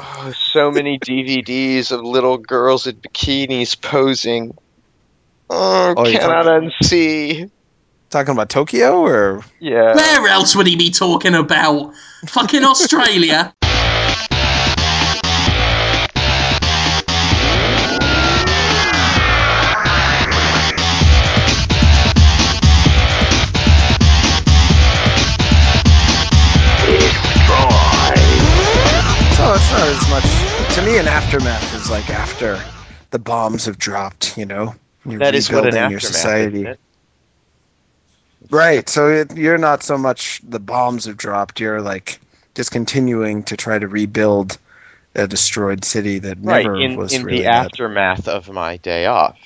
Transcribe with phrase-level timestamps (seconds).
[0.00, 4.56] Oh, so many DVDs of little girls in bikinis posing.
[5.50, 7.50] Oh, Oh, you're cannot talking- unsee.
[8.10, 9.94] Talking about Tokyo or Yeah.
[9.94, 11.92] Where else would he be talking about?
[12.26, 13.52] Fucking Australia.
[30.88, 32.58] Me, an aftermath is like after
[33.10, 34.38] the bombs have dropped.
[34.38, 34.74] You know,
[35.04, 36.78] you're That is what an rebuilding your aftermath society.
[38.50, 38.88] Right.
[38.88, 41.60] So it, you're not so much the bombs have dropped.
[41.60, 42.20] You're like
[42.54, 44.56] just continuing to try to rebuild
[45.14, 49.06] a destroyed city that Right, never in, was in really the aftermath of my day
[49.06, 49.38] off.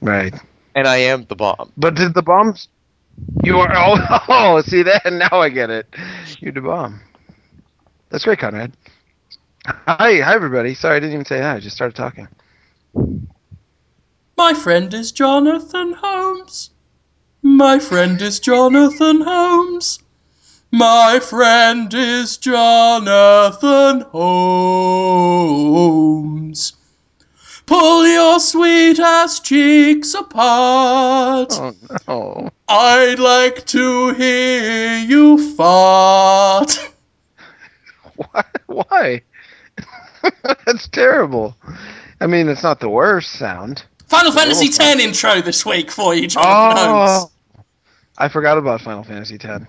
[0.00, 0.34] Right.
[0.74, 1.72] And I am the bomb.
[1.76, 2.66] But did the bombs?
[3.44, 3.72] You are.
[3.76, 5.12] Oh, oh see that?
[5.12, 5.86] Now I get it.
[6.40, 7.00] You're the bomb.
[8.12, 8.72] That's great, Conrad.
[9.64, 10.74] Hi, hi, everybody.
[10.74, 11.54] Sorry, I didn't even say hi.
[11.54, 12.28] I just started talking.
[14.36, 16.68] My friend is Jonathan Holmes.
[17.40, 19.98] My friend is Jonathan Holmes.
[20.70, 25.14] My friend is Jonathan Holmes.
[27.64, 31.54] Pull your sweet ass cheeks apart.
[31.54, 31.74] Oh
[32.06, 32.50] no.
[32.68, 36.91] I'd like to hear you fart.
[38.30, 38.44] Why?
[38.66, 39.22] Why?
[40.66, 41.56] That's terrible.
[42.20, 43.84] I mean, it's not the worst sound.
[44.06, 47.30] Final Fantasy X intro this week for you, Jonathan Holmes.
[47.56, 47.62] Oh,
[48.18, 49.64] I forgot about Final Fantasy X.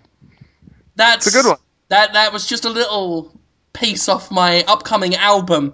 [0.96, 1.58] That's It's a good one.
[1.88, 3.32] That that was just a little
[3.72, 5.74] piece off my upcoming album.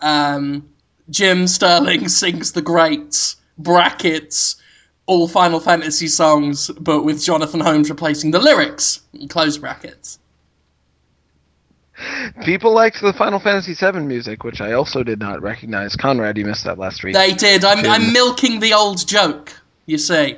[0.00, 0.68] Um,
[1.10, 4.56] Jim Sterling sings the greats brackets
[5.06, 9.00] all Final Fantasy songs, but with Jonathan Holmes replacing the lyrics.
[9.28, 10.18] Close brackets.
[12.44, 15.96] People liked the Final Fantasy VII music, which I also did not recognize.
[15.96, 17.14] Conrad, you missed that last week.
[17.14, 17.64] They did.
[17.64, 19.52] I'm, I'm milking the old joke.
[19.86, 20.36] You see,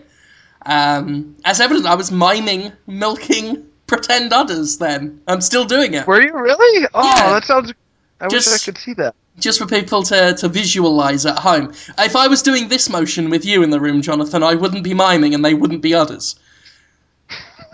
[0.65, 4.79] um, as evident, I was miming milking pretend udders.
[4.79, 6.07] Then I'm still doing it.
[6.07, 6.87] Were you really?
[6.95, 7.31] Oh, Yeah.
[7.31, 7.73] that sounds.
[8.21, 9.15] I wish I Just- could see that.
[9.39, 11.73] just for people to, to visualize at home.
[11.99, 14.95] If I was doing this motion with you in the room, Jonathan, I wouldn't be
[14.95, 16.37] miming and they wouldn't be udders.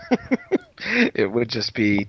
[0.79, 2.07] It would just be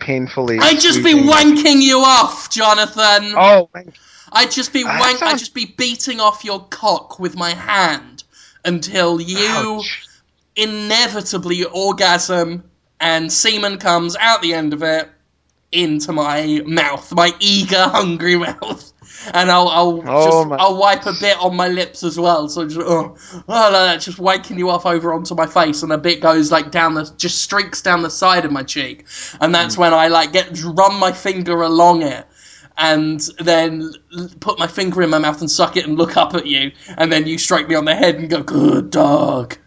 [0.00, 0.58] painfully.
[0.60, 3.34] I'd just be wanking you off, Jonathan.
[3.36, 3.94] Oh, wank.
[4.32, 5.22] I'd just be wank.
[5.22, 8.24] I'd just be beating off your cock with my hand
[8.64, 10.06] until you ouch.
[10.56, 12.64] inevitably orgasm
[13.00, 15.10] and semen comes out the end of it
[15.72, 18.92] into my mouth, my eager, hungry mouth.
[19.32, 22.48] And I'll, I'll Oh just, I'll wipe a bit on my lips as well.
[22.48, 25.92] So just, oh, oh, like that, just waking you off over onto my face, and
[25.92, 29.06] a bit goes like down the, just streaks down the side of my cheek,
[29.40, 29.82] and that's hmm.
[29.82, 32.26] when I like get run my finger along it,
[32.76, 33.92] and then
[34.40, 37.12] put my finger in my mouth and suck it and look up at you, and
[37.12, 39.56] then you strike me on the head and go, "Good dog."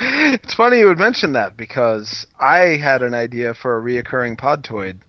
[0.00, 5.00] It's funny you would mention that because I had an idea for a reoccurring Podtoid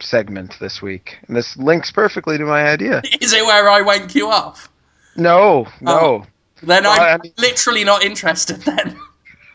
[0.00, 3.02] segment this week, and this links perfectly to my idea.
[3.20, 4.70] Is it where I wank you off?
[5.16, 6.16] No, no.
[6.16, 6.26] Um,
[6.62, 8.60] then Well, I'm I mean- literally not interested.
[8.62, 8.96] Then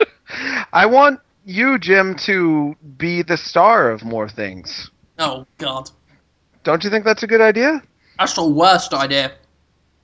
[0.74, 4.90] I want you, Jim, to be the star of more things.
[5.20, 5.90] oh god,
[6.64, 7.82] Don't you think that's a good idea?
[8.18, 9.32] that's the worst idea.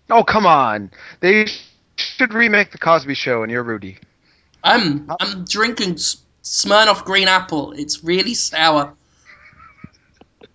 [0.10, 0.90] Oh, come on.
[1.20, 1.46] They
[1.96, 3.98] should remake the Cosby Show, and you're Rudy.
[4.64, 5.96] I'm I'm drinking
[6.44, 7.74] Smirnoff Green Apple.
[7.74, 8.94] It's really sour.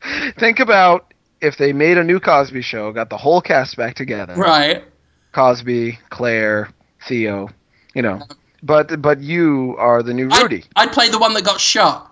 [0.38, 4.34] Think about if they made a new Cosby Show, got the whole cast back together.
[4.34, 4.84] Right.
[5.32, 6.70] Cosby, Claire,
[7.06, 7.50] Theo,
[7.94, 8.22] you know.
[8.62, 10.64] But but you are the new Rudy.
[10.75, 12.10] I'd, I'd play the one that got shot.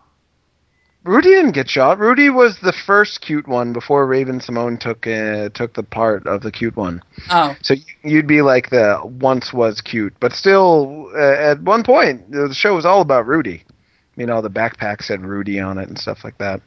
[1.05, 1.99] Rudy didn't get shot.
[1.99, 6.53] Rudy was the first cute one before Raven-Symoné took uh, took the part of the
[6.53, 7.03] cute one.
[7.31, 12.31] Oh, So you'd be like the once was cute, but still uh, at one point
[12.31, 13.65] the show was all about Rudy.
[14.15, 16.61] You know, the backpack said Rudy on it and stuff like that.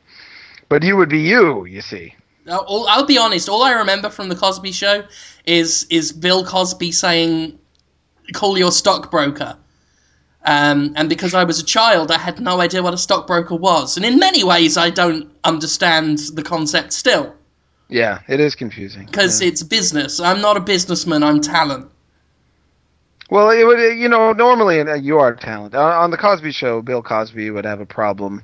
[0.69, 2.15] But you would be you, you see.
[2.47, 3.49] I'll, all- I'll be honest.
[3.49, 5.03] All I remember from the Cosby Show
[5.45, 7.57] is is Bill Cosby saying,
[8.33, 9.57] "Call your stockbroker."
[10.47, 13.97] Um, and because I was a child, I had no idea what a stockbroker was.
[13.97, 17.33] And in many ways, I don't understand the concept still
[17.89, 19.07] Yeah, it is confusing.
[19.07, 19.47] because Yeah.
[19.47, 20.19] it's business.
[20.19, 21.23] I'm not a businessman.
[21.23, 21.89] I'm talent.
[23.31, 25.73] Well, it would, you know, normally uh, you are talent.
[25.73, 28.43] On, on the Cosby Show, Bill Cosby would have a problem,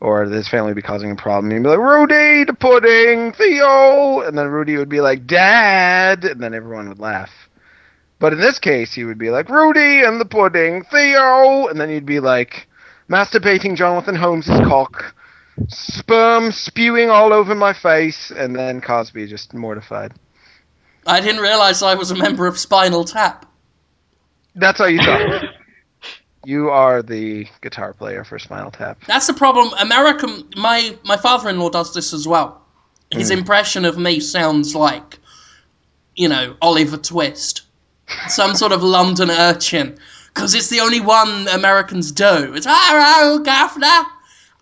[0.00, 1.50] or his family would be causing a problem.
[1.50, 6.40] He'd be like, "Rudy, the pudding, Theo," and then Rudy would be like, "Dad," and
[6.40, 7.30] then everyone would laugh.
[8.18, 11.88] But in this case, he would be like, "Rudy and the pudding, Theo," and then
[11.88, 12.68] he'd be like,
[13.08, 15.14] masturbating Jonathan Holmes's cock,
[15.68, 20.12] sperm spewing all over my face, and then Cosby just mortified.
[21.06, 23.46] I didn't realize I was a member of Spinal Tap.
[24.54, 25.42] That's how you talk.
[26.44, 28.98] you are the guitar player for Spinal Tap.
[29.06, 29.72] That's the problem.
[29.78, 30.48] American.
[30.56, 32.62] My my father-in-law does this as well.
[33.10, 33.38] His hmm.
[33.38, 35.18] impression of me sounds like,
[36.16, 37.62] you know, Oliver Twist,
[38.28, 39.98] some sort of London urchin,
[40.32, 42.54] because it's the only one Americans do.
[42.54, 44.06] It's hello, governor.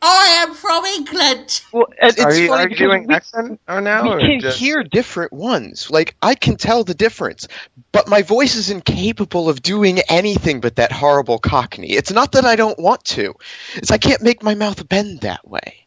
[0.05, 1.63] I am from England.
[1.73, 4.03] Well, it's are you, funny are you doing we, accent or now?
[4.03, 5.91] we or can just- hear different ones.
[5.91, 7.47] Like I can tell the difference,
[7.93, 11.93] but my voice is incapable of doing anything but that horrible Cockney.
[11.93, 13.35] It's not that I don't want to;
[13.77, 15.87] it's I can't make my mouth bend that way.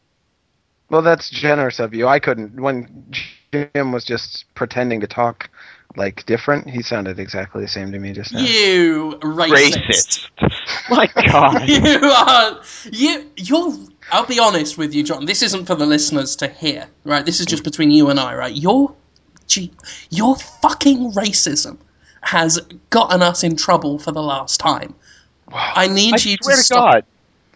[0.90, 2.08] Well, that's generous of you.
[2.08, 2.60] I couldn't.
[2.60, 3.12] When
[3.52, 5.50] Jim was just pretending to talk
[5.98, 8.40] like different, he sounded exactly the same to me just now.
[8.42, 10.28] You racist.
[10.40, 10.90] Racist.
[10.90, 11.68] My God.
[11.70, 12.62] you are
[12.92, 13.74] you you're
[14.12, 15.26] I'll be honest with you, John.
[15.26, 17.26] This isn't for the listeners to hear, right?
[17.26, 18.56] This is just between you and I, right?
[18.56, 18.94] Your
[19.48, 19.72] gee,
[20.10, 21.78] your fucking racism
[22.22, 22.60] has
[22.90, 24.96] gotten us in trouble for the last time.
[25.52, 26.94] I need I you swear to to stop.
[26.94, 27.06] God.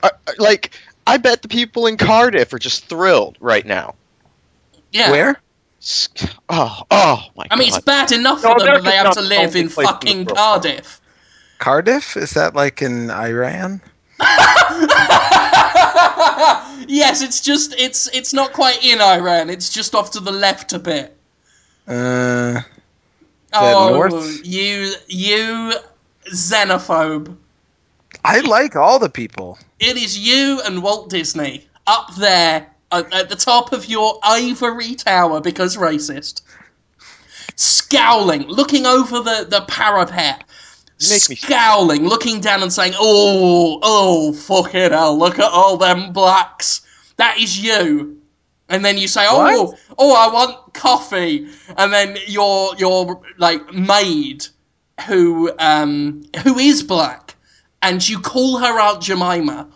[0.04, 0.72] I, I- like
[1.06, 3.96] I bet the people in Cardiff are just thrilled right now.
[4.92, 5.12] Yeah.
[5.12, 5.42] Where?
[5.82, 6.10] S-
[6.50, 7.78] Oh, oh my I mean, God.
[7.78, 10.26] it's bad enough No, for them that they have to live in place in fucking.
[10.26, 11.00] Cardiff.
[11.60, 12.18] Cardiff?
[12.18, 13.82] Is that like in Iran?
[16.88, 19.50] yes, it's just it's it's not quite in Iran.
[19.50, 21.16] It's just off to the left a bit.
[21.88, 22.62] Uh,
[23.54, 24.46] Oh, north?
[24.46, 25.74] you you
[26.32, 27.36] xenophobe.
[28.24, 29.58] I like all the people.
[29.80, 35.42] It is you and Walt Disney up there at, the top of your ivory tower
[35.42, 36.42] because racist.
[37.56, 40.44] Scowling, looking over the, the parapet.
[40.98, 46.82] Scowling, looking down and saying, Oh, oh, fucking hell, look at all them blacks.
[47.18, 48.22] That is you.
[48.68, 51.48] And then you say, Oh, oh, I want coffee.
[51.78, 54.46] And then your your like maid
[55.08, 57.36] who um who is black
[57.82, 59.68] and you call her Aunt Jemima,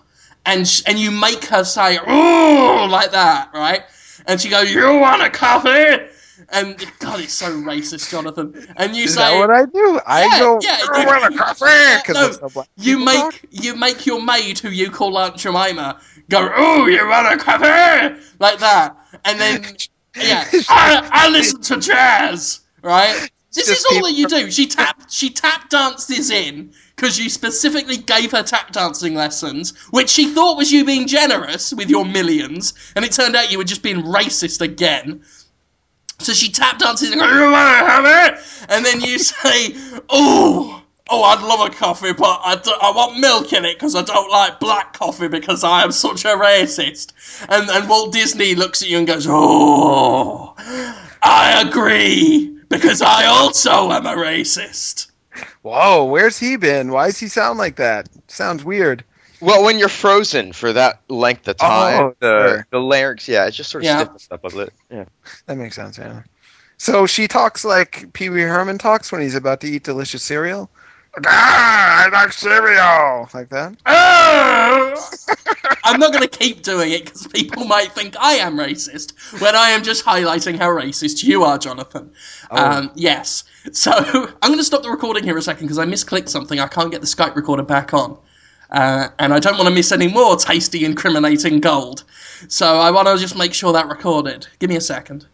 [0.45, 3.81] and sh- and you make her say "ooh" like that, right?
[4.27, 6.07] And she goes, "You want a coffee?"
[6.49, 8.53] And God, it's so racist, Jonathan.
[8.75, 9.99] And you Is say, that what I do?
[10.05, 12.03] I Yeah, go, yeah, you- want a coffee!
[12.13, 13.41] No, black you make talk.
[13.51, 15.99] you make your maid, who you call Aunt Jemima,
[16.29, 19.63] go, "Oh, you want a coffee?" like that, and then
[20.19, 23.29] yeah, I, I listen to jazz, right?
[23.53, 24.49] This is all that you do.
[24.49, 30.09] She tap she tap dances in because you specifically gave her tap dancing lessons, which
[30.09, 33.63] she thought was you being generous with your millions, and it turned out you were
[33.63, 35.21] just being racist again.
[36.19, 39.75] So she tap dances and goes, "You wanna have it?" And then you say,
[40.09, 43.93] "Oh, oh, I'd love a coffee, but I, do, I want milk in it because
[43.93, 47.13] I don't like black coffee because I am such a racist."
[47.49, 50.55] And and Walt Disney looks at you and goes, "Oh,
[51.21, 55.07] I agree because I also am a racist."
[55.61, 56.91] Whoa, where's he been?
[56.91, 58.07] Why does he sound like that?
[58.27, 59.03] Sounds weird.
[59.39, 62.67] Well, when you're frozen for that length of time, Oh, the sure.
[62.69, 63.97] the larynx, yeah, it just sort of Yeah.
[63.99, 64.73] stiffens up a bit.
[64.89, 65.05] Yeah.
[65.47, 66.21] That makes sense, yeah.
[66.77, 70.69] So she talks like Pee Wee Herman talks when he's about to eat delicious cereal.
[71.25, 73.75] Ah, I like cereal, like that.
[73.85, 75.09] Oh!
[75.83, 79.55] I'm not going to keep doing it because people might think I am racist when
[79.55, 82.11] I am just highlighting how racist you are, Jonathan.
[82.49, 83.43] Um, yes.
[83.73, 83.91] So
[84.41, 86.59] I'm going to stop the recording here a second because I misclicked something.
[86.59, 88.17] I can't get the Skype recorder back on.
[88.71, 92.05] Uh, and I don't want to miss any more tasty, incriminating gold.
[92.47, 94.47] So I want to just make sure that recorded.
[94.57, 95.27] Give me a second.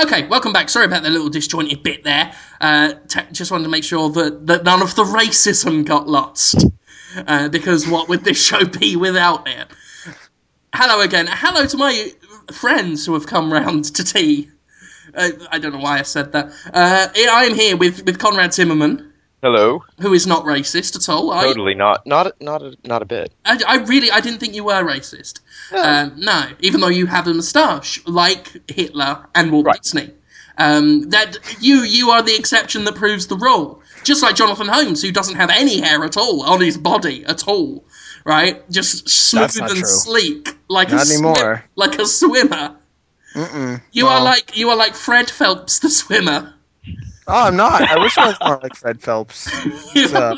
[0.00, 0.68] Okay, welcome back.
[0.68, 2.34] Sorry about the little disjointed bit there.
[2.60, 2.94] Uh,
[3.32, 6.64] just wanted to make sure that, that none of the racism got lost.
[7.16, 9.68] Uh, because what would this show be without it?
[10.74, 11.26] Hello again.
[11.28, 12.10] Hello to my
[12.52, 14.50] friends who have come round to tea.
[15.14, 16.46] Uh, I don't know why I said that.
[16.72, 19.12] Uh, I am here with, with Conrad Zimmerman,
[19.44, 19.84] Hello.
[20.00, 21.30] who is not racist at all.
[21.30, 22.06] I, Totally not.
[22.06, 22.28] Not.
[22.28, 22.62] a- Not.
[22.62, 23.30] A, not a bit.
[23.44, 25.40] I, I really, I didn't think you were racist.
[25.72, 29.82] Um, no, even though you have a moustache like Hitler and Walt Right.
[29.82, 30.10] Disney.
[30.56, 33.82] Um, that you, you are the exception that proves the rule.
[34.04, 37.46] Just like Jonathan Holmes, who doesn't have any hair at all on his body at
[37.48, 37.84] all,
[38.24, 38.68] right?
[38.70, 39.84] Just smooth and true.
[39.84, 41.64] sleek, like a Not swim- anymore.
[41.76, 42.76] like a swimmer.
[43.34, 43.80] Mm-mm.
[43.92, 44.10] You No.
[44.10, 46.54] are like you are like Fred Phelps, the swimmer.
[47.26, 47.82] Oh, I'm not.
[47.82, 49.48] I wish I was more like Fred Phelps.
[49.94, 50.36] You, uh,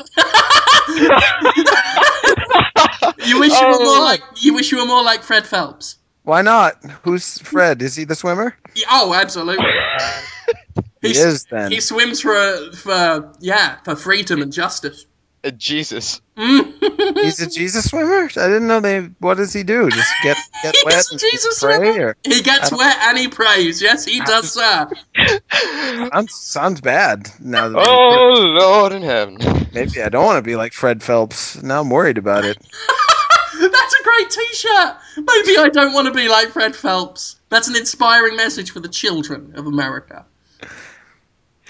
[3.25, 4.01] you wish you were more Oh.
[4.05, 5.97] like you wish you were more like Fred Phelps.
[6.23, 6.81] Why not?
[7.03, 7.81] Who's Fred?
[7.81, 8.55] Is he the swimmer?
[8.75, 9.65] Yeah, Oh, absolutely.
[11.01, 11.71] He is then.
[11.71, 15.05] He swims for for yeah for freedom and justice.
[15.43, 16.21] Uh, Jesus.
[16.35, 18.23] He's a Jesus swimmer.
[18.25, 19.01] I didn't know they.
[19.19, 19.89] What does he do?
[19.89, 22.07] Just get get He's wet and Jesus pray, swimmer.
[22.09, 23.81] or He gets wet and he prays.
[23.81, 24.91] Yes, he does, that.
[26.11, 27.29] sounds, sounds bad.
[27.39, 29.37] Now that Oh Lord in heaven.
[29.73, 31.61] maybe I don't want to be like Fred Phelps.
[31.61, 32.57] Now I'm worried about it.
[33.59, 34.95] That's a great T-shirt.
[35.17, 37.37] Maybe I don't want to be like Fred Phelps.
[37.49, 40.25] That's an inspiring message for the children of America.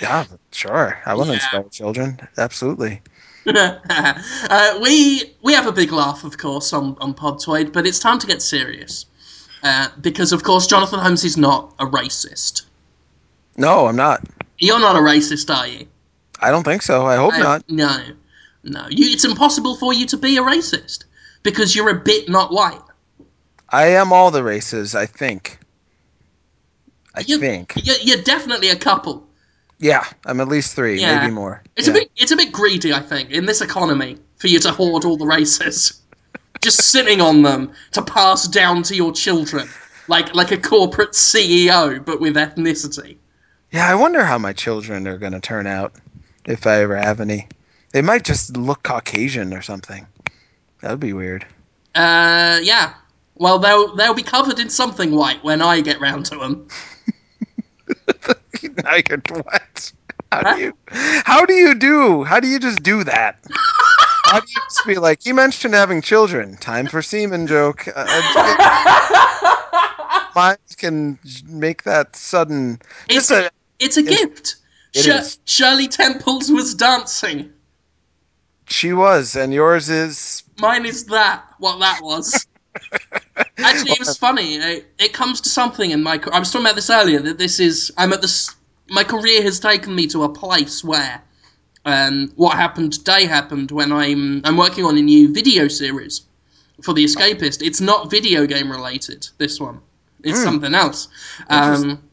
[0.02, 1.00] Yeah, sure.
[1.06, 1.40] I want to Yeah.
[1.40, 2.20] inspire children.
[2.38, 3.02] Absolutely.
[3.56, 8.20] uh, we we have a big laugh, of course, on on Podtoid, but it's time
[8.20, 9.06] to get serious
[9.63, 12.63] uh, because, of course, Jonathan Holmes is not a racist.
[13.56, 14.24] No, I'm not.
[14.60, 15.88] You're not a racist, are you?
[16.42, 17.06] I don't think so.
[17.06, 17.70] I hope Uh, not.
[17.70, 17.98] No,
[18.63, 18.88] no.
[18.89, 21.06] You, it's impossible for you to be a racist
[21.44, 22.82] because you're a bit not white.
[23.70, 24.94] I am all the races.
[24.96, 25.60] I think.
[27.16, 27.74] I You- think.
[27.84, 29.27] You're, you're definitely a couple.
[29.80, 31.20] Yeah, I'm at least three, Yeah.
[31.20, 31.62] maybe more.
[31.76, 31.94] It's Yeah.
[31.94, 35.06] a bit it's a bit greedy, I think, in this economy for you to hoard
[35.06, 36.02] all the races,
[36.64, 39.70] just sitting on them to pass down to your children,
[40.08, 43.18] like like a corporate CEO, but with ethnicity.
[43.72, 45.94] Yeah, I wonder how my children are going to turn out
[46.46, 47.48] if I ever have any.
[47.92, 50.08] They might just look Caucasian or something.
[50.82, 51.46] That would be weird.
[51.94, 52.94] Uh, yeah.
[53.36, 56.68] Well, they'll they'll be covered in something white when I get round to them.
[58.84, 59.92] now you're what?
[60.32, 60.74] How do you?
[60.88, 62.24] How do you do?
[62.24, 63.46] How do you just do that?
[64.26, 65.26] How do you just be like?
[65.26, 66.58] You mentioned having children.
[66.58, 67.88] Time for semen joke.
[67.88, 69.56] Uh, uh,
[70.36, 72.80] Mine can make that sudden.
[73.10, 73.50] It's a,
[73.80, 74.56] it's a It's- gift.
[74.94, 75.40] it is.
[75.46, 77.52] Shirley Temples was dancing.
[78.70, 80.44] she was, and yours is.
[80.60, 81.44] Mine is that.
[81.60, 82.46] What that was.
[83.58, 84.56] Actually, it was funny.
[84.56, 86.20] It, it comes to something in my.
[86.32, 87.20] I was talking about this earlier.
[87.20, 87.92] That this is.
[87.98, 88.54] I'm at this.
[88.90, 91.22] My career has taken me to a place where,
[91.86, 94.42] um, what happened today happened when I'm.
[94.46, 96.22] I'm working on a new video series
[96.84, 97.66] for the Escapist.
[97.66, 99.28] It's not video game related.
[99.38, 99.82] This one.
[100.24, 100.44] It's Hmm.
[100.46, 101.08] something else.
[101.50, 102.04] Um,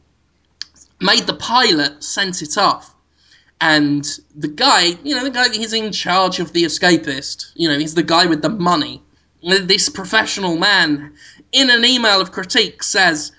[1.01, 2.93] made the pilot, sent it off.
[3.61, 7.51] And the guy, you know, the guy, he's in charge of the escapist.
[7.55, 9.01] You know, he's the guy with the money.
[9.41, 11.13] This professional man,
[11.55, 13.31] in an email of critique, says,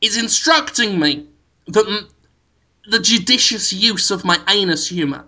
[0.00, 1.26] is instructing me
[1.66, 2.06] that
[2.88, 5.24] the judicious use of my anus humour.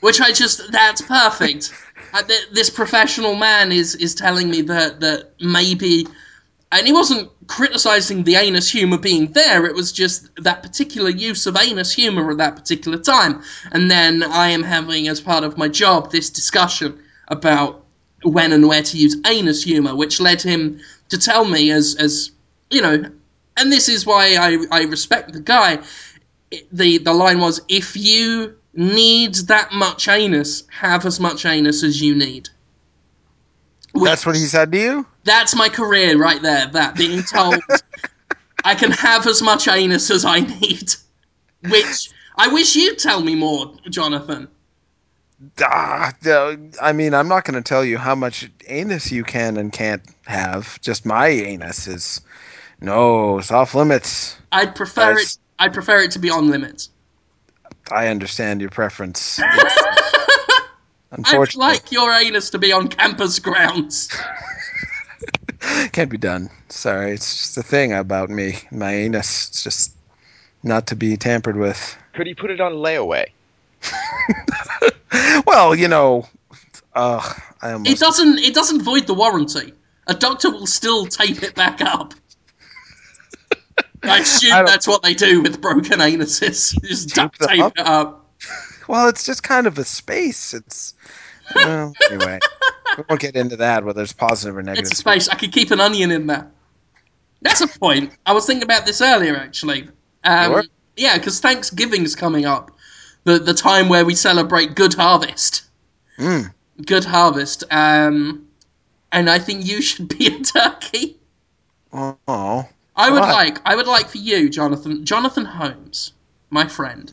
[0.00, 1.72] Which I just, that's perfect.
[2.12, 6.06] Uh, th- this professional man is, is telling me that, that maybe
[6.72, 11.46] and he wasn't criticizing the anus humor being there it was just that particular use
[11.46, 15.56] of anus humor at that particular time and then i am having as part of
[15.56, 16.98] my job this discussion
[17.28, 17.84] about
[18.24, 22.30] when and where to use anus humor which led him to tell me as as
[22.70, 23.04] you know
[23.56, 25.78] and this is why i i respect the guy
[26.72, 32.00] the the line was if you need that much anus have as much anus as
[32.00, 32.48] you need
[33.92, 35.06] Which- That's what he said to you.
[35.24, 36.66] that's my career right there.
[36.66, 37.60] That being told
[38.64, 40.94] I can have as much anus as I need.
[41.68, 44.48] Which I wish you'd tell me more, Jonathan.
[45.60, 46.12] Ah,
[46.80, 50.02] I mean, I'm not going to tell you how much anus you can and can't
[50.26, 50.80] have.
[50.80, 52.20] Just my anus is
[52.80, 54.36] no it's off limits.
[54.52, 55.34] I'd prefer Nice.
[55.34, 55.38] it.
[55.58, 56.90] I'd prefer it to be on limits.
[57.90, 59.40] I understand your preference.
[61.12, 64.08] I'd like your anus to be on campus grounds.
[65.92, 66.50] can't be done.
[66.68, 68.58] Sorry, it's just a thing about me.
[68.70, 69.48] My anus.
[69.48, 69.96] It's just
[70.62, 71.96] not to be tampered with.
[72.14, 73.26] Could he put it on layaway?
[75.46, 76.26] Well, you know,
[76.94, 77.32] uh,
[77.62, 78.38] I It doesn't.
[78.38, 79.72] It doesn't void the warranty.
[80.06, 82.14] A doctor will still tape it back up.
[84.02, 86.80] I assume I that's what they do with broken anuses.
[86.88, 87.72] Just duct tape up?
[87.76, 88.30] it up.
[88.88, 90.54] Well, it's just kind of a space.
[90.54, 90.94] It's
[91.56, 92.38] well, anyway.
[92.96, 93.84] We won't get into that.
[93.84, 94.84] Whether it's positive or negative.
[94.84, 95.28] It's a space.
[95.28, 96.48] I could keep an onion in there.
[97.42, 98.12] That's a point.
[98.24, 99.88] I was thinking about this earlier, actually.
[100.24, 100.64] Um, Sure.
[100.96, 102.75] Yeah, because Thanksgiving's coming up.
[103.26, 105.62] The, the time where we celebrate good harvest.
[106.16, 106.52] Mm.
[106.84, 107.64] Good harvest.
[107.72, 108.46] Um,
[109.10, 111.18] and I think you should be a turkey.
[111.92, 113.32] Oh, I would Why?
[113.32, 116.12] like I would like for you, Jonathan Jonathan Holmes,
[116.50, 117.12] my friend,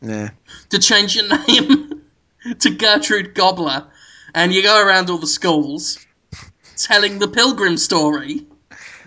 [0.00, 0.30] yeah.
[0.70, 2.02] to change your name
[2.58, 3.86] to Gertrude Gobbler,
[4.34, 5.98] and you go around all the schools
[6.76, 8.46] telling the pilgrim story,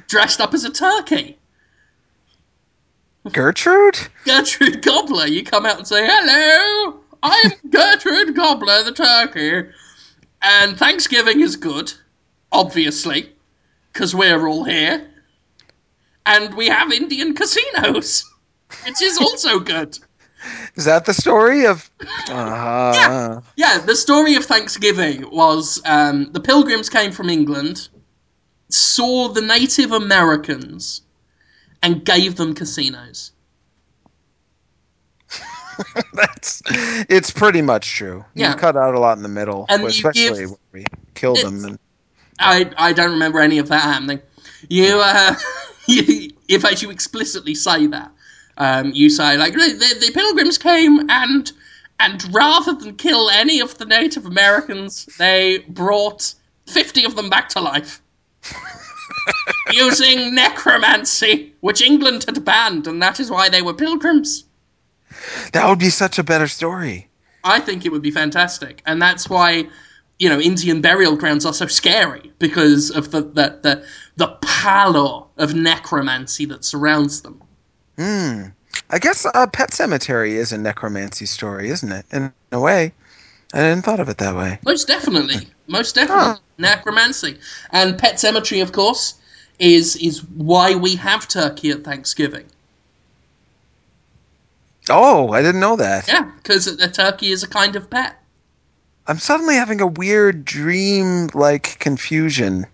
[0.08, 1.38] dressed up as a turkey.
[3.32, 4.00] Gertrude?
[4.26, 9.70] Gertrude Gobbler, you come out and say, "Hello, I'm Gertrude Gobbler, the turkey,"
[10.42, 11.94] and Thanksgiving is good,
[12.52, 13.32] obviously,
[13.94, 15.08] because we're all here,
[16.26, 18.26] and we have Indian casinos,
[18.86, 20.00] which is also good.
[20.76, 21.90] Is that the story of?
[22.30, 27.90] Uh, Yeah, the story of Thanksgiving was um, the Pilgrims came from England,
[28.70, 31.02] saw the Native Americans,
[31.82, 33.32] and gave them casinos.
[36.14, 36.62] That's
[37.10, 38.26] it's pretty much true.
[38.34, 38.52] Yeah.
[38.52, 41.66] You cut out a lot in the middle, And especially give- when we killed them.
[41.66, 41.80] And,
[42.40, 44.22] I I don't remember any of that happening.
[44.70, 45.36] You uh,
[45.88, 48.12] you, in fact, you explicitly say that.
[48.58, 51.52] Um, you say like the, the, the Pilgrims came and
[52.00, 56.34] and rather than kill any of the Native Americans, they brought
[56.68, 58.02] fifty of them back to life.
[59.74, 64.46] Using necromancy, which England had banned, and that is why they were pilgrims.
[65.54, 67.08] that would be such a better story.
[67.44, 69.68] I think it would be fantastic, and that's why
[70.20, 73.86] you know Indian burial grounds are so scary because of the the the,
[74.18, 77.42] the pallor of necromancy that surrounds them.
[77.98, 78.44] Hmm.
[78.90, 82.06] I guess uh, Pet Sematary is a necromancy story, isn't it?
[82.12, 82.94] In a way,
[83.54, 84.60] I hadn't thought of it that way.
[84.66, 87.38] Most definitely, most definitely, necromancy
[87.72, 89.16] and Pet Sematary, of course,
[89.62, 92.46] is is why we have turkey at Thanksgiving.
[94.90, 96.08] Oh, I didn't know that.
[96.08, 98.20] Yeah, because a turkey is a kind of pet.
[99.08, 102.66] I'm suddenly having a weird dream like confusion.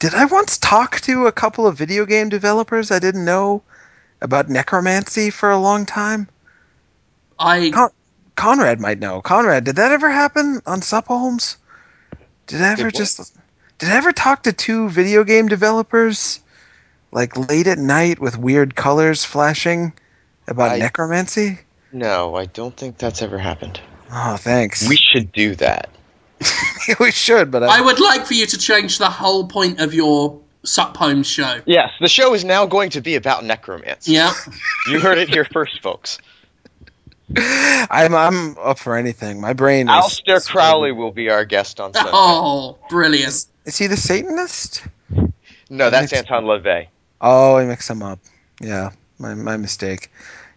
[0.00, 3.62] Did I once talk to a couple of video game developers I didn't know
[4.20, 6.28] about necromancy for a long time?
[7.38, 7.90] I Con-
[8.34, 9.22] Conrad might know.
[9.22, 11.56] Conrad, did that ever happen on Sup Holmes?
[12.48, 12.94] Did I ever Did what?
[12.94, 13.36] just
[13.78, 16.40] did I ever talk to two video game developers
[17.12, 19.92] like late at night with weird colors flashing
[20.48, 21.58] about I- necromancy?
[21.92, 23.80] No, I don't think that's ever happened.
[24.12, 24.88] Oh, thanks.
[24.88, 25.88] We should do that.
[27.00, 29.94] we should, but I I, would like for you to change the whole point of
[29.94, 31.60] your Sup Holmes show.
[31.66, 34.12] Yes, the show is now going to be about necromancy.
[34.12, 34.32] Yeah.
[34.88, 36.18] You heard it here first, folks.
[37.36, 39.40] I'm I'm up for anything.
[39.40, 39.88] My brain.
[39.88, 42.10] is- Aleister Crowley will be our guest on Sunday.
[42.12, 43.46] Oh, brilliant.
[43.64, 44.82] Is he the Satanist?
[45.70, 46.88] No, that's Anton LaVey.
[47.20, 48.18] Oh, I mixed them up.
[48.60, 50.10] Yeah, my my mistake.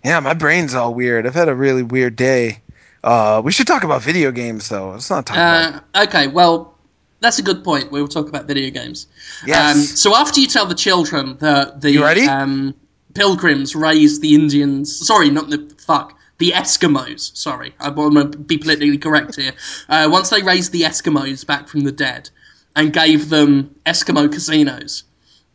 [0.04, 1.26] Yeah, my brain's all weird.
[1.26, 2.60] I've had a really weird day.
[3.04, 4.92] Uh, we should talk about video games though.
[4.92, 5.84] Let's not talk about.
[5.96, 6.76] Uh, okay, well,
[7.22, 7.92] that's a good point.
[7.92, 9.08] We will talk about video games.
[9.46, 9.76] Yes.
[9.76, 12.28] Um, so after you tell the children that the You ready?
[12.28, 12.76] Um,
[13.14, 17.36] pilgrims raised the Indians, sorry, not the fuck, the Eskimos.
[17.36, 19.54] Sorry, I want to be politically correct here.
[19.90, 22.30] Uh, once they raised the Eskimos back from the dead
[22.76, 25.04] and gave them Eskimo casinos,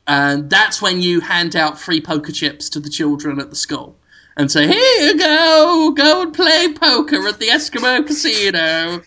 [0.06, 3.96] and that's when you hand out free poker chips to the children at the school.
[4.34, 9.02] And say, here you go, go and play poker at the Eskimo casino.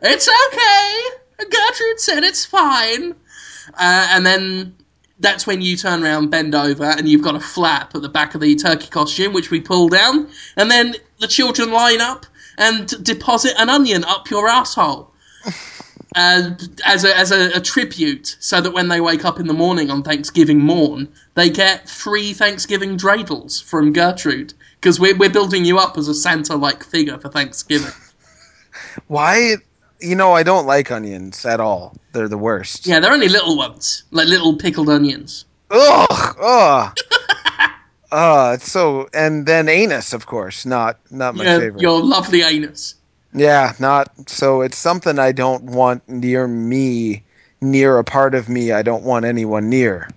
[0.00, 1.02] it's okay.
[1.38, 3.14] Gertrude said it's fine.
[3.74, 4.74] Uh, and then
[5.20, 8.34] that's when you turn around, bend over, and you've got a flap at the back
[8.34, 10.28] of the turkey costume, which we pull down.
[10.56, 12.26] And then the children line up
[12.58, 15.10] and deposit an onion up your asshole.
[16.14, 16.50] Uh,
[16.84, 19.90] as a, as a, a tribute, so that when they wake up in the morning
[19.90, 24.52] on Thanksgiving morn, they get three Thanksgiving dreidels from Gertrude.
[24.74, 27.92] Because we're, we're building you up as a Santa like figure for Thanksgiving.
[29.06, 29.54] Why?
[30.00, 31.96] You know, I don't like onions at all.
[32.12, 32.86] They're the worst.
[32.86, 35.46] Yeah, they're only little ones, like little pickled onions.
[35.70, 36.36] Ugh.
[36.42, 36.94] Ugh.
[38.12, 41.80] Uh, so and then anus, of course, not not my Yeah, favorite.
[41.82, 42.94] your lovely anus.
[43.34, 44.60] Yeah, not so.
[44.60, 47.22] It's something I don't want near me,
[47.62, 50.08] near a part of me I don't want anyone near.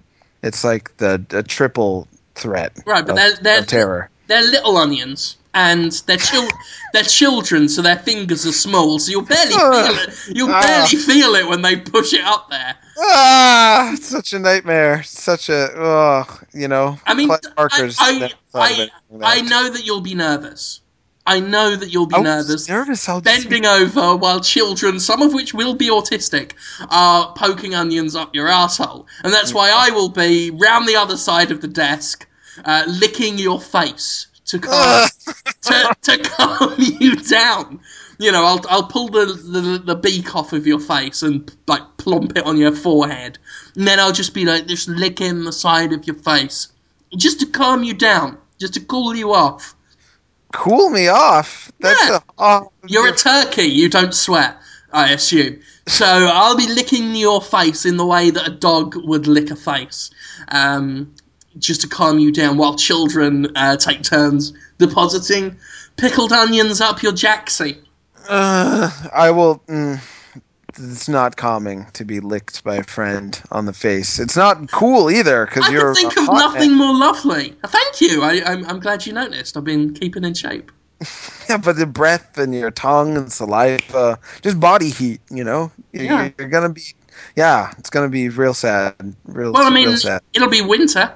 [0.43, 4.09] It's like the a triple threat Right, but of, they're, they're, terror.
[4.27, 6.49] they're little onions, and they're chil-
[6.93, 10.19] they're children, so their fingers are small, so you'll barely feel it.
[10.35, 10.61] You'll Ah.
[10.61, 12.75] barely feel it when they push it up there.
[12.97, 15.03] Ah, such a nightmare.
[15.03, 16.97] Such a oh, you know.
[17.05, 18.89] I mean, I, I, never thought of
[19.21, 20.81] I, I know that you'll be nervous.
[21.27, 22.69] I know that you'll be nervous.
[22.69, 23.09] nervous.
[23.09, 26.51] I'll Bending over while children, some of which will be autistic,
[26.89, 29.07] are poking onions up your asshole.
[29.23, 32.27] And that's why I will be round the other side of the desk,
[32.63, 35.09] uh, licking your face to calm,
[35.61, 37.79] to, to calm you down.
[38.19, 41.94] You know, I'll, I'll pull the, the, the beak off of your face and like
[42.05, 43.37] plump it on your forehead.
[43.75, 46.67] And then I'll just be like, just licking the side of your face.
[47.17, 48.37] Just to calm you down.
[48.59, 49.73] Just to cool you off.
[50.53, 51.71] cool me off.
[51.81, 52.17] That's Yeah.
[52.17, 53.63] a oh, You're a turkey.
[53.63, 54.55] You don't sweat,
[54.93, 55.59] I assume.
[55.87, 59.55] So I'll be licking your face in the way that a dog would lick a
[59.55, 60.11] face,
[60.47, 61.13] um,
[61.57, 62.57] just to calm you down.
[62.57, 65.57] While children uh, take turns depositing
[65.97, 67.77] pickled onions up your jacksie.
[68.29, 69.59] Uh, I will.
[69.67, 69.99] Mm,
[70.77, 74.19] it's not calming to be licked by a friend on the face.
[74.19, 75.95] It's not cool either because I you're.
[75.95, 76.77] think of nothing man.
[76.77, 77.55] more lovely.
[77.65, 78.21] Thank you.
[78.23, 79.55] I, I'm, I'm glad you noticed.
[79.57, 80.71] I've been keeping in shape.
[81.47, 85.71] Yeah, but the breath and your tongue and saliva, just body heat, you know?
[85.91, 86.31] Yeah.
[86.39, 86.81] You're gonna be,
[87.35, 88.95] yeah, it's gonna be real sad.
[89.25, 89.95] Real, Well, I mean,
[90.33, 91.13] it'll be winter,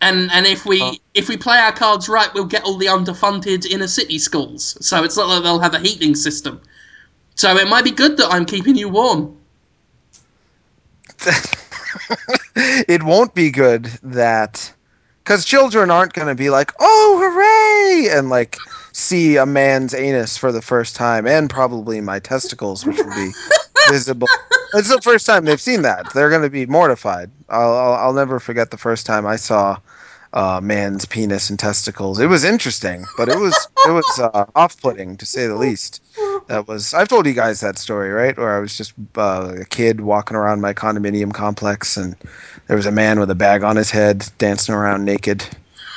[0.00, 0.94] and and if we Oh.
[1.12, 4.78] if we play our cards right, we'll get all the underfunded inner city schools.
[4.80, 6.62] So it's not like they'll have a heating system.
[7.38, 9.36] So it might be good that I'm keeping you warm.
[12.56, 14.72] it won't be good that
[15.22, 18.58] because children aren't going to be like, "Oh, hooray!" and like
[18.92, 23.30] see a man's anus for the first time, and probably my testicles, which will be
[23.88, 24.26] visible.
[24.74, 26.12] It's the first time they've seen that.
[26.12, 27.30] They're going to be mortified.
[27.48, 29.78] I'll, I'll I'll never forget the first time I saw
[30.32, 32.18] uh, man's penis and testicles.
[32.18, 33.54] It was interesting, but it was
[33.86, 36.02] it was uh, off-putting to say the least.
[36.48, 38.36] That was I've told you guys that story, right?
[38.36, 42.16] Where I was just uh, a kid walking around my condominium complex, and
[42.66, 45.44] there was a man with a bag on his head dancing around naked.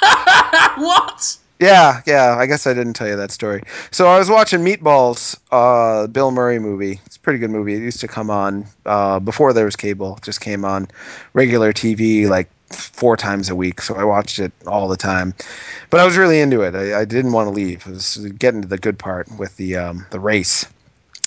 [0.75, 1.37] what?
[1.59, 2.37] Yeah, yeah.
[2.39, 3.61] I guess I didn't tell you that story.
[3.91, 6.99] So I was watching Meatballs, uh, Bill Murray movie.
[7.05, 7.75] It's a pretty good movie.
[7.75, 10.17] It used to come on uh, before there was cable.
[10.17, 10.87] It just came on
[11.33, 13.81] regular TV like four times a week.
[13.81, 15.33] So I watched it all the time.
[15.89, 16.75] But I was really into it.
[16.75, 17.85] I, I didn't want to leave.
[17.87, 20.65] Was getting to the good part with the um, the race.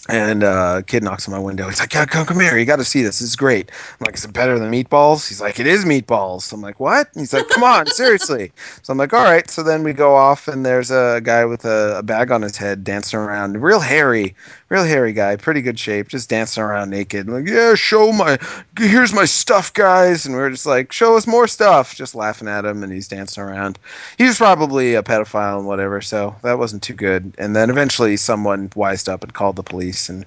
[0.09, 1.67] And uh, a kid knocks on my window.
[1.67, 2.59] He's like, yeah, come, come here.
[2.59, 3.21] You got to see this.
[3.21, 3.71] This is great.
[3.71, 5.27] I'm like, is it better than meatballs?
[5.27, 6.53] He's like, it is meatballs.
[6.53, 7.09] I'm like, what?
[7.15, 8.53] He's like, come on, seriously.
[8.83, 9.49] So I'm like, all right.
[9.49, 12.55] So then we go off, and there's a guy with a, a bag on his
[12.55, 13.63] head dancing around.
[13.63, 14.35] Real hairy,
[14.69, 15.37] real hairy guy.
[15.37, 17.27] Pretty good shape, just dancing around naked.
[17.27, 18.39] like, yeah, show my,
[18.79, 20.27] here's my stuff, guys.
[20.27, 21.95] And we are just like, show us more stuff.
[21.95, 23.79] Just laughing at him, and he's dancing around.
[24.19, 27.33] He was probably a pedophile and whatever, so that wasn't too good.
[27.39, 29.63] And then eventually someone wised up and called the
[29.95, 30.25] police, and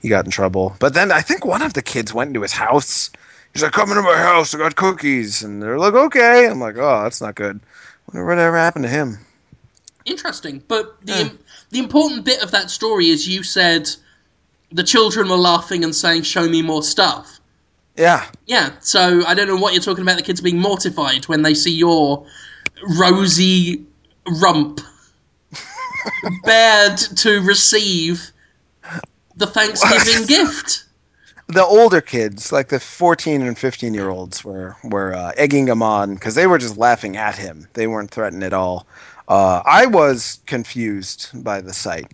[0.00, 0.76] he got in trouble.
[0.78, 3.10] But then I think one of the kids went into his house.
[3.52, 4.54] He's like, come into my house.
[4.54, 5.42] I got cookies.
[5.42, 6.46] And they're like, okay.
[6.46, 7.60] I'm like, oh, that's not good.
[8.12, 9.18] Wonder whatever happened to him.
[10.04, 10.62] Interesting.
[10.68, 11.28] But the Yeah.
[11.70, 13.90] the important bit of that story is you said
[14.72, 17.40] the children were laughing and saying, "Show me more stuff."
[17.96, 18.24] Yeah.
[18.46, 20.16] Yeah, so I don't know what you're talking about.
[20.16, 22.24] The kids being mortified when they see your
[22.98, 23.84] rosy
[24.40, 24.80] rump
[26.44, 28.30] bared to receive
[29.38, 30.84] the Thanksgiving gift.
[31.46, 35.82] The older kids, like the 14 and 15 year olds, were were uh, egging him
[35.82, 37.66] on because they were just laughing at him.
[37.72, 38.86] They weren't threatened at all.
[39.28, 42.12] Uh, I was confused by the sight.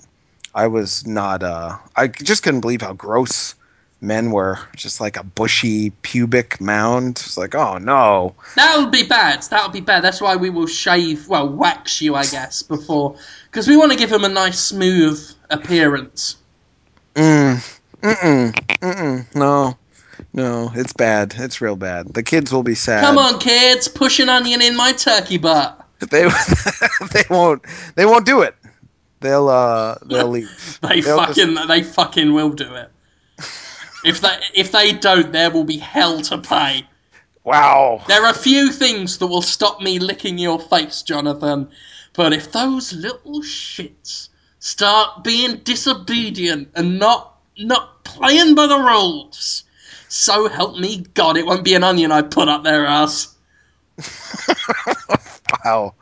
[0.55, 1.43] I was not.
[1.43, 3.57] Uh, I just couldn't believe how gross
[4.01, 4.59] men were.
[4.77, 7.17] Just like a bushy pubic mound.
[7.17, 8.37] It's like, oh no.
[8.55, 9.43] That would be bad.
[9.45, 10.05] That would be bad.
[10.05, 13.17] That's why we will shave, well, wax you, I guess, before.
[13.51, 16.37] Because we want to give them a nice, smooth appearance.
[17.15, 19.77] Mm, mm-mm, mm-mm, no,
[20.33, 21.35] no, it's bad.
[21.39, 22.13] It's real bad.
[22.13, 23.05] The kids will be sad.
[23.05, 25.81] Come on, kids, push an onion in my turkey butt.
[26.01, 26.29] They
[27.13, 27.63] they won't
[27.95, 28.57] they won't do it.
[29.21, 30.79] They'll uh they'll leave.
[30.83, 32.91] They They'll just- fucking, they fucking will do it.
[34.05, 36.87] If they, if they don't, there will be hell to pay.
[37.43, 38.03] Wow.
[38.07, 41.71] There are few things that will stop me licking your face, Jonathan.
[42.13, 44.29] But if those little shits
[44.65, 49.65] start being disobedient and not not playing by the rules,
[50.09, 53.37] so help me God, it won't be an onion I put up their ass.
[55.65, 55.95] Wow.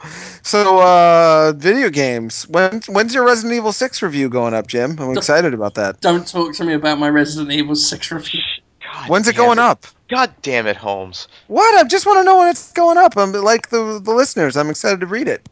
[0.42, 2.48] So uh video games.
[2.48, 4.96] When when's your Resident Evil 6 review going up, Jim?
[4.98, 6.00] I'm excited about that.
[6.00, 8.40] Don't talk to me about my Resident Evil 6 review.
[8.82, 9.86] God When's it damn going up?
[10.08, 11.28] God damn it, Holmes.
[11.48, 11.74] What?
[11.74, 13.16] I just want to know when it's going up.
[13.16, 14.56] I'm like the the listeners.
[14.56, 15.48] I'm excited to read it.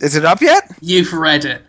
[0.00, 0.70] Is it up yet?
[0.80, 1.62] You've read it.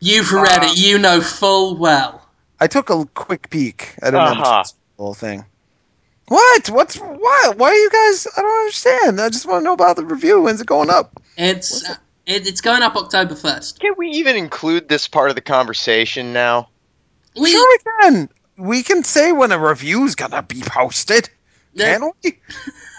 [0.00, 0.78] You've read it.
[0.78, 2.26] You know full well.
[2.58, 3.94] I took a quick peek.
[4.02, 4.64] I don't know Uh-huh.
[4.64, 5.44] the whole thing.
[6.28, 6.70] What?
[6.70, 7.52] What's why?
[7.56, 8.26] Why are you guys?
[8.36, 9.20] I don't understand.
[9.20, 10.40] I just want to know about the review.
[10.42, 11.20] When's it going up?
[11.36, 13.80] It's What's it, it's going up October first.
[13.80, 16.68] Can we even include this part of the conversation now?
[17.36, 18.28] We, sure, we can.
[18.56, 21.28] We can say when a review's gonna be posted.
[21.74, 21.98] Yeah.
[21.98, 22.38] Can we?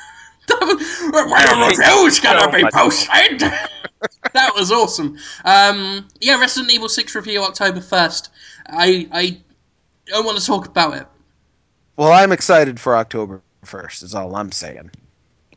[0.50, 3.40] a review's gonna Oh be posted.
[4.34, 5.18] that was awesome.
[5.46, 8.30] Um, yeah, Resident Evil Six review October first.
[8.68, 9.42] I I
[10.08, 11.08] don't want to talk about it.
[11.98, 14.04] Well, I'm excited for October first.
[14.04, 14.92] Is all I'm saying.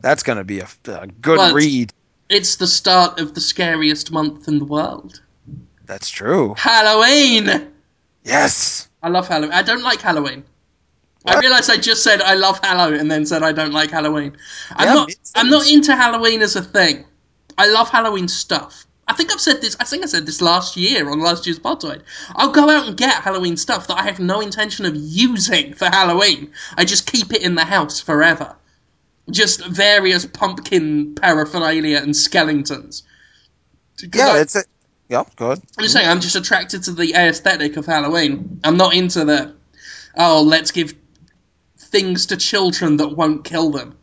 [0.00, 1.92] That's gonna be a, a good Well, it's- read.
[2.30, 5.20] It's the start of the scariest month in the world.
[5.84, 6.54] That's true.
[6.56, 7.70] Halloween.
[8.24, 8.88] Yes.
[9.02, 9.52] I love Halloween.
[9.52, 10.42] I don't like Halloween.
[11.26, 11.42] I What?
[11.44, 14.36] realised I just said I love Halloween and then said I don't like Halloween.
[14.76, 15.10] I'm Yeah, not.
[15.34, 17.04] I'm not into Halloween as a thing.
[17.56, 18.86] I love Halloween stuff.
[19.06, 19.76] I think I've said this.
[19.80, 22.02] I think I said this last year on last year's Podtoid.
[22.36, 25.86] I'll go out and get Halloween stuff that I have no intention of using for
[25.86, 26.52] Halloween.
[26.76, 28.56] I just keep it in the house forever.
[29.30, 33.02] Just various pumpkin paraphernalia and skeletons.
[34.12, 34.28] Yeah.
[34.28, 34.64] I- It's a.
[35.10, 35.62] Yep, go ahead.
[35.76, 38.60] I'm just saying, I'm just attracted to the aesthetic of Halloween.
[38.64, 39.54] I'm not into the,
[40.16, 40.94] oh, let's give
[41.94, 43.96] things to children that won't kill them.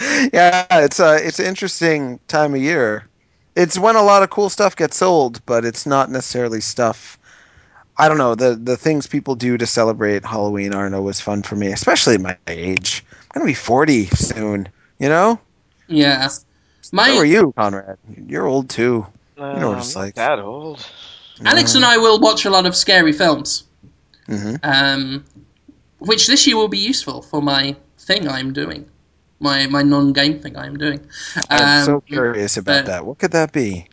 [0.32, 3.06] yeah, it's a it's an interesting time of year.
[3.56, 7.18] It's when a lot of cool stuff gets sold, but it's not necessarily stuff.
[7.98, 11.56] I don't know the the things people do to celebrate Halloween aren't always fun for
[11.56, 13.04] me, especially my age.
[13.34, 14.68] I'm gonna be 40 soon.
[14.98, 15.40] You know?
[15.88, 16.28] Yeah.
[16.92, 17.98] My How are you, Conrad?
[18.26, 19.06] You're old too.
[19.38, 20.14] Uh, You know what it's like.
[20.14, 20.86] that old.
[21.44, 23.64] Alex and I will watch a lot of scary films,
[24.26, 25.24] hmm um,
[25.98, 28.88] which this year will be useful for my thing I'm doing,
[29.40, 31.00] my my non-game thing I'm doing.
[31.50, 33.06] I'm so Um, curious about but- that.
[33.06, 33.86] What could that be?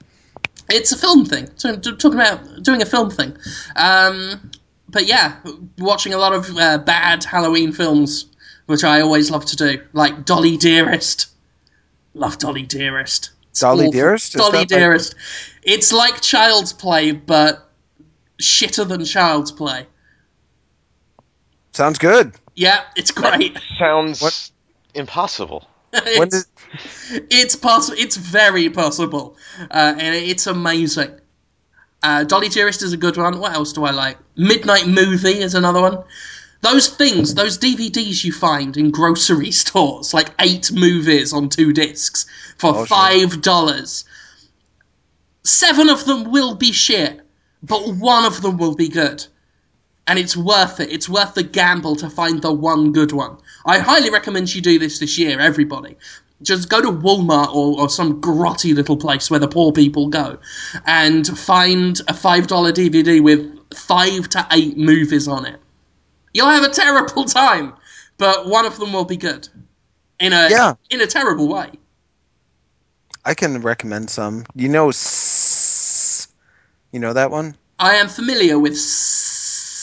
[0.70, 1.50] It's a film thing.
[1.58, 3.36] So, talking about doing a film thing.
[3.76, 4.52] Um,
[4.90, 5.36] but yeah,
[5.78, 8.26] watching a lot of uh, bad Halloween films,
[8.68, 11.28] which I always love to do, like Dolly Dearest.
[12.14, 13.32] Love Dolly Dearest.
[13.52, 13.92] It's Dolly awful.
[13.92, 14.36] Dearest?
[14.36, 15.16] Is Dolly that like- Dearest.
[15.64, 17.70] It's like Child's Play, but
[18.42, 19.86] shitter than Child's Play.
[21.74, 22.34] Sounds good.
[22.56, 23.58] Yeah, it's great.
[23.78, 24.50] Sounds What-
[24.94, 25.68] impossible.
[25.96, 26.46] It's,
[27.12, 27.98] did, it's possible.
[28.00, 29.38] It's very possible,
[29.70, 31.12] uh, and it's amazing.
[32.02, 33.40] Uh, Dolly Dearest is a good one.
[33.40, 34.18] What else do I like?
[34.36, 36.04] Midnight Movie is another one.
[36.62, 42.26] Those things, those DVDs you find in grocery stores, like eight movies on two discs
[42.58, 42.86] for Oh, sure.
[42.88, 44.06] five dollars.
[45.44, 47.22] Seven of them will be shit,
[47.62, 49.26] but one of them will be good.
[50.08, 50.92] And it's worth it.
[50.92, 53.38] It's worth the gamble to find the one good one.
[53.66, 55.96] I highly recommend you do this this year, everybody.
[56.42, 60.40] Just go to Walmart or, or some grotty little place where the poor people go
[60.86, 65.60] and find a $5 DVD with five to eight movies on it.
[66.34, 67.74] You'll have a terrible time,
[68.18, 69.48] but one of them will be good.
[70.20, 70.74] In a, Yeah.
[70.90, 71.70] in a terrible way.
[73.24, 74.46] I can recommend some.
[74.54, 74.92] You know,
[76.92, 77.56] you know that one?
[77.80, 78.78] I am familiar with.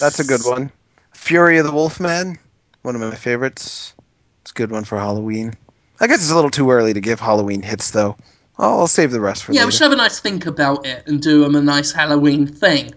[0.00, 0.72] That's a good one.
[1.12, 2.38] Fury of the Wolfman,
[2.82, 3.94] one of my favorites.
[4.42, 5.54] It's a good one for Halloween.
[6.00, 8.16] I guess it's a little too early to give Halloween hits, though.
[8.58, 11.06] I'll, I'll save the rest for Yeah, we should have a nice think about it
[11.06, 12.94] and do them a nice Halloween thing.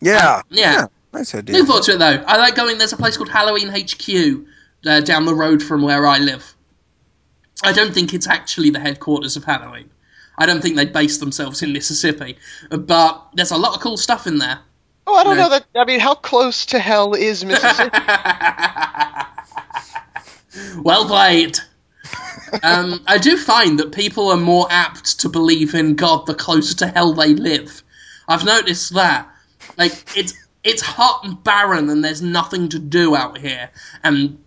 [0.00, 0.86] yeah, yeah.
[1.12, 1.56] nice idea.
[1.56, 2.22] Look forward to it though.
[2.26, 2.78] I like going.
[2.78, 4.46] There's a place called Halloween HQ
[4.86, 6.54] uh, down the road from where I live.
[7.62, 9.90] I don't think it's actually the headquarters of Halloween.
[10.36, 12.36] I don't think they base themselves in Mississippi,
[12.70, 14.58] but there's a lot of cool stuff in there.
[15.06, 15.38] Oh, I don't No.
[15.44, 15.66] know that.
[15.74, 17.98] I mean, how close to hell is Mississippi?
[20.82, 21.58] well played.
[22.62, 26.74] um, I do find that people are more apt to believe in God the closer
[26.76, 27.82] to hell they live.
[28.28, 29.28] I've noticed that.
[29.76, 33.70] Like it's it's hot and barren, and there's nothing to do out here,
[34.02, 34.38] and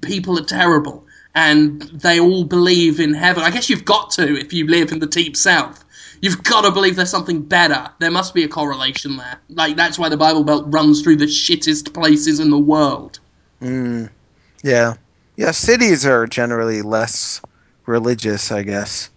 [0.00, 3.42] people are terrible, and they all believe in heaven.
[3.42, 5.84] I guess you've got to if you live in the deep south.
[6.20, 7.90] You've got to believe there's something better.
[7.98, 9.38] There must be a correlation there.
[9.50, 13.18] Like that's why the Bible Belt runs through the shittest places in the world.
[13.60, 14.10] Mm,
[14.62, 14.94] yeah,
[15.36, 15.50] yeah.
[15.52, 17.40] Cities are generally less
[17.86, 19.10] religious, I guess,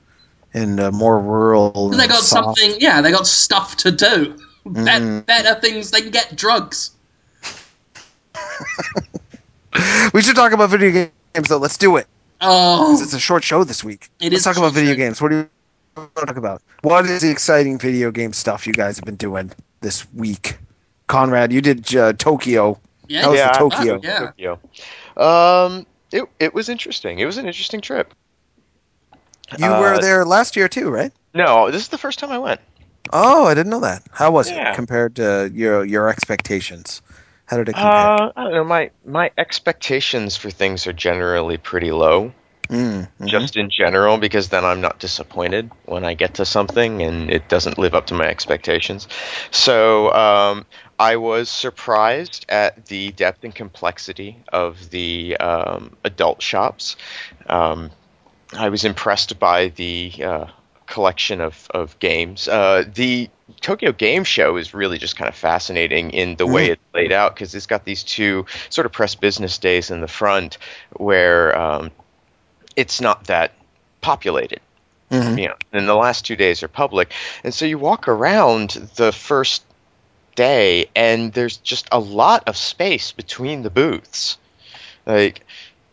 [0.54, 1.90] and uh, more rural.
[1.90, 2.58] They got soft.
[2.60, 2.80] something.
[2.80, 4.36] Yeah, they got stuff to do.
[4.66, 5.26] Be- Mm.
[5.26, 5.90] better things.
[5.92, 6.92] They can get drugs.
[10.14, 11.58] We should talk about video games, though.
[11.58, 12.08] Let's do it.
[12.42, 14.10] Oh, It's a short show this week.
[14.20, 14.98] It Let's is talk about video show.
[14.98, 15.22] games.
[15.22, 15.50] What do you
[16.00, 16.62] want to talk about?
[16.82, 20.58] What is the exciting video game stuff you guys have been doing this week?
[21.08, 22.80] Conrad, you did uh, Tokyo.
[23.08, 23.28] yeah.
[23.28, 24.00] Was Yeah, I- Tokyo.
[24.04, 24.20] yeah.
[24.20, 24.60] Tokyo.
[25.18, 27.20] Um, it it was interesting.
[27.20, 28.14] It was an interesting trip.
[29.58, 31.12] You Uh, were there last year too, right?
[31.34, 32.62] No, this is the first time I went.
[33.12, 34.04] Oh, I didn't know that.
[34.12, 34.72] How was Yeah.
[34.72, 37.02] it compared to your your expectations?
[37.46, 37.90] How did it compare?
[37.92, 38.64] Uh, I don't know.
[38.64, 42.32] My my expectations for things are generally pretty low,
[42.70, 43.28] Mm, mhm.
[43.28, 47.50] just in general, because then I'm not disappointed when I get to something and it
[47.50, 49.08] doesn't live up to my expectations.
[49.50, 50.66] So um,
[51.00, 56.96] I was surprised at the depth and complexity of the um, adult shops.
[57.48, 57.90] Um,
[58.54, 60.46] I was impressed by the uh,
[60.86, 62.48] collection of, of games.
[62.48, 63.30] Uh, the
[63.62, 66.72] Tokyo Game Show is really just kind of fascinating in the way Mm.
[66.74, 70.08] it's laid out because it's got these two sort of press business days in the
[70.08, 70.60] front
[70.92, 71.92] where um,
[72.80, 73.52] it's not that
[74.00, 74.62] populated.
[75.12, 75.38] Mhm.
[75.38, 77.12] You know, and the last two days are public,
[77.44, 79.64] and so you walk around the first
[80.36, 84.38] day, and there's just a lot of space between the booths.
[85.06, 85.42] Like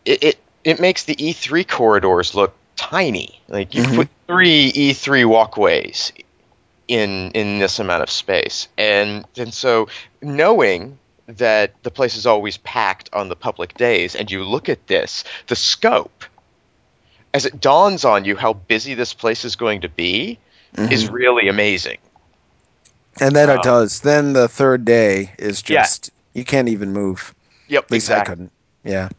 [0.05, 3.41] it, it, it makes the E3 corridors look tiny.
[3.49, 3.95] Like you Mhm.
[3.95, 6.13] put three E3 walkways
[6.87, 9.89] in in this amount of space, and and so
[10.21, 14.87] knowing that the place is always packed on the public days, and you look at
[14.87, 16.23] this, the scope,
[17.37, 20.37] as it dawns on you how busy this place is going to be,
[20.77, 21.13] is Mm-hmm.
[21.13, 21.97] really amazing.
[23.21, 24.01] and then it um, does.
[24.01, 25.81] Then the third day is Yeah.
[25.83, 27.33] just you can't even move.
[27.67, 28.51] Yep, At least I couldn't.
[28.83, 29.09] Yeah.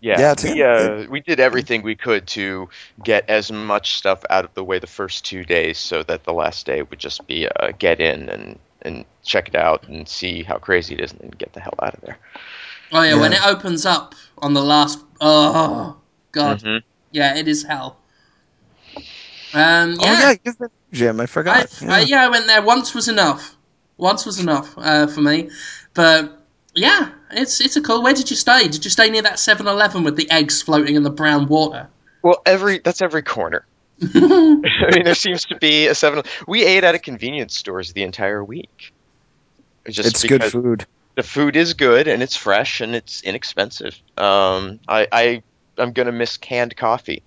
[0.00, 2.68] Yeah, Yeah, it's- we, uh, we did everything we could to
[3.04, 6.32] get as much stuff out of the way the first two days, so that the
[6.32, 10.42] last day would just be uh, get in and and check it out and see
[10.42, 12.18] how crazy it is, and then get the hell out of there.
[12.90, 14.98] Oh yeah, when it opens up on the last.
[15.20, 15.96] Oh
[16.32, 16.82] god, Mhm.
[17.12, 17.98] Yeah, it is hell.
[19.54, 21.20] Um, Oh yeah, yeah, you've been Jim.
[21.20, 21.82] I I, forgot.
[21.82, 22.62] I, yeah, I went there.
[22.62, 23.56] Once was enough.
[23.96, 25.50] Once was enough uh, for me.
[25.94, 26.38] But
[26.74, 28.02] yeah, it's it's a cool.
[28.02, 28.68] Where did you stay?
[28.68, 31.88] Did you stay near that 7-Eleven with the eggs floating in the brown water?
[32.22, 33.66] Well, every that's every corner.
[34.02, 36.24] I mean, there seems to be a seven.
[36.46, 38.92] We ate at a convenience stores the entire week.
[39.88, 40.86] Just it's good food.
[41.14, 43.98] The food is good and it's fresh and it's inexpensive.
[44.16, 45.42] Um, I, I
[45.82, 47.22] I'm gonna miss canned coffee.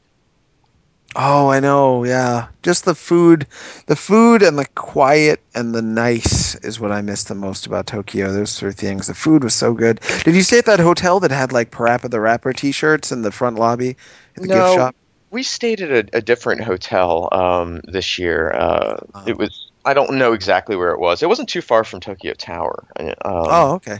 [1.17, 2.03] Oh, I know.
[2.03, 3.47] Yeah, just the food,
[3.87, 7.87] the food and the quiet and the nice is what I miss the most about
[7.87, 8.33] Tokyo.
[8.33, 9.07] Those three things.
[9.07, 10.01] The food was so good.
[10.25, 13.31] Did you stay at that hotel that had like Parappa the Rapper T-shirts in the
[13.31, 13.95] front lobby
[14.35, 14.55] at the No.
[14.55, 14.95] gift shop?
[15.31, 18.51] We stayed at a, a different hotel um, this year.
[18.51, 19.23] Uh, Oh.
[19.25, 21.21] It was I don't know exactly where it was.
[21.23, 22.83] It wasn't too far from Tokyo Tower.
[22.99, 23.99] Um, oh, okay.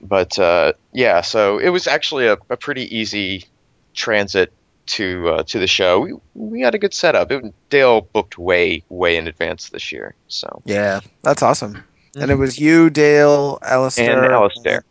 [0.00, 3.44] but uh, yeah, so it was actually a, a pretty easy
[3.98, 4.52] transit
[4.86, 6.00] to uh, to the show.
[6.00, 7.30] We, we had a good setup.
[7.30, 11.84] It, Dale booked way way in advance this year, so Yeah, that's awesome.
[12.16, 14.82] And it was you, Dale, Alistair, and Alistair.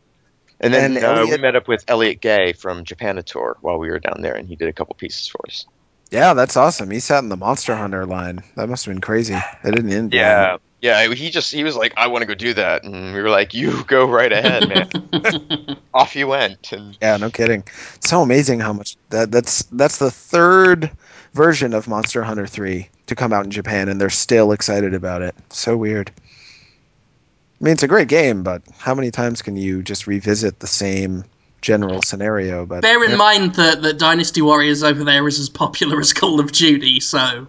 [0.60, 4.00] And then And uh, we met up with Elliot Gay from Japanator while we were
[4.00, 5.66] down there, and he did a couple pieces for us.
[6.12, 6.90] Yeah, that's awesome.
[6.90, 8.42] He sat in the Monster Hunter line.
[8.56, 9.34] That must have been crazy.
[9.34, 10.14] It didn't end.
[10.14, 10.60] well.
[10.82, 11.14] Yeah, yeah.
[11.14, 13.54] He just he was like, I want to go do that, and we were like,
[13.54, 15.78] you go right ahead, man.
[15.94, 17.64] Off you went, and Yeah, no kidding.
[17.96, 20.92] It's so amazing how much that that's that's the third
[21.34, 25.22] version of Monster Hunter 3 to come out in Japan and they're still excited about
[25.22, 25.36] it.
[25.50, 26.12] So weird.
[26.18, 30.68] I mean, it's a great game, but how many times can you just revisit the
[30.68, 31.24] same
[31.62, 32.66] general scenario?
[32.66, 36.14] But Bear in yeah, mind that, that Dynasty Warriors over there is as popular as
[36.14, 37.48] Call of Duty, so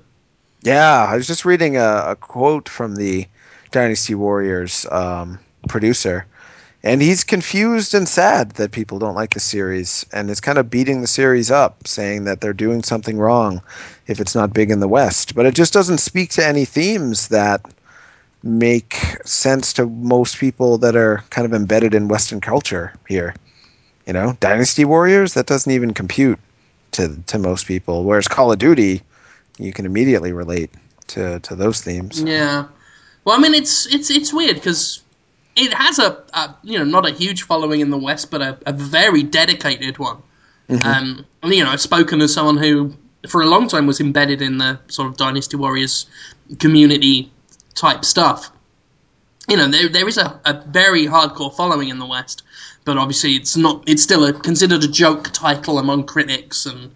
[0.63, 3.27] yeah, I was just reading a, a quote from the
[3.71, 6.27] Dynasty Warriors um, producer,
[6.83, 10.71] and he's confused and sad that people don't like the series, and is kind of
[10.71, 13.63] beating the series up, saying that they're doing something wrong
[14.07, 15.35] if it's not big in the West.
[15.35, 17.65] But it just doesn't speak to any themes that
[18.43, 18.95] make
[19.25, 23.35] sense to most people that are kind of embedded in Western culture here.
[24.09, 26.39] You know, Dynasty Warriors that doesn't even compute
[26.93, 29.03] to to most people, whereas Call of Duty,
[29.59, 30.71] you can immediately relate
[31.09, 32.23] to to those themes.
[32.23, 32.65] yeah.
[33.25, 35.03] Well, I mean, it's it's it's weird because
[35.57, 38.59] it has a, a you know not a huge following in the West, but a,
[38.65, 40.23] a very dedicated one.
[40.71, 42.95] Um, and, you know, I've spoken to someone who
[43.29, 46.07] for a long time was embedded in the sort of Dynasty Warriors
[46.59, 47.31] community
[47.75, 48.51] type stuff.
[49.49, 52.43] You know, there there is a, a very hardcore following in the West,
[52.89, 53.85] but obviously it's not.
[53.87, 56.91] It's still a, considered a joke title among critics and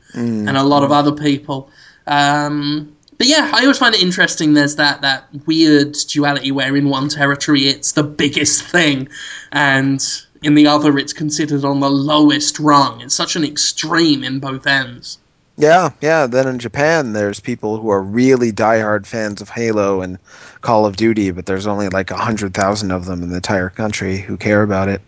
[0.48, 1.68] and a lot of other people.
[2.07, 4.55] Um, but yeah, I always find it interesting.
[4.55, 9.11] There's that that weird duality where in one territory it's the biggest thing,
[9.52, 10.02] and
[10.42, 13.02] in the other it's considered on the lowest rung.
[13.02, 15.18] It's such an extreme in both ends.
[15.59, 16.26] Yeah, yeah.
[16.26, 20.18] Then in Japan, there's people who are really diehard fans of Halo and
[20.62, 23.68] Call of Duty, but there's only like a hundred thousand of them in the entire
[23.68, 25.02] country who care about it.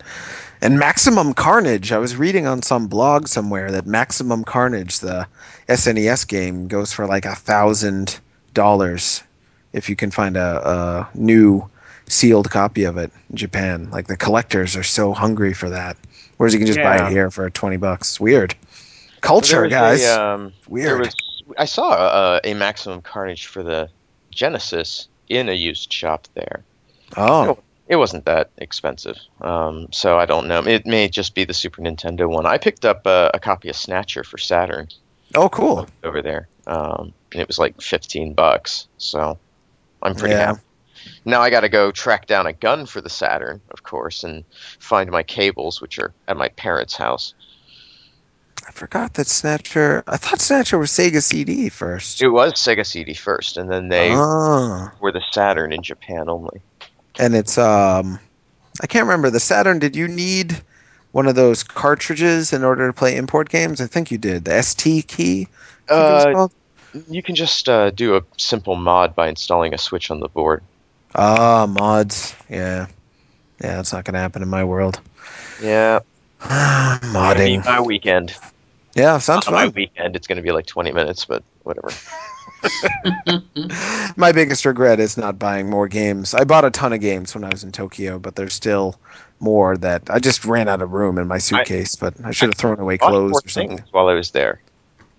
[0.65, 5.27] And Maximum Carnage, I was reading on some blog somewhere that Maximum Carnage, the
[5.69, 8.19] SNES game, goes for like a thousand
[8.55, 9.23] dollars
[9.75, 11.69] if you can find a, a new
[12.07, 13.91] sealed copy of it in Japan.
[13.91, 15.99] Like the collectors are so hungry for that,
[16.39, 18.19] whereas you can just buy it here for twenty bucks.
[18.19, 18.55] Weird.
[19.21, 20.03] Culture, guys.
[20.03, 21.01] A, um, Weird.
[21.01, 21.15] was,
[21.59, 23.91] I saw uh, a Maximum Carnage for the
[24.31, 26.65] Genesis in a used shop there.
[27.19, 27.59] oh.
[27.87, 30.61] It wasn't that expensive, um, so I don't know.
[30.67, 32.47] It may just be the Super Nintendo one.
[32.47, 34.89] I picked up a, a copy of Snatcher for Saturn
[35.35, 35.87] Oh, cool.
[36.03, 38.89] over there, um, and it was like fifteen bucks.
[38.97, 39.39] So
[40.03, 40.47] I'm pretty Yeah.
[40.47, 40.61] happy.
[41.27, 44.45] Now I got to go track down a gun for the Saturn, of course, and
[44.79, 47.35] find my cables, which are at my parents' house.
[48.67, 50.03] I forgot that Snatcher.
[50.07, 52.23] I thought Snatcher was Sega CD first.
[52.23, 54.93] It was Sega CD first, and then they Ah.
[55.01, 56.63] were the Saturn in Japan only.
[57.19, 58.19] And it's um,
[58.83, 59.79] I can't remember the Saturn.
[59.79, 60.61] Did you need
[61.13, 63.81] one of those cartridges in order to play import games?
[63.81, 64.45] I think you did.
[64.45, 65.49] The ST key.
[65.89, 66.51] I think it was
[66.95, 70.29] Uh, you can just uh, do a simple mod by installing a switch on the
[70.29, 70.63] board.
[71.15, 72.35] Ah, mods.
[72.49, 72.87] Yeah,
[73.61, 73.77] yeah.
[73.77, 75.01] That's not gonna happen in my world.
[75.63, 76.01] Yeah,
[76.41, 77.65] Modding.
[77.65, 78.35] my weekend.
[78.95, 81.89] Yeah, sounds On my weekend, it's going to be like 20 minutes, but whatever.
[84.17, 86.35] My biggest regret is not buying more games.
[86.35, 88.97] I bought a ton of games when I was in Tokyo, but there's still
[89.41, 91.97] more that I just ran out of room in my suitcase.
[91.97, 93.83] but I should have thrown away clothes or something.
[93.91, 94.61] while I was there.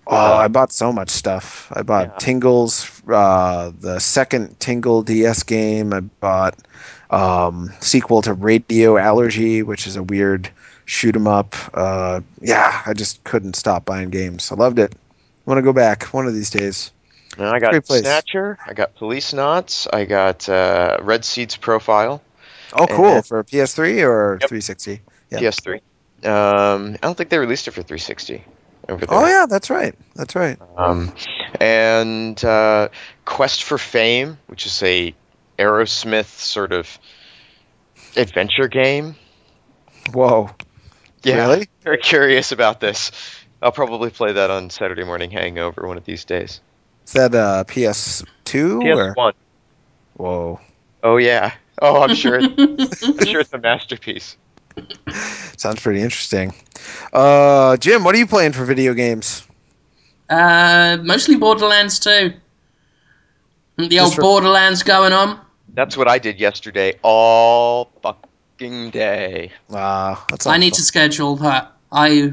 [0.08, 1.70] Oh, I bought so much stuff.
[1.74, 2.16] I bought Yeah.
[2.18, 5.92] Tingles, uh, the second Tingle DS game.
[5.92, 6.56] I bought
[7.10, 10.48] um, sequel to Radio Allergy, which is a weird
[10.84, 11.54] shoot 'em up.
[11.74, 14.50] Uh, yeah, I just couldn't stop buying games.
[14.52, 14.94] I loved it.
[15.44, 16.92] Want to go back one of these days.
[17.38, 22.22] And I got Snatcher, I got Policenauts, I got uh, Red Seeds Profile,
[22.72, 24.48] Oh, cool And- for PS3 or Yep.
[24.48, 25.00] 360.
[25.30, 25.38] Yeah.
[25.40, 25.80] PS3.
[26.24, 28.42] Um, I don't think they released it for 360
[28.88, 29.18] over there.
[29.18, 29.94] Oh yeah, that's right.
[30.14, 30.58] That's right.
[30.76, 31.12] Um,
[31.60, 32.88] and uh,
[33.24, 35.14] Quest for Fame, which is a
[35.58, 36.98] Aerosmith sort of
[38.16, 39.16] adventure game.
[40.12, 40.50] Whoa.
[41.22, 41.68] Yeah, Really?
[41.82, 43.10] very curious about this.
[43.60, 46.60] I'll probably play that on Saturday Morning Hangover one of these days.
[47.06, 49.14] Is that uh, PS2 or?
[49.14, 49.32] PS1.
[50.14, 50.60] Whoa.
[51.02, 51.52] Oh yeah.
[51.80, 52.40] Oh, I'm sure.
[52.58, 54.36] I'm sure it's a masterpiece.
[55.56, 56.52] Sounds pretty interesting.
[57.12, 59.46] Uh, Jim, what are you playing for video games?
[60.28, 62.32] Uh, mostly Borderlands 2.
[63.78, 65.40] The old for- Borderlands going on.
[65.74, 69.52] That's what I did yesterday all fucking day.
[69.70, 71.72] Uh, that's I need to schedule that.
[71.92, 72.32] I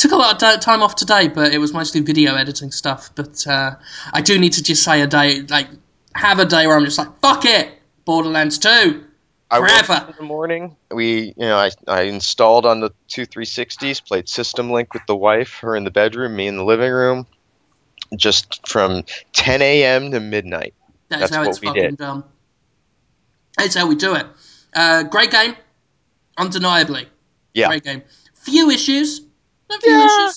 [0.00, 3.10] took a lot of time off today, but it was mostly video editing stuff.
[3.14, 3.76] But uh,
[4.12, 5.68] I do need to just say a day, like,
[6.14, 7.70] have a day where I'm just like, fuck it,
[8.06, 9.04] Borderlands 2.
[9.50, 9.92] Forever.
[9.92, 10.76] up in the morning.
[10.90, 15.16] We, you know, I, I installed on the two 360s, played System Link with the
[15.16, 17.26] wife, her in the bedroom, me in the living room,
[18.16, 20.12] just from 10 a.m.
[20.12, 20.72] to midnight.
[21.08, 21.96] That's, That's how it's fucking did.
[21.98, 22.24] done.
[23.58, 24.24] That's how we do it.
[24.72, 25.56] Uh, great game,
[26.38, 27.08] undeniably.
[27.52, 27.66] Yeah.
[27.66, 28.02] Great game.
[28.34, 29.22] Few issues.
[29.84, 30.30] Yeah.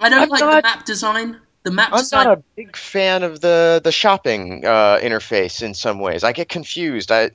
[0.00, 1.40] I don't I'm like not- the map design.
[1.64, 2.24] The map I'm design.
[2.24, 6.22] not a big fan of the the shopping uh, interface in some ways.
[6.24, 7.10] I get confused.
[7.10, 7.30] I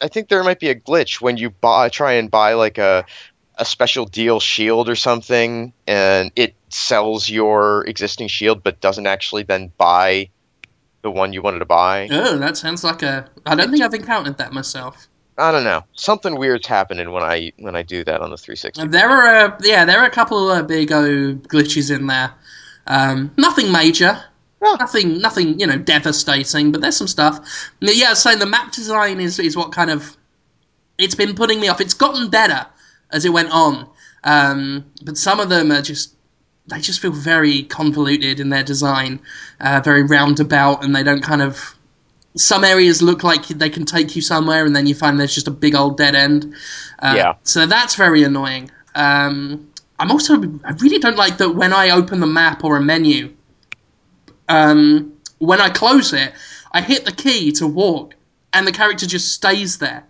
[0.00, 3.04] I think there might be a glitch when you buy try and buy like a
[3.56, 9.42] a special deal shield or something, and it sells your existing shield, but doesn't actually
[9.44, 10.28] then buy
[11.02, 12.08] the one you wanted to buy.
[12.10, 13.28] Oh, that sounds like a.
[13.44, 15.08] I don't think I've encountered that myself.
[15.36, 15.82] I don't know.
[15.94, 18.86] Something weird's happening when I when I do that on the 360.
[18.88, 22.32] There are, uh, yeah, there are a couple of big O glitches in there.
[22.86, 24.22] Um, nothing major,
[24.62, 24.76] Yeah.
[24.78, 26.70] nothing, nothing, you know, devastating.
[26.70, 27.40] But there's some stuff.
[27.80, 30.16] Yeah, so the map design is is what kind of
[30.98, 31.80] it's been putting me off.
[31.80, 32.66] It's gotten better
[33.10, 33.88] as it went on,
[34.22, 36.14] um, but some of them are just
[36.66, 39.20] they just feel very convoluted in their design,
[39.60, 41.74] uh, very roundabout, and they don't kind of.
[42.36, 45.48] Some areas look like they can take you somewhere, and then you find there's just
[45.48, 46.54] a big old dead end.
[46.98, 47.34] Uh, Yeah.
[47.44, 48.70] So that's very annoying.
[48.94, 52.80] Um, I'm also I really don't like that when I open the map or a
[52.80, 53.34] menu.
[54.48, 56.32] Um, when I close it,
[56.72, 58.14] I hit the key to walk,
[58.52, 60.04] and the character just stays there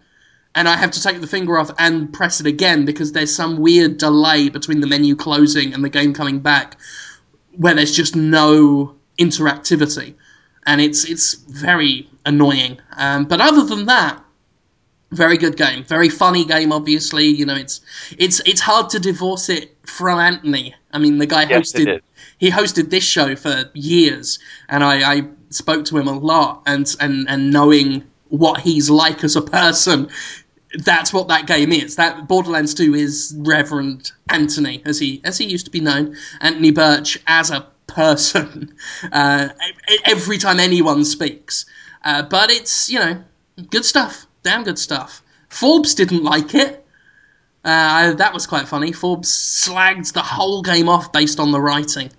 [0.54, 3.58] and I have to take the finger off and press it again because there's some
[3.58, 6.76] weird delay between the menu closing and the game coming back
[7.56, 10.14] where there's just no interactivity
[10.66, 12.78] and it's it's very annoying.
[12.96, 14.20] Um, but other than that
[15.10, 15.84] very good game.
[15.84, 17.26] Very funny game obviously.
[17.26, 17.80] You know it's
[18.18, 20.74] it's it's hard to divorce it from Anthony.
[20.92, 22.00] I mean the guy Yes, hosted
[22.38, 24.38] he hosted this show for years,
[24.68, 29.22] and I, I spoke to him a lot, and and and knowing what he's like
[29.22, 30.08] as a person,
[30.78, 31.96] that's what that game is.
[31.96, 36.70] That Borderlands Two is Reverend Anthony, as he as he used to be known, Anthony
[36.70, 38.74] Burch as a person.
[39.12, 39.48] Uh,
[40.06, 41.66] every time anyone speaks,
[42.04, 43.22] uh, but it's you know
[43.70, 45.22] good stuff, damn good stuff.
[45.48, 46.84] Forbes didn't like it.
[47.64, 48.92] Uh, that was quite funny.
[48.92, 52.10] Forbes slagged the whole game off based on the writing.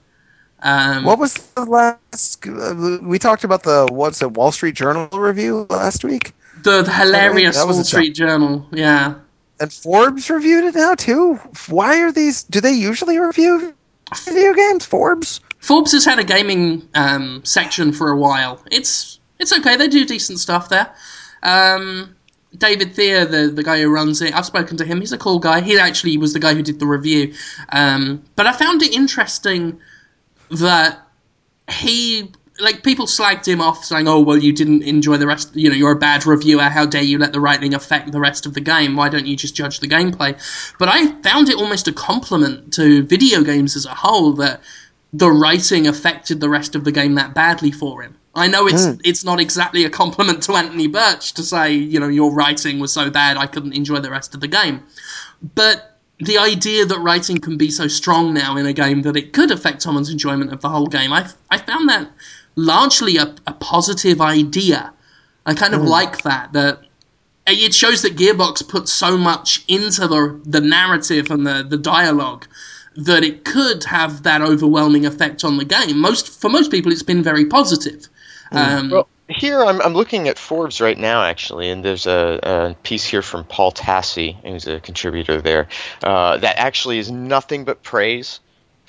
[0.62, 2.47] Um, What was the last?
[2.47, 6.34] Uh, we talked about the what's it Wall Street Journal review last week,
[6.64, 8.68] the, the hilarious was Wall a Street Journal.
[8.72, 9.16] Yeah.
[9.60, 11.36] and Forbes reviewed it now too.
[11.70, 12.43] Why are these?
[12.43, 13.74] Do they usually review
[14.24, 14.86] video games?
[14.86, 15.41] Forbes.
[15.60, 18.64] Forbes has had a gaming um, section for a while.
[18.72, 19.76] It's it's okay.
[19.76, 20.93] They do decent stuff there.
[21.43, 22.16] Um,
[22.58, 24.99] David Thier, the the guy who runs it, I've spoken to him.
[24.99, 25.62] He's a cool guy.
[25.62, 27.34] He actually was the guy who did the review.
[27.70, 29.80] Um, but I found it interesting
[30.51, 30.99] that
[31.70, 35.70] he like people slagged him off saying oh well you didn't enjoy the rest you
[35.70, 36.64] know you're a bad reviewer.
[36.64, 38.95] How dare you let the writing affect the rest of the game?
[38.95, 40.34] Why don't you just judge the gameplay?
[40.80, 44.62] But i found it almost a compliment to video games as a whole that
[45.14, 48.16] the writing affected the rest of the game that badly for him.
[48.34, 48.99] I know it's hmm.
[49.03, 52.91] it's not exactly a compliment to anthony burch to say you know your writing was
[52.91, 54.84] so bad i couldn't enjoy the rest of the game.
[55.56, 59.34] But the idea that writing can be so strong now in a game that it
[59.34, 62.10] could affect someone's enjoyment of the whole game, I, I found that
[62.56, 64.93] largely a, a positive idea.
[65.45, 66.53] I kind of like that.
[66.53, 66.80] That
[67.47, 72.47] it shows that Gearbox put so much into the the narrative and the the dialogue
[72.97, 75.99] that it could have that overwhelming effect on the game.
[75.99, 78.08] Most for most people, it's been very positive.
[78.51, 82.76] Um, Well, here I'm, I'm looking at Forbes right now, actually, and there's a, a
[82.84, 85.68] piece here from Paul Tassi, who's a contributor there,
[86.03, 88.39] uh, that actually is nothing but praise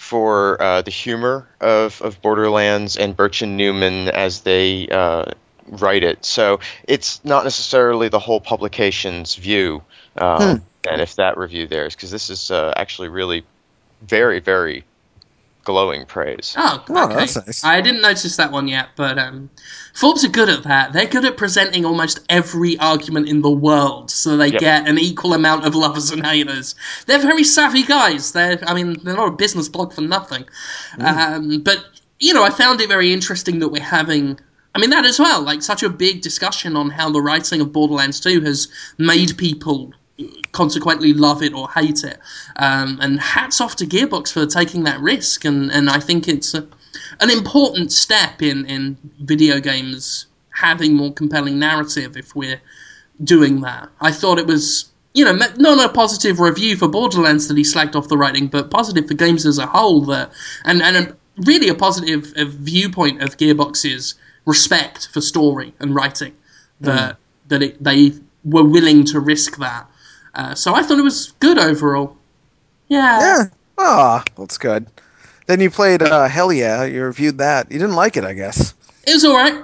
[0.07, 5.24] for uh, the humor of, of Borderlands and Burch and Neumann as they uh,
[5.66, 6.24] write it.
[6.24, 9.82] So it's not necessarily the whole publication's view,
[10.18, 13.44] um, and if that review there is, because this is uh, actually really
[14.02, 14.84] very, very
[15.64, 16.54] glowing praise.
[16.57, 17.14] Oh, Oh, okay.
[17.16, 17.64] that's nice.
[17.64, 19.50] I didn't notice that one yet, but um,
[19.97, 20.92] Forbes are good at that.
[20.92, 24.61] They're good at presenting almost every argument in the world, so they Yep.
[24.61, 26.74] get an equal amount of lovers and haters.
[27.07, 28.32] They're very savvy guys.
[28.32, 30.44] They're, I mean, they're not a business blog for nothing.
[31.01, 31.82] Um, but
[32.20, 34.38] you know, I found it very interesting that we're having.
[34.74, 37.72] I mean that as well, like such a big discussion on how the writing of
[37.72, 38.68] Borderlands 2 has
[38.99, 39.92] made people
[40.53, 42.18] consequently love it or hate it.
[42.57, 45.47] Um, and hats off to Gearbox for taking that risk.
[45.47, 46.66] And, and I think it's a,
[47.21, 52.61] an important step in, in video games having more compelling narrative if we're
[53.25, 53.89] doing that.
[54.01, 57.95] I thought it was, you know, not a positive review for Borderlands that he slagged
[57.95, 60.03] off the writing, but positive for games as a whole.
[60.03, 60.31] That
[60.64, 64.14] and and a, really a positive uh, viewpoint of Gearbox's
[64.45, 66.35] respect for story and writing.
[66.81, 67.17] That
[67.49, 68.12] that it, they
[68.45, 69.87] were willing to risk that.
[70.35, 72.17] Uh, so I thought it was good overall.
[72.89, 73.19] Yeah.
[73.21, 73.45] Yeah.
[73.79, 74.87] Ah, that's good.
[75.47, 76.84] Then you played uh, Hell Yeah.
[76.84, 77.70] You reviewed that.
[77.70, 78.74] You didn't like it, I guess.
[79.07, 79.55] It was all right.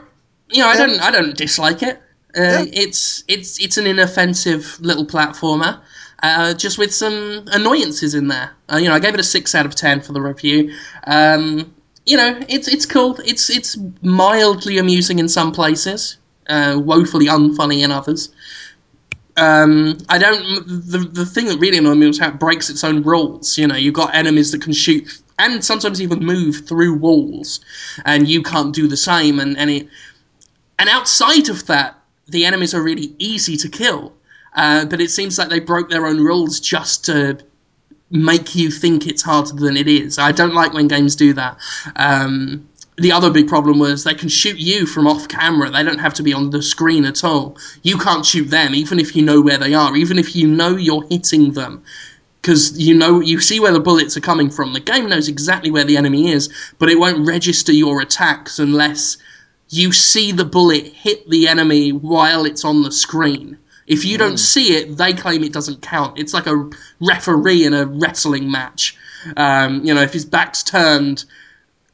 [0.51, 0.87] You know, I Yeah.
[0.87, 2.01] don't I don't dislike it.
[2.37, 2.65] Uh, Yeah.
[2.73, 5.81] It's it's it's an inoffensive little platformer,
[6.23, 8.51] uh, just with some annoyances in there.
[8.73, 10.73] Uh, you know, I gave it a six out of ten for the review.
[11.07, 11.73] Um,
[12.07, 13.19] you know, it's it's cool.
[13.25, 16.17] It's it's mildly amusing in some places,
[16.49, 18.31] uh, woefully unfunny in others.
[19.37, 20.43] Um, I don't.
[20.67, 23.57] The the thing that really annoyed me was how it breaks its own rules.
[23.57, 27.61] You know, you've got enemies that can shoot and sometimes even move through walls,
[28.05, 29.41] and you can't do the same.
[29.41, 29.89] And and it
[30.79, 31.97] and outside of that,
[32.29, 34.13] the enemies are really easy to kill.
[34.55, 37.39] Uh, but it seems like they broke their own rules just to
[38.11, 40.19] make you think it's harder than it is.
[40.19, 41.57] I don't like when games do that.
[41.97, 42.69] Um,
[42.99, 45.71] the other big problem was they can shoot you from off camera.
[45.71, 47.57] They don't have to be on the screen at all.
[47.83, 50.77] You can't shoot them, even if you know where they are, even if you know
[50.77, 51.83] you're hitting them.
[52.43, 54.73] Because you know you see where the bullets are coming from.
[54.73, 59.17] The game knows exactly where the enemy is, but it won't register your attacks unless
[59.69, 63.59] you see the bullet hit the enemy while it's on the screen.
[63.87, 66.19] If you don't see it, they claim it doesn't count.
[66.19, 66.71] It's like a
[67.01, 68.97] referee in a wrestling match.
[69.37, 71.25] Um, you know, if his back's turned,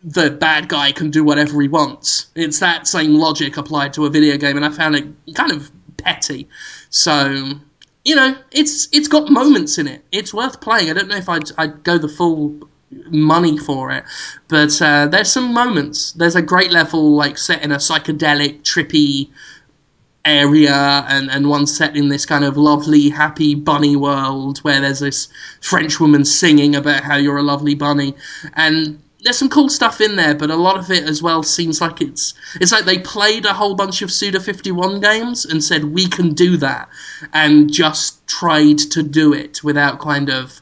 [0.02, 2.26] the bad guy can do whatever he wants.
[2.34, 5.70] It's that same logic applied to a video game, and I found it kind of
[5.96, 6.48] petty.
[6.90, 7.52] So,
[8.08, 10.02] you know, it's it's got moments in it.
[10.12, 10.88] It's worth playing.
[10.88, 12.58] I don't know if I'd I'd go the full
[13.10, 14.04] money for it,
[14.48, 16.12] but uh, there's some moments.
[16.12, 19.28] There's a great level like set in a psychedelic, trippy
[20.24, 25.00] area and, and one set in this kind of lovely happy bunny world where there's
[25.00, 25.28] this
[25.60, 28.14] French woman singing about how you're a lovely bunny
[28.54, 31.80] and there's some cool stuff in there but a lot of it as well seems
[31.80, 35.84] like it's it's like they played a whole bunch of Suda 51 games and said
[35.84, 36.88] we can do that
[37.32, 40.60] and just tried to do it without kind of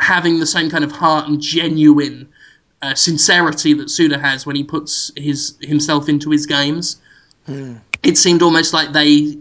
[0.00, 2.28] having the same kind of heart and genuine
[2.82, 6.96] uh, sincerity that Suda has when he puts his himself into his games.
[8.02, 9.36] It seemed almost like they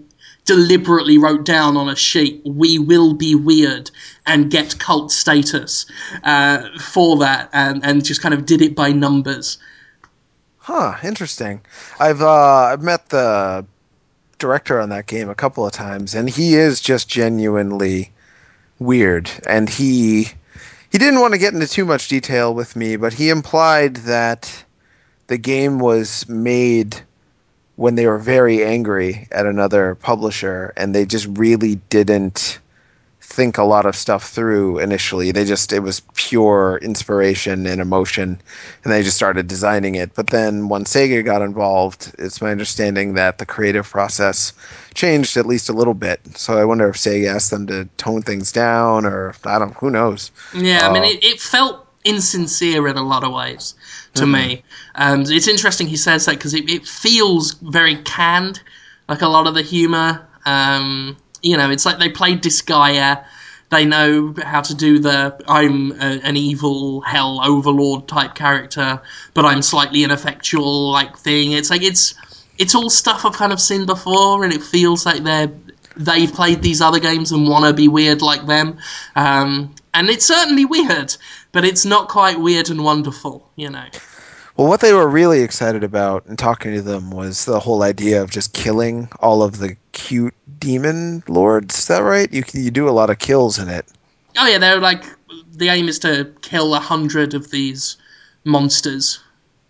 [0.47, 3.91] deliberately wrote down on a sheet, "We will be weird
[4.25, 5.85] and get cult status
[6.23, 9.59] uh, for that," and and just kind of did it by numbers.
[10.67, 11.61] Huh, interesting.
[11.99, 13.65] I've uh I've met the
[14.37, 18.11] director on that game a couple of times and he is just genuinely
[18.77, 20.23] weird and he
[20.91, 24.63] he didn't want to get into too much detail with me, but he implied that
[25.27, 27.01] the game was made
[27.77, 32.59] when they were very angry at another publisher and they just really didn't
[33.21, 35.31] think a lot of stuff through initially.
[35.31, 38.41] They just it was pure inspiration and emotion
[38.83, 40.15] and they just started designing it.
[40.15, 44.53] But then when Sega got involved, it's my understanding that the creative process
[44.95, 46.19] changed at least a little bit.
[46.35, 49.91] So I wonder if Sega asked them to tone things down or I don't who
[49.91, 50.31] knows.
[50.55, 51.09] Yeah, I mean, Oh.
[51.09, 53.75] it, it felt insincere in a lot of ways
[54.19, 54.63] to me.
[54.95, 58.61] Um, it's interesting he says that because it, it feels very canned,
[59.09, 60.27] like a lot of the humor.
[60.45, 63.23] Um, you know, it's like they played Disgaea,
[63.69, 69.01] They know how to do the I'm a, an evil hell overlord type character,
[69.33, 71.51] but I'm slightly ineffectual like thing.
[71.51, 72.15] It's like it's
[72.57, 75.51] it's all stuff I've kind of seen before, and it feels like they're
[75.97, 78.77] they've played these other games and want to be weird like them.
[79.15, 81.15] Um, and it's certainly weird,
[81.57, 83.85] but it's not quite weird and wonderful, you know.
[84.57, 88.21] Well, what they were really excited about in talking to them was the whole idea
[88.21, 91.79] of just killing all of the cute demon lords.
[91.79, 92.31] Is that right?
[92.31, 93.87] You you do a lot of kills in it.
[94.37, 95.03] Oh yeah, they're like
[95.51, 97.97] the aim is to kill a hundred of these
[98.43, 99.19] monsters.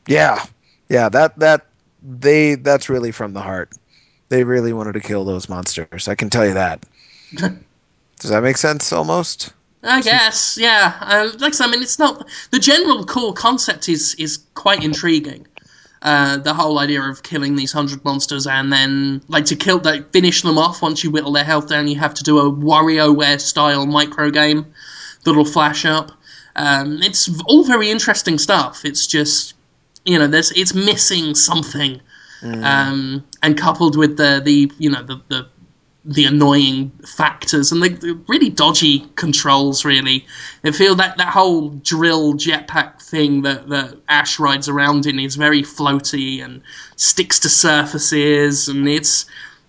[0.09, 0.43] Yeah,
[0.89, 1.07] yeah.
[1.07, 1.67] That that
[2.03, 3.71] they that's really from the heart.
[4.27, 6.09] They really wanted to kill those monsters.
[6.09, 6.85] I can tell you that.
[7.31, 8.91] Does that make sense?
[8.91, 9.53] Almost.
[9.87, 10.97] I guess, yeah.
[11.01, 14.83] Uh, like I said, I mean, it's not the general core concept is is quite
[14.83, 15.47] intriguing.
[16.01, 20.11] Uh, the whole idea of killing these hundred monsters and then like to kill like
[20.11, 23.41] finish them off once you whittle their health down, you have to do a WarioWare
[23.41, 24.65] style micro game
[25.23, 26.11] that'll flash up.
[26.55, 28.85] Um, it's all very interesting stuff.
[28.85, 29.55] It's just
[30.05, 32.01] you know, there's it's missing something,
[32.63, 35.47] um, and coupled with the the you know the the
[36.07, 39.83] the annoying factors and the, the really dodgy controls.
[39.83, 40.25] Really,
[40.63, 45.35] I feel that that whole drill jetpack thing that that Ash rides around in is
[45.35, 46.61] very floaty and
[46.95, 49.25] sticks to surfaces, and it's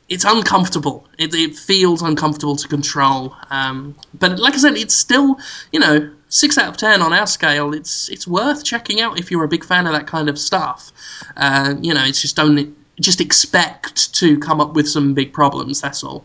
[0.09, 1.07] it's uncomfortable.
[1.19, 3.35] It, it feels uncomfortable to control.
[3.51, 5.39] Um, but like I said, it's still
[5.73, 7.75] you know six out of ten on our scale.
[7.75, 10.93] It's it's worth checking out if you're a big fan of that kind of stuff.
[11.37, 15.81] Uh, you know, it's just don't just expect to come up with some big problems.
[15.81, 16.25] That's all.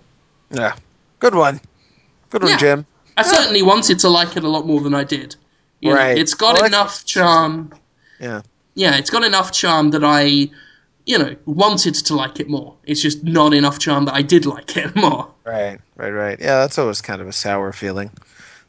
[0.51, 0.76] Yeah.
[1.19, 1.59] Good one.
[2.30, 2.57] Good one, Yeah.
[2.57, 2.86] Jim.
[3.17, 5.36] I certainly wanted to like it a lot more than I did.
[5.82, 6.17] You know, Right.
[6.17, 7.74] it's got Well, enough charm.
[8.19, 8.41] Yeah.
[8.76, 10.49] Yeah, it's got enough charm that I,
[11.05, 12.74] you know, wanted to like it more.
[12.86, 15.28] It's just not enough charm that I did like it more.
[15.45, 15.80] Right.
[15.95, 16.09] Right.
[16.09, 16.39] Right.
[16.39, 16.59] Yeah.
[16.61, 18.09] That's always kind of a sour feeling.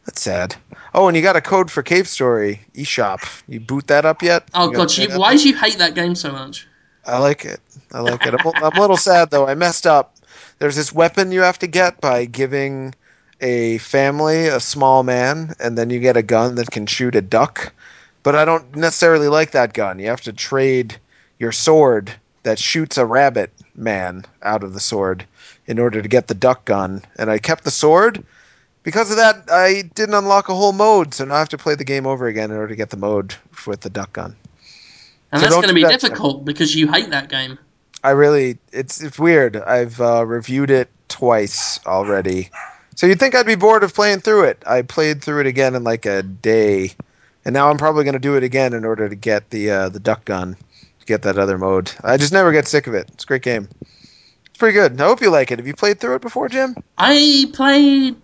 [0.04, 0.54] That's sad.
[0.92, 3.20] Oh, and you got a code for Cave Story eShop.
[3.48, 4.46] You boot that up yet?
[4.52, 6.68] Oh You god, you, why do you hate that game so much?
[7.06, 7.60] I like it.
[7.92, 8.34] I like it.
[8.34, 9.46] I'm, a- I'm a little sad though.
[9.46, 10.14] I messed up.
[10.58, 12.94] There's this weapon you have to get by giving
[13.40, 17.20] a family a small man, and then you get a gun that can shoot a
[17.20, 17.72] duck.
[18.22, 19.98] But I don't necessarily like that gun.
[19.98, 20.96] You have to trade
[21.38, 22.12] your sword
[22.44, 25.26] that shoots a rabbit man out of the sword
[25.66, 27.02] in order to get the duck gun.
[27.18, 28.24] And I kept the sword.
[28.82, 31.74] Because of that, I didn't unlock a whole mode, so now I have to play
[31.74, 33.34] the game over again in order to get the mode
[33.66, 34.36] with the duck gun.
[35.34, 37.58] And So that's going to be that, difficult because you hate that game.
[38.04, 39.56] I really, it's it's weird.
[39.56, 42.50] I've uh, reviewed it twice already,
[42.94, 44.62] so you'd think I'd be bored of playing through it.
[44.64, 46.92] I played through it again in like a day,
[47.44, 49.88] and now I'm probably going to do it again in order to get the uh,
[49.88, 50.54] the duck gun,
[51.00, 51.90] to get that other mode.
[52.04, 53.10] I just never get sick of it.
[53.12, 53.68] It's a great game.
[53.80, 55.00] It's pretty good.
[55.00, 55.58] I hope you like it.
[55.58, 56.76] Have you played through it before, Jim?
[56.96, 58.14] I played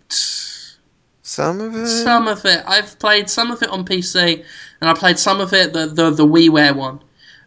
[1.31, 1.87] Some of it.
[1.87, 2.61] some of it.
[2.67, 4.45] I've played some of it on PC,
[4.81, 6.99] and I played some of it the the, the WiiWare one.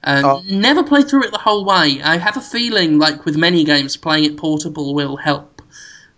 [0.06, 0.42] And Oh.
[0.50, 2.02] never played through it the whole way.
[2.02, 5.62] I have a feeling, like with many games, playing it portable will help.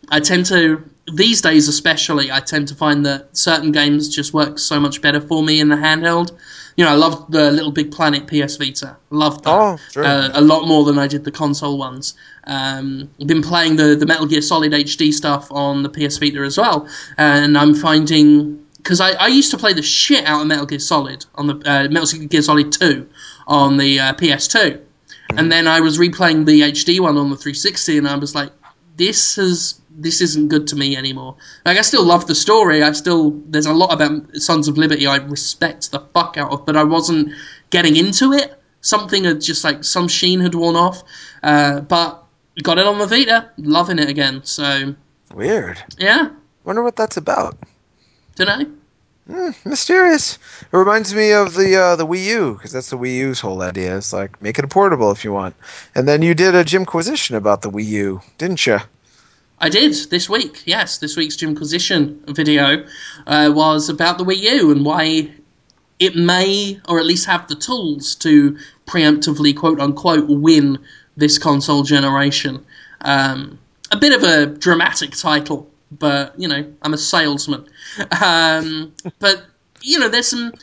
[0.10, 4.60] I tend to these days, especially, I tend to find that certain games just work
[4.60, 6.32] so much better for me in the handheld.
[6.78, 8.98] You know, I loved the Little Big Planet PS Vita.
[9.10, 10.04] Loved that Oh, sure.
[10.04, 12.16] uh, a lot more than I did the console ones.
[12.46, 16.40] Um, I've been playing the, the Metal Gear Solid HD stuff on the PS Vita
[16.42, 20.48] as well, and I'm finding because I, I used to play the shit out of
[20.48, 23.08] Metal Gear Solid on the uh, Metal Gear Solid 2
[23.48, 24.80] on the uh, PS2,
[25.38, 28.52] and then I was replaying the HD one on the 360, and I was like,
[28.98, 31.36] this is this isn't good to me anymore.
[31.66, 32.84] Like I still love the story.
[32.84, 36.66] I still there's a lot about Sons of Liberty I respect the fuck out of,
[36.66, 37.32] but I wasn't
[37.70, 38.62] getting into it.
[38.82, 41.04] Something had just like some sheen had worn off.
[41.42, 42.24] Uh, but
[42.64, 44.42] got it on the Vita, loving it again.
[44.44, 44.96] So
[45.34, 45.82] Weird.
[45.98, 46.30] yeah,
[46.64, 47.58] Wonder what that's about.
[48.36, 48.72] don't know.
[49.28, 50.38] Mysterious.
[50.62, 53.62] It reminds me of the uh, the Wii U because that's the Wii U's whole
[53.62, 53.98] idea.
[53.98, 55.56] It's like make it a portable if you want.
[55.96, 58.80] And then you did a Jimquisition about the Wii U, didn't you?
[59.60, 60.64] I did this week.
[60.66, 62.86] Yes, this week's Jimquisition video
[63.26, 65.32] uh, was about the Wii U and why
[65.98, 70.78] it may, or at least have the tools to preemptively, quote unquote, win
[71.18, 72.64] this console generation.
[73.02, 73.58] Um,
[73.92, 77.68] a bit of a dramatic title, but you know, I'm a salesman.
[78.22, 79.46] Um, but
[79.82, 80.54] you know, there's some.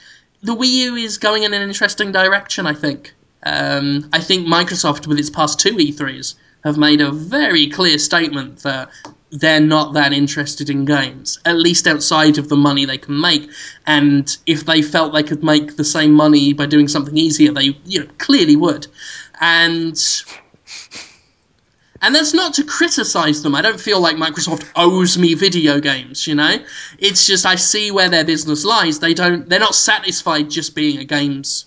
[0.43, 2.67] The Wii U is going in an interesting direction.
[2.67, 3.15] I think.
[3.45, 8.61] Um, I think Microsoft, with its past two E3s, have made a very clear statement
[8.61, 8.89] that
[9.31, 13.51] they're not that interested in games, at least outside of the money they can make.
[13.87, 17.77] And if they felt they could make the same money by doing something easier, they
[17.85, 18.87] you know clearly would.
[19.41, 19.99] And
[22.03, 23.55] And that's not to criticize them.
[23.55, 26.57] I don't feel like Microsoft owes me video games, you know?
[26.99, 28.99] It's just I see where their business lies.
[28.99, 31.67] They don't they're not satisfied just being a games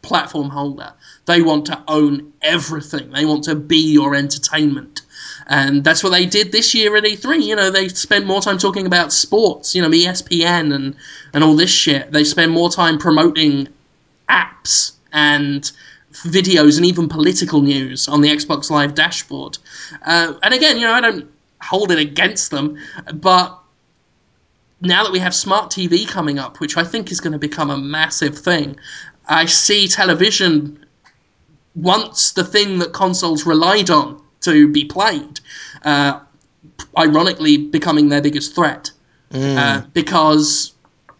[0.00, 0.94] platform holder.
[1.26, 3.10] They want to own everything.
[3.10, 5.02] They want to be your entertainment.
[5.48, 7.42] And that's what they did this year at E3.
[7.42, 10.96] You know, they spent more time talking about sports, you know, ESPN and,
[11.34, 12.12] and all this shit.
[12.12, 13.68] They spend more time promoting
[14.30, 15.70] apps and
[16.22, 19.58] videos and even political news on the Xbox Live dashboard.
[20.04, 22.78] Uh, and again, you know, I don't hold it against them,
[23.14, 23.58] but
[24.80, 27.70] now that we have smart TV coming up, which I think is going to become
[27.70, 28.78] a massive thing,
[29.26, 30.84] I see television
[31.74, 35.40] once the thing that consoles relied on to be played,
[35.84, 36.20] uh,
[36.96, 38.90] ironically becoming their biggest threat.
[39.58, 40.72] Uh, because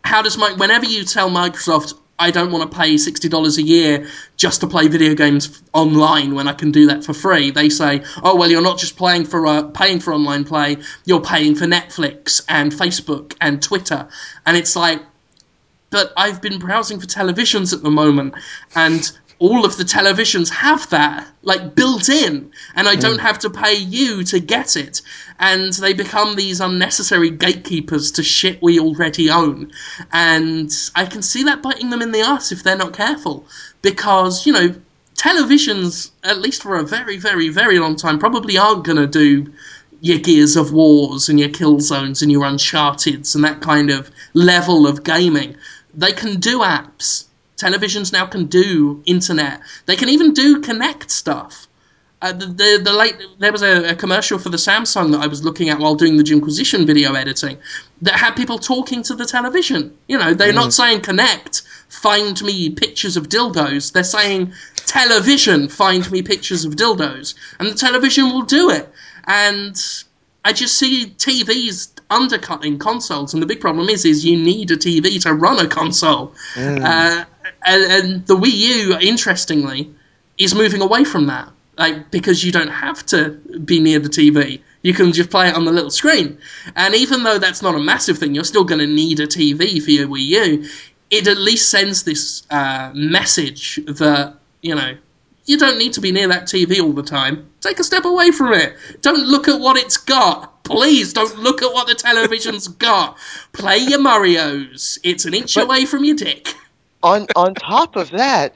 [0.03, 3.62] how does my whenever you tell Microsoft I don't want to pay sixty dollars a
[3.62, 7.68] year just to play video games online when I can do that for free, they
[7.68, 11.54] say, "Oh well, you're not just playing for uh, paying for online play, you're paying
[11.54, 14.08] for Netflix and Facebook and Twitter,"
[14.46, 15.00] and it's like,
[15.90, 18.34] but I've been browsing for televisions at the moment,
[18.74, 23.22] and all of the televisions have that like built in, and I don't mm.
[23.22, 25.01] have to pay you to get it.
[25.39, 29.72] And they become these unnecessary gatekeepers to shit we already own.
[30.12, 33.47] And I can see that biting them in the ass if they're not careful.
[33.80, 34.74] Because, you know,
[35.14, 39.53] televisions, at least for a very, very, very long time, probably aren't going to do
[40.01, 44.86] your Gears of Wars and your Killzones and your Uncharted's and that kind of level
[44.86, 45.57] of gaming.
[45.95, 47.24] They can do apps.
[47.59, 49.61] Televisions now can do internet.
[49.86, 51.66] They can even do Kinect stuff.
[52.20, 55.28] Uh, the, the the late there was a, a commercial for the Samsung that I
[55.28, 57.59] was looking at while doing the Jimquisition video editing
[58.02, 59.96] that had people talking to the television.
[60.09, 63.92] You know, they're not saying Kinect, find me pictures of dildos.
[63.92, 64.52] They're saying
[64.86, 68.88] television, find me pictures of dildos, and the television will do it.
[69.28, 69.80] And
[70.44, 74.76] I just see TVs undercutting consoles, and the big problem is, is you need a
[74.76, 76.34] TV to run a console.
[76.56, 77.24] Uh,
[77.64, 79.92] and, and the Wii U, interestingly,
[80.38, 81.51] is moving away from that.
[81.76, 83.30] Like because you don't have to
[83.64, 86.38] be near the TV, you can just play it on the little screen.
[86.74, 89.80] And even though that's not a massive thing, you're still going to need a TV
[89.82, 90.68] for your Wii U.
[91.11, 94.96] It at least sends this uh, message that you know
[95.46, 97.49] you don't need to be near that TV all the time.
[97.61, 98.74] Take a step away from it.
[99.01, 100.64] Don't look at what it's got.
[100.64, 103.16] Please don't look at what the television's got.
[103.53, 104.99] Play your Mario's.
[105.05, 106.53] It's an inch But- away from your dick.
[107.03, 108.55] On on top of that,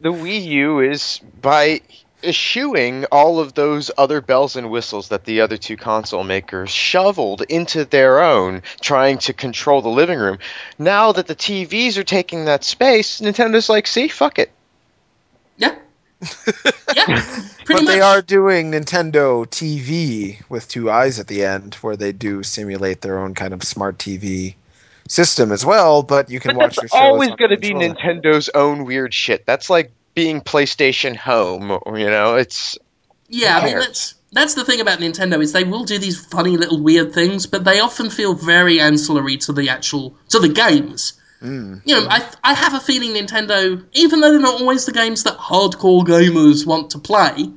[0.00, 1.80] the Wii U is by
[2.24, 7.42] eschewing all of those other bells and whistles that the other two console makers shoveled
[7.42, 10.38] into their own, trying to control the living room.
[10.78, 14.50] Now that the TVs are taking that space, Nintendo's like, see, fuck it.
[15.58, 15.76] Yeah.
[16.96, 17.22] yeah.
[17.64, 17.86] Pretty but much.
[17.86, 23.02] they are doing Nintendo TV with two eyes at the end, where they do simulate
[23.02, 24.54] their own kind of smart TV
[25.08, 26.02] system as well.
[26.02, 27.00] But you can But watch that's your shows.
[27.00, 27.72] always going to be.
[27.72, 29.46] Nintendo's own weird shit.
[29.46, 32.78] That's like being PlayStation Home, you know, it's
[33.28, 36.56] Yeah, I mean that's that's the thing about Nintendo is they will do these funny
[36.56, 41.14] little weird things, but they often feel very ancillary to the actual to the games.
[41.42, 41.82] Mm.
[41.84, 45.24] You know, I I have a feeling Nintendo, even though they're not always the games
[45.24, 47.50] that hardcore gamers want to play,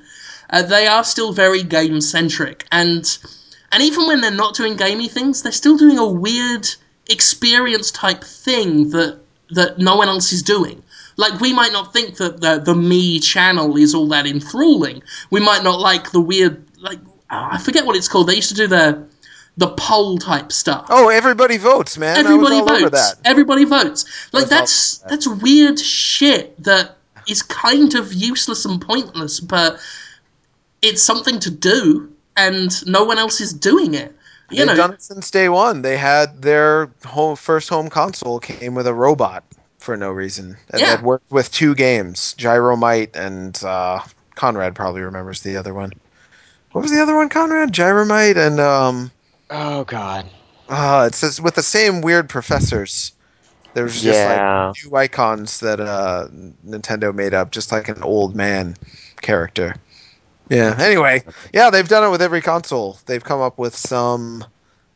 [0.50, 3.18] uh, they are still very game centric, and
[3.72, 6.68] and even when they're not doing gamey things, they're still doing a weird
[7.10, 9.20] experience type thing that
[9.52, 10.84] that no one else is doing.
[11.16, 15.02] Like we might not think that the the Mii channel is all that enthralling.
[15.32, 17.00] We might not like the weird like
[17.32, 18.28] oh, I forget what it's called.
[18.28, 19.08] They used to do the
[19.58, 20.86] the poll type stuff.
[20.90, 22.18] Oh, everybody votes, man!
[22.18, 23.16] Everybody I was all over votes.
[23.26, 24.30] Everybody votes.
[24.32, 25.10] Like that's that.
[25.10, 26.98] that's weird shit that
[27.28, 29.80] is kind of useless and pointless, but
[30.82, 34.16] it's something to do, and no one else is doing it.
[34.50, 35.82] You They've know, done it since day one.
[35.82, 39.44] They had their home first home console came with a robot
[39.80, 40.58] for no reason.
[40.72, 40.88] And Yeah.
[40.88, 44.02] that worked with two games, Gyromite and uh,
[44.36, 45.92] Conrad probably remembers the other one.
[46.72, 47.74] What was the other one, Conrad?
[47.74, 49.12] Gyromite and um
[49.50, 50.30] oh god.
[50.70, 53.14] uh it says with the same weird professors.
[53.74, 54.26] There's just Yeah.
[54.26, 54.44] like
[54.86, 56.28] new icons that uh
[56.66, 58.76] Nintendo made up, just like an old man
[59.22, 59.76] character.
[60.50, 60.76] Yeah.
[60.80, 61.24] Anyway,
[61.54, 62.98] yeah, they've done it with every console.
[63.06, 64.46] They've come up with some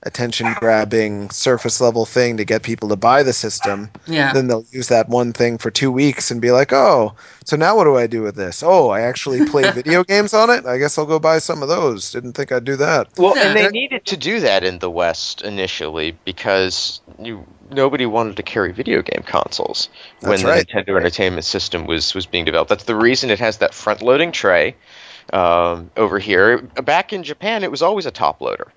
[0.03, 3.89] attention grabbing surface level thing to get people to buy the system.
[4.07, 4.33] yeah.
[4.33, 7.13] Then they'll use that one thing for two weeks and be like, oh,
[7.45, 8.63] so now what do I do with this?
[8.63, 10.65] Oh, I actually play video games on it?
[10.65, 12.11] I guess I'll go buy some of those.
[12.11, 13.09] Didn't think I'd do that.
[13.17, 18.35] Well, and they needed to do that in the West initially because you nobody wanted
[18.35, 19.87] to carry video game consoles
[20.21, 20.67] when That's the right.
[20.67, 22.69] Nintendo Entertainment System was was being developed.
[22.69, 24.75] That's the reason it has that front-loading tray
[25.33, 26.57] um, over here.
[26.59, 28.71] Back in Japan, it was always a top loader.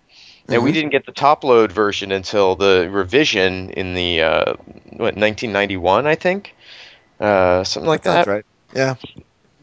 [0.49, 0.75] Now we Mhm.
[0.75, 4.53] didn't get the top load version until the revision in the uh,
[4.97, 6.55] what 1991, I think,
[7.21, 8.27] uh, something like that.
[8.27, 8.45] right.
[8.75, 8.95] Yeah.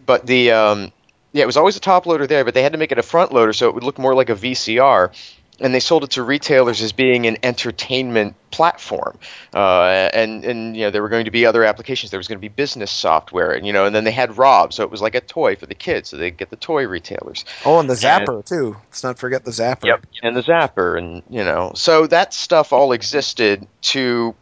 [0.05, 0.91] But the um,
[1.33, 3.03] yeah, it was always a top loader there, but they had to make it a
[3.03, 5.11] front loader so it would look more like a VCR.
[5.61, 9.17] And they sold it to retailers as being an entertainment platform,
[9.53, 12.11] uh, and and you know there were going to be other applications.
[12.11, 14.73] There was going to be business software, and you know, and then they had Rob,
[14.73, 17.45] so it was like a toy for the kids, so they get the toy retailers.
[17.65, 18.75] Oh, and the Zapper too.
[18.85, 19.85] Let's not forget the Zapper.
[19.85, 24.35] Yep, And the Zapper, and you know, so that stuff all existed to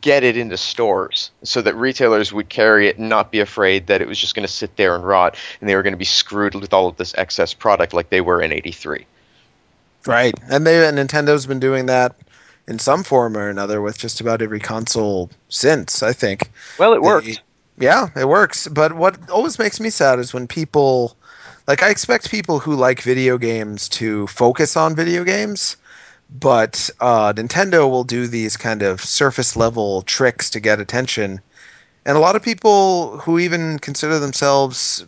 [0.00, 4.00] get it into stores, so that retailers would carry it and not be afraid that
[4.00, 6.04] it was just going to sit there and rot, and they were going to be
[6.04, 9.06] screwed with all of this excess product like they were in '83.
[10.06, 10.34] Right.
[10.48, 12.14] And they and Nintendo's been doing that
[12.68, 16.50] in some form or another with just about every console since, I think.
[16.78, 17.40] Well, it worked.
[17.78, 18.68] Yeah, it works.
[18.68, 21.16] But what always makes me sad is when people
[21.66, 25.76] like I expect people who like video games to focus on video games,
[26.38, 31.40] but uh, Nintendo will do these kind of surface level tricks to get attention.
[32.04, 35.04] And a lot of people who even consider themselves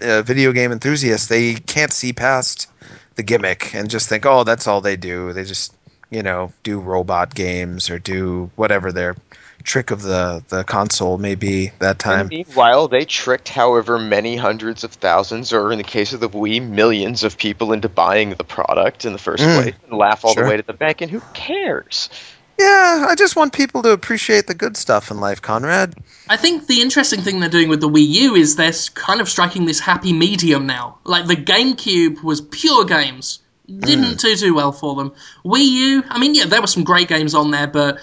[0.00, 2.68] uh, video game enthusiasts, they can't see past
[3.16, 5.32] the gimmick and just think, oh, that's all they do.
[5.32, 5.74] They just,
[6.10, 9.16] you know, do robot games or do whatever their
[9.62, 12.20] trick of the, the console may be that time.
[12.20, 16.28] And meanwhile, they tricked however many hundreds of thousands, or in the case of the
[16.28, 19.62] Wii, millions of people into buying the product in the first Mm.
[19.62, 20.44] place and laugh all Sure.
[20.44, 21.00] the way to the bank.
[21.00, 22.10] And who cares?
[22.58, 25.94] Yeah, I just want people to appreciate the good stuff in life, Conrad.
[26.28, 29.28] I think the interesting thing they're doing with the Wii U is they're kind of
[29.28, 30.98] striking this happy medium now.
[31.04, 33.40] Like the GameCube was pure games.
[33.66, 34.20] Didn't mm.
[34.20, 35.14] do too well for them.
[35.44, 37.98] Wii U, I mean, yeah, there were some great games on there, but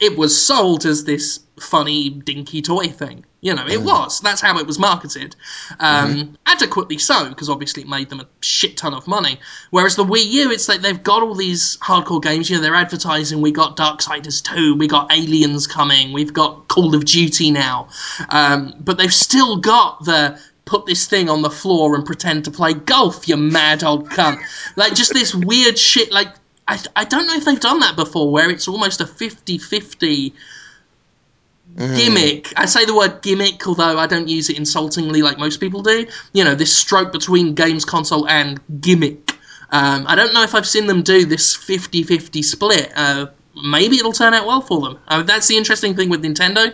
[0.00, 3.24] it was sold as this funny, dinky toy thing.
[3.44, 4.20] You know, it was.
[4.20, 5.36] That's how it was marketed.
[5.78, 9.38] Um, Adequately so, because obviously it made them a shit ton of money.
[9.68, 12.48] Whereas the Wii U, it's like they've got all these hardcore games.
[12.48, 13.42] You know, they're advertising.
[13.42, 17.88] We got Darksiders 2, we got Aliens coming, we've got Call of Duty now.
[18.30, 22.50] Um, but they've still got the put this thing on the floor and pretend to
[22.50, 24.40] play golf, you mad old cunt.
[24.74, 26.10] Like, just this weird shit.
[26.10, 26.28] Like,
[26.66, 30.32] I, I don't know if they've done that before, where it's almost a 50 50
[31.76, 32.52] gimmick.
[32.56, 36.06] I say the word gimmick, although I don't use it insultingly like most people do.
[36.32, 39.32] You know, this stroke between games console and gimmick.
[39.70, 42.92] Um, I don't know if I've seen them do this 50 50 split.
[42.94, 43.26] Uh,
[43.64, 44.98] maybe it'll turn out well for them.
[45.08, 46.72] Uh, that's the interesting thing with Nintendo,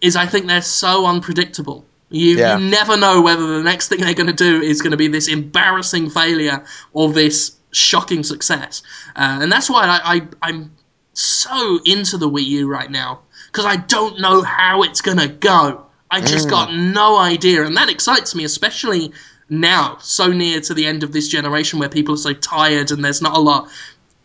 [0.00, 1.84] is I think they're so unpredictable.
[2.08, 2.58] You, Yeah.
[2.58, 5.08] you never know whether the next thing they're going to do is going to be
[5.08, 8.82] this embarrassing failure or this shocking success.
[9.14, 10.72] Uh, and that's why I, I, I'm
[11.12, 13.20] so into the Wii U right now
[13.50, 15.86] because I don't know how it's gonna go.
[16.10, 16.92] I just got mm.
[16.92, 19.12] no idea, and that excites me, especially
[19.48, 23.04] now, so near to the end of this generation where people are so tired and
[23.04, 23.68] there's not a lot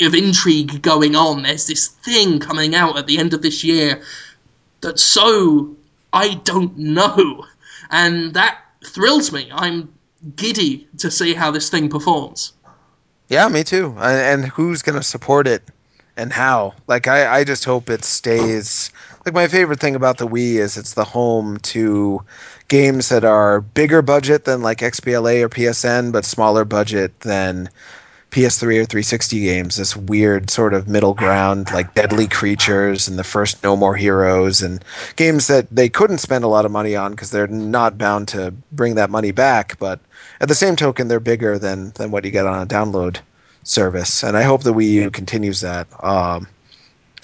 [0.01, 1.43] of intrigue going on.
[1.43, 4.01] There's this thing coming out at the end of this year
[4.81, 5.75] that's so
[6.13, 7.45] I don't know,
[7.89, 9.49] and that thrills me.
[9.51, 9.93] I'm
[10.35, 12.53] giddy to see how this thing performs.
[13.27, 13.95] Yeah, me too.
[13.97, 15.63] And, and who's going to support it
[16.15, 16.73] and how?
[16.87, 18.91] Like, I, I just hope it stays.
[19.25, 22.23] Like, my favorite thing about the Wii is it's the home to
[22.67, 27.67] games that are bigger budget than like XBLA or PSN, but smaller budget than
[28.29, 29.77] PS3 or 360 games.
[29.77, 34.61] This weird sort of middle ground, like Deadly Creatures and the first No More Heroes,
[34.61, 38.27] and games that they couldn't spend a lot of money on because they're not bound
[38.27, 39.79] to bring that money back.
[39.79, 39.99] But
[40.39, 43.17] at the same token, they're bigger than than what you get on a download
[43.63, 45.87] service, and I hope the Wii U continues that.
[46.03, 46.47] Um,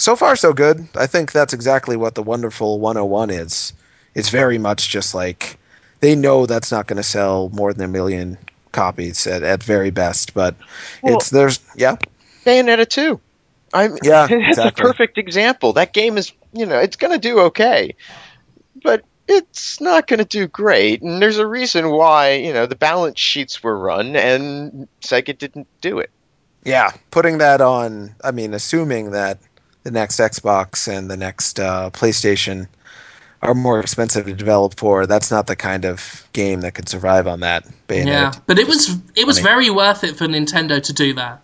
[0.01, 0.87] so far, so good.
[0.95, 3.73] I think that's exactly what the Wonderful 101 is.
[4.15, 5.57] It's very much just like
[5.99, 8.37] they know that's not going to sell more than a million
[8.71, 10.55] copies at, at very best, but
[11.03, 11.95] Well- it's there's yeah
[12.45, 13.19] Bayonetta 2.
[13.73, 14.83] I'm Yeah, that's exactly.
[14.83, 15.73] a perfect example.
[15.73, 17.95] That game is, you know, it's going to do okay.
[18.83, 22.75] But it's not going to do great, and there's a reason why, you know, the
[22.75, 26.09] balance sheets were run and Sega didn't do it.
[26.65, 28.13] yeah putting that on.
[28.23, 29.37] I mean, assuming that
[29.83, 32.67] the next Xbox and the next uh, PlayStation
[33.41, 37.25] are more expensive to develop for, that's not the kind of game that could survive
[37.25, 37.65] on that.
[37.87, 38.05] Bayonetta.
[38.05, 41.41] Yeah, but it was it was very worth it for Nintendo to do that.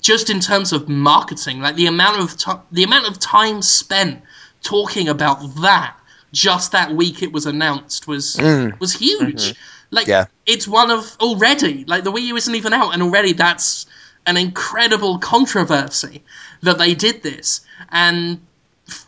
[0.00, 4.22] Just in terms of marketing, like the amount of ti the amount of time spent
[4.62, 5.94] talking about that
[6.32, 8.78] just that week it was announced was Mm.
[8.80, 9.54] was huge.
[9.90, 10.26] Like Yeah.
[10.44, 13.86] it's one of already like the Wii U isn't even out, and already that's
[14.28, 16.22] an incredible controversy
[16.62, 17.62] that they did this.
[17.90, 18.40] And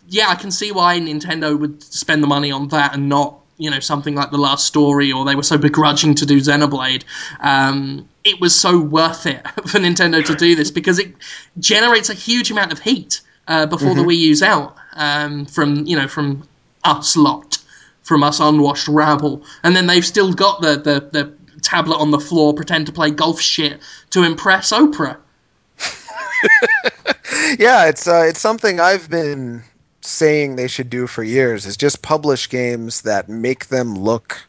[0.09, 3.71] yeah, I can see why Nintendo would spend the money on that and not you
[3.71, 7.05] know something like the last story, or they were so begrudging to do Xenoblade.
[7.41, 11.14] Um, it was so worth it for Nintendo to do this because it
[11.59, 15.97] generates a huge amount of heat uh, before the Wii U's out um, from you
[15.97, 16.49] know from
[16.83, 17.59] us lot,
[18.03, 21.25] from us unwashed rabble, and then they've still got the the, the
[21.61, 23.80] tablet on the floor, pretend to play golf shit
[24.11, 25.16] to impress Oprah.
[27.58, 29.62] yeah, it's uh, it's something I've been
[30.02, 31.66] saying they should do for years.
[31.66, 34.40] Is just publish games that make them look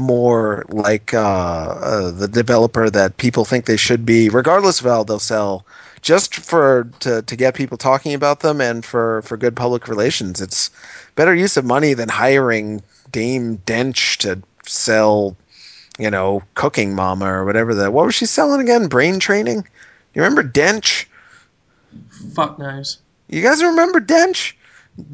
[0.00, 5.04] more like uh, uh, the developer that people think they should be, regardless of how
[5.04, 5.64] they'll sell.
[6.02, 10.40] Just for to, to get people talking about them and for, for good public relations,
[10.40, 10.70] it's
[11.14, 12.82] better use of money than hiring
[13.12, 15.36] Dame Dench to sell,
[16.00, 17.92] you know, Cooking Mama or whatever that.
[17.92, 18.88] What was she selling again?
[18.88, 19.66] Brain training.
[20.14, 21.06] You remember Dench?
[22.34, 22.98] Fuck knows.
[23.28, 24.54] You guys remember Dench?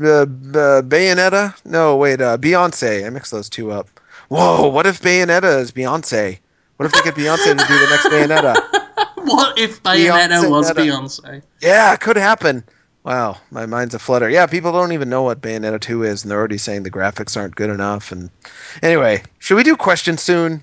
[0.01, 1.55] Uh, uh, Bayonetta?
[1.65, 3.07] No, wait, uh, Beyonce.
[3.07, 3.89] I mixed those two up.
[4.29, 6.39] Whoa, what if Bayonetta is Beyonce?
[6.77, 8.83] What if they get Beyonce to do the next Bayonetta?
[9.27, 10.81] What if Bayonetta Beyonce was Netta.
[10.81, 11.43] Beyonce?
[11.61, 12.63] Yeah, it could happen.
[13.03, 14.31] Wow, my mind's a flutter.
[14.31, 17.37] Yeah, people don't even know what Bayonetta 2 is, and they're already saying the graphics
[17.37, 18.13] aren't good enough.
[18.13, 18.31] And
[18.83, 20.63] anyway, should we do questions soon?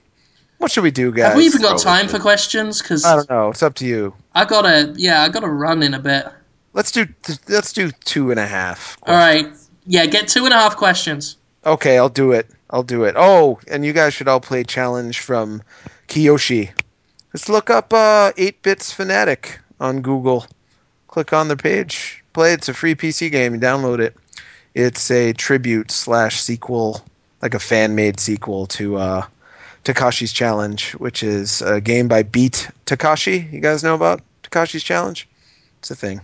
[0.63, 1.25] What should we do, guys?
[1.25, 2.81] Have we even got time for questions?
[2.81, 3.49] Because I don't know.
[3.49, 4.13] It's up to you.
[4.33, 6.25] I gotta, yeah, I gotta run in a bit.
[6.71, 7.05] Let's do
[7.49, 8.97] let's do two and a half.
[9.03, 9.47] All right,
[9.85, 11.35] yeah, get two and a half questions.
[11.65, 12.49] Okay, I'll do it.
[12.69, 13.15] I'll do it.
[13.17, 15.61] Oh, and you guys should all play challenge from
[16.07, 16.71] Kiyoshi.
[17.33, 20.47] Let's look up uh, 8-Bits Fanatic on Google.
[21.09, 22.23] Click on the page.
[22.31, 22.53] Play.
[22.53, 23.55] It's a free PC game.
[23.55, 24.15] You download it.
[24.75, 27.01] It's a tribute slash sequel,
[27.41, 29.25] like a fan-made sequel to uh,
[29.83, 33.47] Takeshi's Challenge, which is a game by Beat Takeshi.
[33.51, 35.27] You guys know about Takeshi's Challenge?
[35.79, 36.21] It's a thing.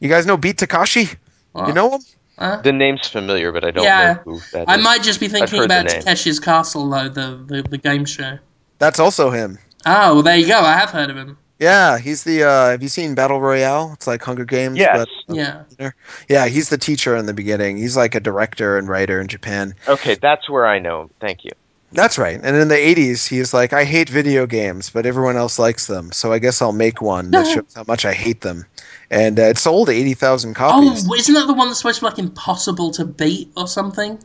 [0.00, 1.08] You guys know Beat Takeshi?
[1.52, 1.66] What?
[1.66, 2.00] You uh, know him?
[2.38, 2.60] Huh?
[2.64, 4.14] The name's familiar, but I don't Yeah.
[4.24, 4.82] know who that I is.
[4.82, 6.02] might just be thinking about name.
[6.02, 8.38] Takeshi's Castle though, the, the the game show.
[8.80, 9.58] That's also him.
[9.86, 10.58] Oh, well, there you go.
[10.58, 11.38] I have heard of him.
[11.60, 12.42] Yeah, he's the.
[12.42, 13.92] Uh, have you seen Battle Royale?
[13.94, 14.76] It's like Hunger Games.
[14.76, 15.06] Yes.
[15.28, 15.36] But, uh,
[15.78, 15.90] Yeah.
[16.28, 17.76] yeah, he's the teacher in the beginning.
[17.76, 19.74] He's like a director and writer in Japan.
[19.86, 21.10] Okay, that's where I know him.
[21.20, 21.52] Thank you.
[21.94, 22.40] That's right.
[22.42, 26.10] And in the 80s, he's like, I hate video games, but everyone else likes them.
[26.12, 28.66] So I guess I'll make one that shows how much I hate them.
[29.10, 31.08] And uh, it sold 80,000 copies.
[31.08, 34.18] Oh, isn't that the one that's supposed to be like impossible to beat or something?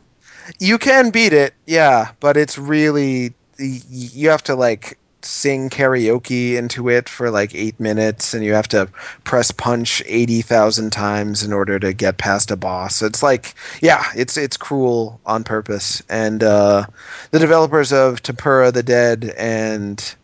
[0.58, 3.34] You can beat it, yeah, but it's really.
[3.58, 8.68] You have to like sing karaoke into it for like eight minutes, and you have
[8.68, 8.88] to
[9.24, 13.02] press punch 80,000 times in order to get past a boss.
[13.02, 16.02] It's like, yeah, it's it's cruel on purpose.
[16.08, 16.86] And uh,
[17.30, 20.14] the developers of Tempura the Dead and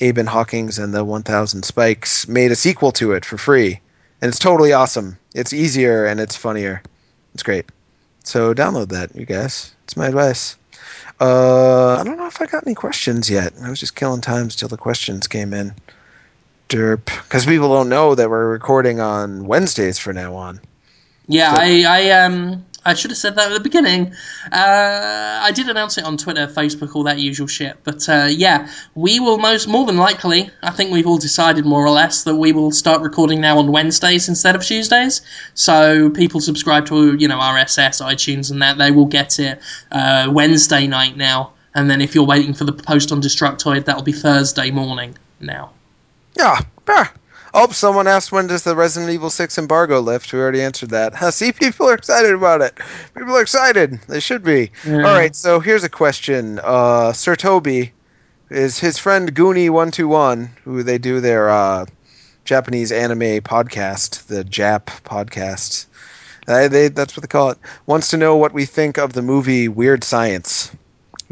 [0.00, 3.80] Aban Hawkins and the 1000 Spikes made a sequel to it for free.
[4.20, 5.18] And it's totally awesome.
[5.34, 6.82] It's easier and it's funnier.
[7.34, 7.66] It's great.
[8.24, 9.74] So download that, you guys.
[9.84, 10.56] It's my advice.
[11.24, 13.54] Uh, I don't know if I got any questions yet.
[13.62, 15.72] I was just killing time till the questions came in.
[16.68, 17.06] Derp.
[17.06, 20.60] Because people don't know that we're recording on Wednesdays from now on.
[21.26, 24.12] Yeah, So- I, I um I should have said that at the beginning.
[24.52, 27.78] Uh, I did announce it on Twitter, Facebook, all that usual shit.
[27.82, 30.50] But uh, yeah, we will most more than likely.
[30.62, 33.72] I think we've all decided more or less that we will start recording now on
[33.72, 35.22] Wednesdays instead of Tuesdays.
[35.54, 39.60] So people subscribe to you know RSS, iTunes, and that they will get it
[39.90, 41.52] uh, Wednesday night now.
[41.74, 45.72] And then if you're waiting for the post on Destructoid, that'll be Thursday morning now.
[46.36, 46.60] Yeah.
[46.88, 47.12] ah.
[47.56, 50.32] Oh, someone asked when does the Resident Evil 6 embargo lift?
[50.32, 51.14] We already answered that.
[51.14, 52.76] Huh, See, people are excited about it.
[53.16, 54.00] People are excited.
[54.08, 54.72] They should be.
[54.84, 54.96] Yeah.
[54.96, 56.60] All right, so here's a question.
[56.64, 57.92] Uh, Sir Toby
[58.50, 61.86] is his friend Goonie121, who they do their uh,
[62.44, 65.86] Japanese anime podcast, the Jap podcast.
[66.48, 67.58] Uh, they, that's what they call it.
[67.86, 70.74] Wants to know what we think of the movie Weird Science.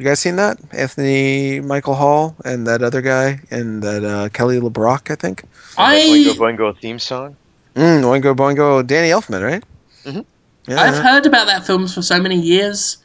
[0.03, 0.59] You guys seen that?
[0.73, 5.45] Anthony Michael Hall and that other guy and that uh, Kelly LeBrock, I think.
[5.79, 7.37] I- Boingo Boingo theme song.
[7.77, 9.63] Mm, Oingo Boingo, Danny Elfman, right?
[10.05, 10.25] Mhm.
[10.67, 12.97] Yeah, I've heard about that film for so many years,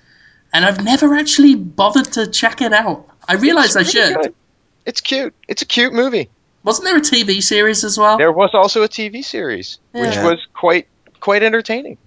[0.51, 3.07] and I've never actually bothered to check it out.
[3.27, 4.15] I realised I should.
[4.15, 4.33] good.
[4.87, 5.35] It's cute.
[5.47, 6.29] It's a cute movie.
[6.63, 8.17] Wasn't there a TV series as well?
[8.17, 10.87] There was also a TV series, which was quite
[11.19, 11.99] quite entertaining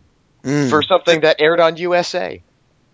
[0.45, 0.69] Mm.
[0.69, 2.43] for something that aired on USA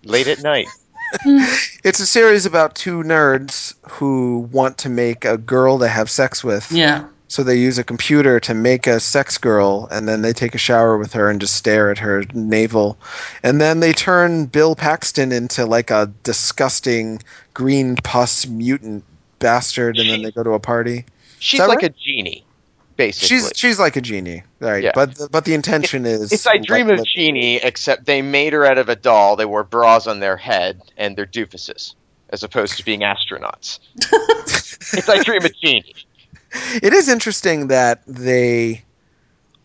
[0.04, 0.66] late at night.
[1.84, 6.42] It's a series about two nerds who want to make a girl to have sex
[6.42, 6.70] with.
[6.72, 7.06] Yeah.
[7.28, 10.58] So they use a computer to make a sex girl, and then they take a
[10.58, 12.98] shower with her and just stare at her navel.
[13.42, 17.20] And then they turn Bill Paxton into like a disgusting
[17.54, 19.04] green pus mutant
[19.40, 21.04] bastard, and then they go to a party.
[21.40, 21.90] She's like right?
[21.90, 22.45] a genie.
[22.96, 23.28] Basically.
[23.28, 24.82] She's she's like a genie, right?
[24.82, 24.92] Yeah.
[24.94, 28.52] But the, but the intention is It's I Dream like- of Jeannie, except they made
[28.54, 29.36] her out of a doll.
[29.36, 31.94] They wore bras on their head, and they're doofuses,
[32.30, 33.80] as opposed to being astronauts.
[33.96, 35.94] it's I Dream of Jeannie.
[36.82, 38.82] It is interesting that they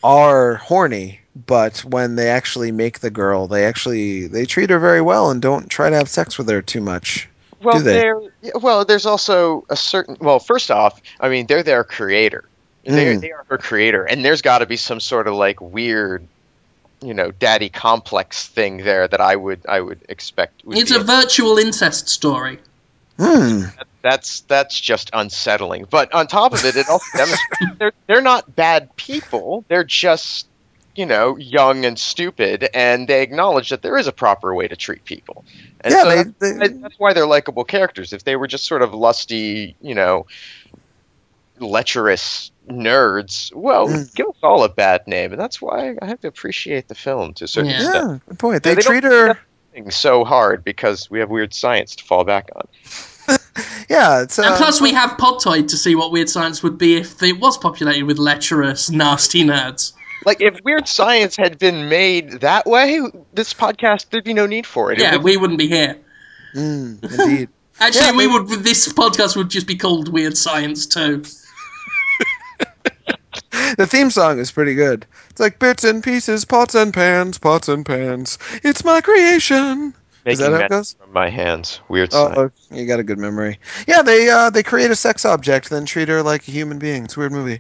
[0.04, 5.02] are horny, but when they actually make the girl, they actually they treat her very
[5.02, 7.30] well and don't try to have sex with her too much.
[7.64, 8.20] Well, there.
[8.56, 10.18] Well, there's also a certain.
[10.20, 12.46] Well, first off, I mean, they're their creator.
[12.84, 13.22] They Mm.
[13.22, 16.26] they are her creator, and there's got to be some sort of like weird,
[17.02, 20.66] you know, daddy complex thing there that I would I would expect.
[20.66, 22.60] Would It's be a virtual incest story.
[23.18, 23.66] Hmm.
[24.02, 25.86] that's that's just unsettling.
[25.88, 29.64] But on top of it, it also demonstrates they're they're not bad people.
[29.68, 30.48] They're just
[30.96, 34.76] you know young and stupid, and they acknowledge that there is a proper way to
[34.76, 35.46] treat people.
[35.82, 38.12] And Yeah, so they- that's, they- that's why they're likable characters.
[38.12, 40.26] If they were just sort of lusty, you know,
[41.60, 44.14] lecherous nerds, well, Mm.
[44.16, 47.34] give us all a bad name, and that's why I have to appreciate the film
[47.36, 47.76] to a certain Yeah.
[47.78, 47.96] extent.
[48.12, 48.64] Yeah, good point.
[48.64, 49.38] They, they treat her.
[49.90, 52.68] So hard because we have weird science to fall back on.
[53.90, 56.96] Yeah, it's uh, And plus, we have Podtoid to see what weird science would be
[56.98, 59.92] if it was populated with lecherous, nasty nerds.
[60.26, 63.02] Like if Weird Science had been made that way,
[63.34, 65.00] this podcast there'd be no need for it.
[65.00, 65.98] It Yeah, would- we wouldn't be here.
[66.56, 67.50] mm, indeed.
[67.82, 68.48] Actually, Yeah, we would.
[68.64, 71.24] This podcast would just be called Weird Science too.
[73.78, 75.06] The theme song is pretty good.
[75.30, 78.38] It's like bits and pieces, pots and pans, pots and pans.
[78.64, 79.94] It's my creation.
[80.26, 80.94] making Is that how it goes?
[80.94, 81.80] from my hands.
[81.90, 82.38] Weird Science.
[82.38, 83.60] Oh, you got a good memory.
[83.88, 87.06] Yeah, they uh, they create a sex object, then treat her like a human being.
[87.06, 87.60] It's a weird movie.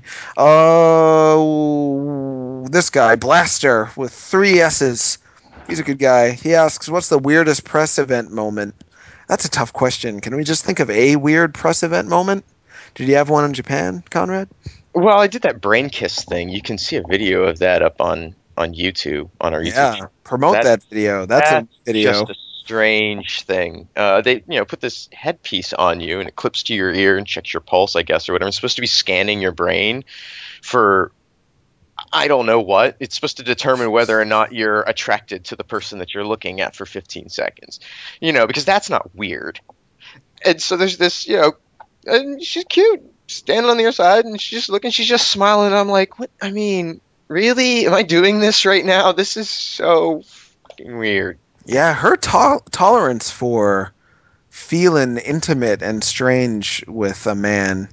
[1.33, 5.17] Oh, this guy Blaster with three S's.
[5.67, 6.31] He's a good guy.
[6.31, 8.75] He asks, "What's the weirdest press event moment?"
[9.27, 10.19] That's a tough question.
[10.19, 12.43] Can we just think of a weird press event moment?
[12.95, 14.49] Did you have one in Japan, Conrad?
[14.93, 16.49] Well, I did that brain kiss thing.
[16.49, 19.67] You can see a video of that up on on YouTube on our YouTube.
[19.67, 20.11] Yeah, channel.
[20.23, 21.25] promote That- that, video.
[21.25, 22.11] That's a video.
[22.11, 23.87] Just a strange thing.
[23.95, 27.17] Uh, they you know put this headpiece on you and it clips to your ear
[27.17, 28.47] and checks your pulse, I guess, or whatever.
[28.49, 30.03] It's supposed to be scanning your brain
[30.61, 31.11] for
[32.11, 32.97] I don't know what.
[32.99, 36.59] It's supposed to determine whether or not you're attracted to the person that you're looking
[36.61, 37.79] at for 15 seconds.
[38.19, 39.59] You know, because that's not weird.
[40.43, 41.53] And so there's this, you know,
[42.05, 45.67] and she's cute, standing on the other side, and she's just looking, she's just smiling.
[45.67, 46.29] And I'm like, what?
[46.41, 47.85] I mean, really?
[47.85, 49.11] Am I doing this right now?
[49.11, 50.23] This is so
[50.69, 51.37] fucking weird.
[51.65, 53.93] Yeah, her to- tolerance for
[54.49, 57.87] feeling intimate and strange with a man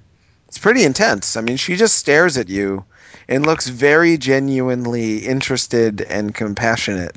[0.49, 1.37] it's pretty intense.
[1.37, 2.85] I mean, she just stares at you
[3.29, 7.17] and looks very genuinely interested and compassionate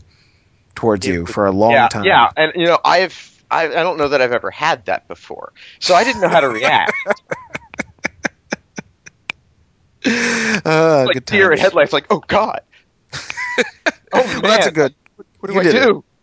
[0.76, 2.04] towards you for a long yeah, time.
[2.04, 5.54] Yeah, and you know, I've I, I don't know that I've ever had that before,
[5.80, 6.92] so I didn't know how to react.
[10.06, 12.62] Uh, like deer in headlights, like oh god.
[14.14, 14.94] oh man, Well, that's a good.
[15.40, 15.90] what do you I it.
[15.92, 16.04] do?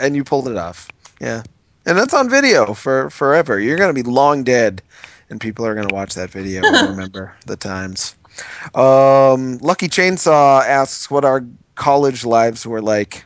[0.00, 0.88] And you pulled it off.
[1.20, 1.42] Yeah,
[1.86, 3.58] and that's on video for forever.
[3.58, 4.82] You're gonna be long dead,
[5.30, 8.14] and people are gonna watch that video and remember the times.
[8.74, 11.44] Um, Lucky Chainsaw asks what our
[11.76, 13.24] college lives were like.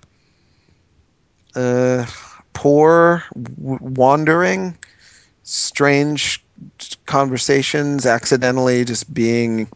[1.55, 2.07] Uh,
[2.53, 4.79] poor, w- wandering,
[5.43, 6.44] strange
[7.07, 9.69] conversations, accidentally just being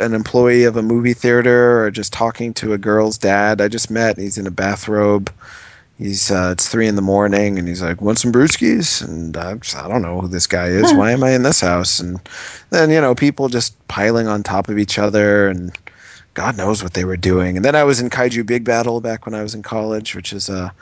[0.00, 3.90] an employee of a movie theater or just talking to a girl's dad I just
[3.90, 4.18] met.
[4.18, 5.30] He's in a bathrobe.
[5.98, 9.76] He's uh, it's three in the morning, and he's like, "Want some brewskis?" And just,
[9.76, 10.92] I don't know who this guy is.
[10.92, 12.00] Why am I in this house?
[12.00, 12.18] And
[12.70, 15.76] then you know, people just piling on top of each other, and
[16.34, 17.54] God knows what they were doing.
[17.54, 20.32] And then I was in Kaiju Big Battel back when I was in college, which
[20.32, 20.74] is a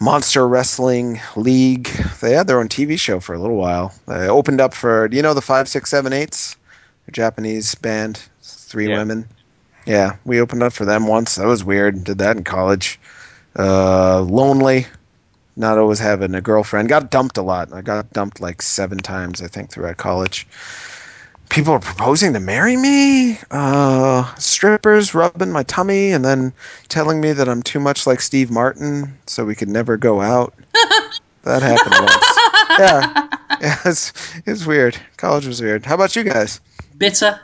[0.00, 1.88] monster wrestling league.
[2.20, 3.94] They had their own TV show for a little while.
[4.06, 6.56] They opened up for do you know the five six seven eights,
[7.08, 8.98] a Japanese band, three Yeah.
[8.98, 9.28] women.
[9.86, 11.36] Yeah, we opened up for them once.
[11.36, 12.02] That was weird.
[12.04, 12.98] Did that in college.
[13.56, 14.86] Uh, lonely,
[15.56, 16.88] not always having a girlfriend.
[16.88, 17.72] Got dumped a lot.
[17.72, 20.46] I got dumped like seven times, I think, throughout college.
[21.48, 23.38] People are proposing to marry me.
[23.50, 26.52] Uh, strippers rubbing my tummy and then
[26.88, 30.54] telling me that I'm too much like Steve Martin, so we could never go out.
[31.44, 32.36] that happened once.
[32.78, 33.28] Yeah,
[33.60, 34.12] yeah, it's
[34.44, 34.98] it's weird.
[35.16, 35.86] College was weird.
[35.86, 36.60] How about you guys?
[36.98, 37.40] Bitter.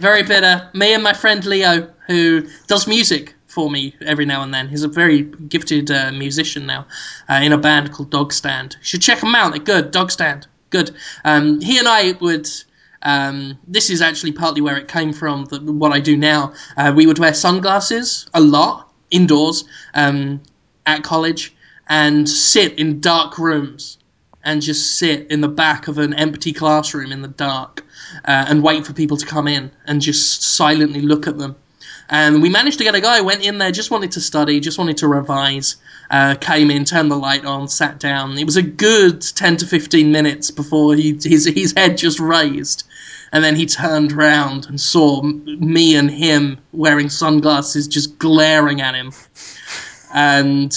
[0.00, 0.68] very bitter.
[0.74, 4.68] Me and my friend Leo, who does music for me every now and then.
[4.68, 6.86] He's a very gifted uh, musician now
[7.28, 8.76] uh, in a band called Dog Stand.
[8.78, 9.52] You should check them out.
[9.52, 9.90] They're good.
[9.90, 10.46] Dog Stand.
[10.70, 10.94] Good.
[11.24, 12.48] Um, he and I would.
[13.00, 15.44] Um, this is actually partly where it came from.
[15.44, 19.64] The, what I do now, uh, we would wear sunglasses a lot indoors
[19.94, 20.42] um,
[20.84, 21.54] at college
[21.88, 23.98] and sit in dark rooms
[24.44, 27.84] and just sit in the back of an empty classroom in the dark
[28.24, 31.56] uh, and wait for people to come in and just silently look at them.
[32.10, 34.78] And we managed to get a guy went in there, just wanted to study, just
[34.78, 35.76] wanted to revise.
[36.10, 38.38] Uh, came in, turned the light on, sat down.
[38.38, 42.84] It was a good ten to fifteen minutes before he, his his head just raised,
[43.30, 48.94] and then he turned round and saw me and him wearing sunglasses, just glaring at
[48.94, 49.12] him.
[50.14, 50.74] And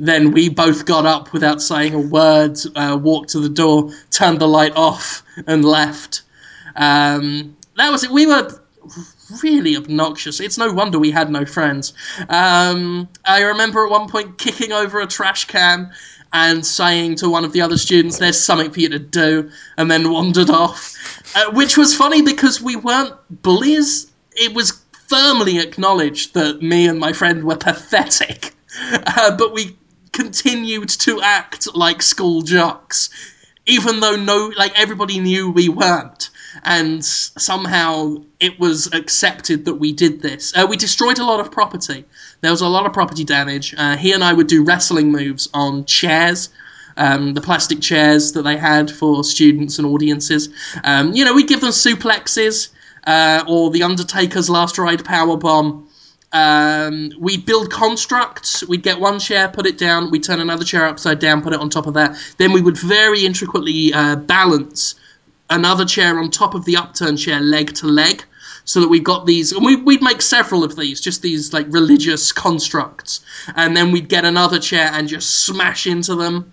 [0.00, 4.40] then we both got up without saying a word, uh, walked to the door, turned
[4.40, 6.22] the light off, and left.
[6.74, 8.10] Um, that was it.
[8.10, 8.50] We were
[9.42, 10.40] really obnoxious.
[10.40, 11.92] It's no wonder we had no friends.
[12.28, 15.92] Um, I remember at one point kicking over a trash can
[16.32, 19.90] and saying to one of the other students, "There's something for you to do," and
[19.90, 20.94] then wandered off,
[21.34, 24.06] uh, which was funny because we weren't bullies.
[24.32, 28.54] It was firmly acknowledged that me and my friend were pathetic,
[29.06, 29.76] uh, but we
[30.12, 33.10] continued to act like school jocks,
[33.66, 36.30] even though no, like everybody knew we weren't
[36.64, 40.52] and somehow it was accepted that we did this.
[40.56, 42.04] Uh, we destroyed a lot of property.
[42.40, 43.74] There was a lot of property damage.
[43.76, 46.48] Uh, he and I would do wrestling moves on chairs.
[46.94, 50.50] Um, the plastic chairs that they had for students and audiences.
[50.84, 52.68] Um, you know, we'd give them suplexes
[53.06, 55.88] uh, or the Undertaker's Last Ride power bomb.
[56.32, 58.66] Um, we'd build constructs.
[58.66, 60.10] We'd get one chair, put it down.
[60.10, 62.16] We'd turn another chair upside down, put it on top of that.
[62.38, 64.94] Then we would very intricately uh, balance
[65.52, 68.24] another chair on top of the upturned chair, leg to leg,
[68.64, 71.66] so that we got these, and we, we'd make several of these, just these like
[71.70, 73.20] religious constructs,
[73.56, 76.52] and then we'd get another chair and just smash into them.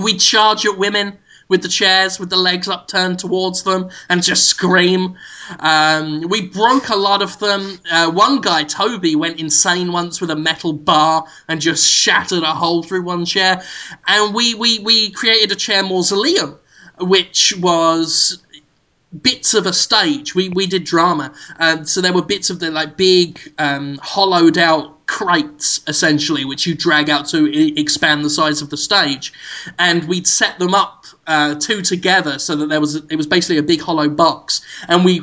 [0.00, 1.18] We'd charge at women
[1.48, 5.16] with the chairs, with the legs upturned towards them, and just scream.
[5.60, 7.78] Um, we broke a lot of them.
[7.90, 12.54] Uh, one guy, Toby, went insane once with a metal bar and just shattered a
[12.54, 13.62] hole through one chair.
[14.06, 16.58] And we, we, we created a chair mausoleum
[16.98, 18.42] which was
[19.22, 20.34] bits of a stage.
[20.34, 24.58] We we did drama, um, so there were bits of the like big um, hollowed
[24.58, 29.32] out crates essentially, which you drag out to I- expand the size of the stage,
[29.78, 33.58] and we'd set them up uh, two together so that there was it was basically
[33.58, 35.22] a big hollow box, and we.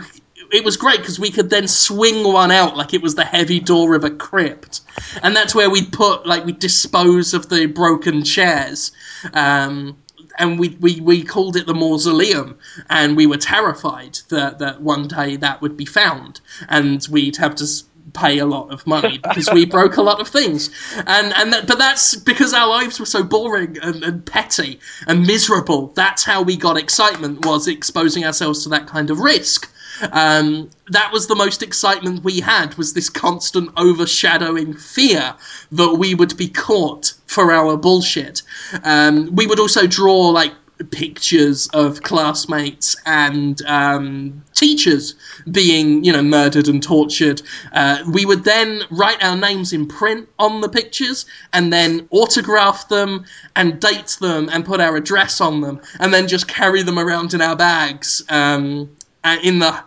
[0.52, 3.60] It was great because we could then swing one out like it was the heavy
[3.60, 4.82] door of a crypt,
[5.24, 8.92] and that's where we'd put like we dispose of the broken chairs.
[9.34, 9.98] Um,
[10.38, 12.58] and we, we, we called it the mausoleum,
[12.90, 17.56] and we were terrified that, that one day that would be found, and we'd have
[17.56, 17.68] to
[18.14, 20.70] pay a lot of money because we broke a lot of things,
[21.08, 25.26] and and that, but that's because our lives were so boring and, and petty and
[25.26, 25.88] miserable.
[25.96, 29.70] That's how we got excitement was exposing ourselves to that kind of risk.
[30.12, 35.36] Um, that was the most excitement we had was this constant overshadowing fear
[35.72, 38.42] that we would be caught for our bullshit.
[38.84, 40.54] Um, we would also draw like
[40.92, 45.16] pictures of classmates and um, teachers
[45.52, 47.42] being, you know, murdered and tortured.
[47.72, 52.88] Uh, we would then write our names in print on the pictures and then autograph
[52.90, 57.00] them and date them and put our address on them and then just carry them
[57.00, 58.90] around in our bags um,
[59.24, 59.84] uh, in the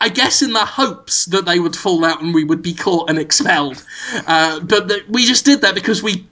[0.00, 3.08] I guess in the hopes that they would fall out and we would be caught
[3.08, 3.82] and expelled.
[4.26, 6.26] Uh, but the, we just did that because we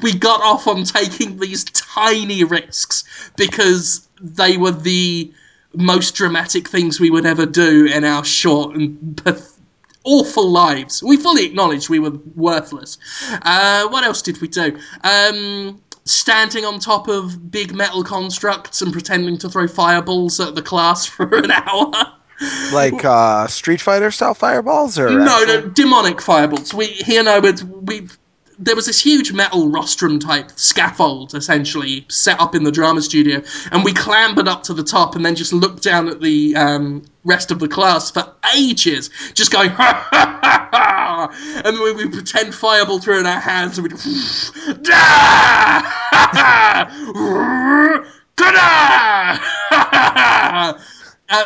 [0.00, 3.04] we got off on taking these tiny risks
[3.36, 5.32] because they were the
[5.74, 9.20] most dramatic things we would ever do in our short and
[10.04, 11.02] awful lives.
[11.02, 12.98] We fully acknowledged we were worthless.
[13.42, 14.78] Uh, what else did we do?
[15.04, 20.62] Um, standing on top of big metal constructs and pretending to throw fireballs at the
[20.62, 21.92] class for an hour.
[22.72, 26.74] Like uh, Street Fighter style fireballs, or No, actual- no, demonic fireballs.
[26.74, 28.08] We he and I would we.
[28.58, 33.42] There was this huge metal rostrum type scaffold, essentially set up in the drama studio,
[33.70, 37.02] and we clambered up to the top and then just looked down at the um,
[37.24, 42.54] rest of the class for ages, just going ha ha ha ha, and we pretend
[42.54, 45.88] fireball through in our hands, and we'd da ha
[46.32, 46.92] ha!
[51.28, 51.44] Uh,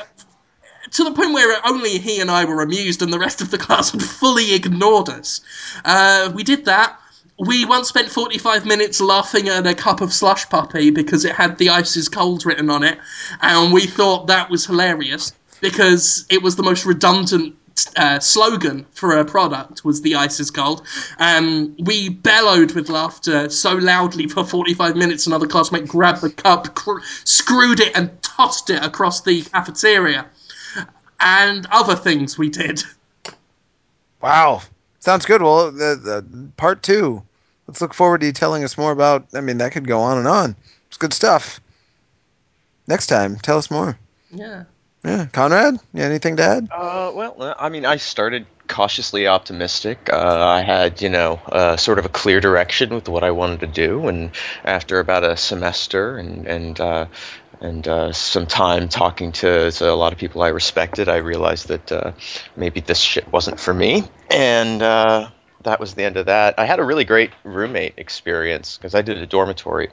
[0.96, 3.58] to the point where only he and I were amused, and the rest of the
[3.58, 5.42] class had fully ignored us.
[5.84, 6.98] Uh, we did that.
[7.38, 11.58] We once spent 45 minutes laughing at a cup of slush puppy because it had
[11.58, 12.98] the ice is cold written on it,
[13.42, 17.54] and we thought that was hilarious because it was the most redundant
[17.96, 20.82] uh, slogan for a product was the ice is cold.
[21.18, 26.74] Um, we bellowed with laughter so loudly for 45 minutes another classmate grabbed the cup,
[26.74, 30.24] cr- screwed it and tossed it across the cafeteria
[31.20, 32.82] and other things we did.
[34.22, 34.62] Wow,
[35.00, 35.42] sounds good.
[35.42, 37.22] Well, the, the part two.
[37.66, 39.26] Let's look forward to you telling us more about.
[39.34, 40.54] I mean, that could go on and on.
[40.88, 41.60] It's good stuff.
[42.86, 43.98] Next time, tell us more.
[44.30, 44.64] Yeah.
[45.04, 46.68] Yeah, Conrad, you anything to add?
[46.72, 50.10] Uh, well, uh, I mean, I started cautiously optimistic.
[50.12, 53.60] Uh, I had, you know, uh, sort of a clear direction with what I wanted
[53.60, 54.32] to do, and
[54.64, 57.06] after about a semester and and uh,
[57.60, 61.68] and uh, some time talking to, to a lot of people I respected, I realized
[61.68, 62.12] that uh,
[62.56, 65.30] maybe this shit wasn't for me, and uh,
[65.62, 66.54] that was the end of that.
[66.58, 69.90] I had a really great roommate experience because I did a dormitory,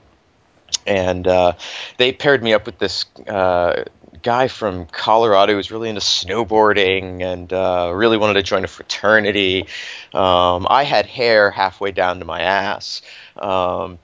[0.86, 1.54] and uh,
[1.98, 3.84] they paired me up with this uh,
[4.22, 8.68] guy from Colorado who was really into snowboarding and uh, really wanted to join a
[8.68, 9.68] fraternity.
[10.14, 13.02] Um, I had hair halfway down to my ass.
[13.38, 14.00] Um,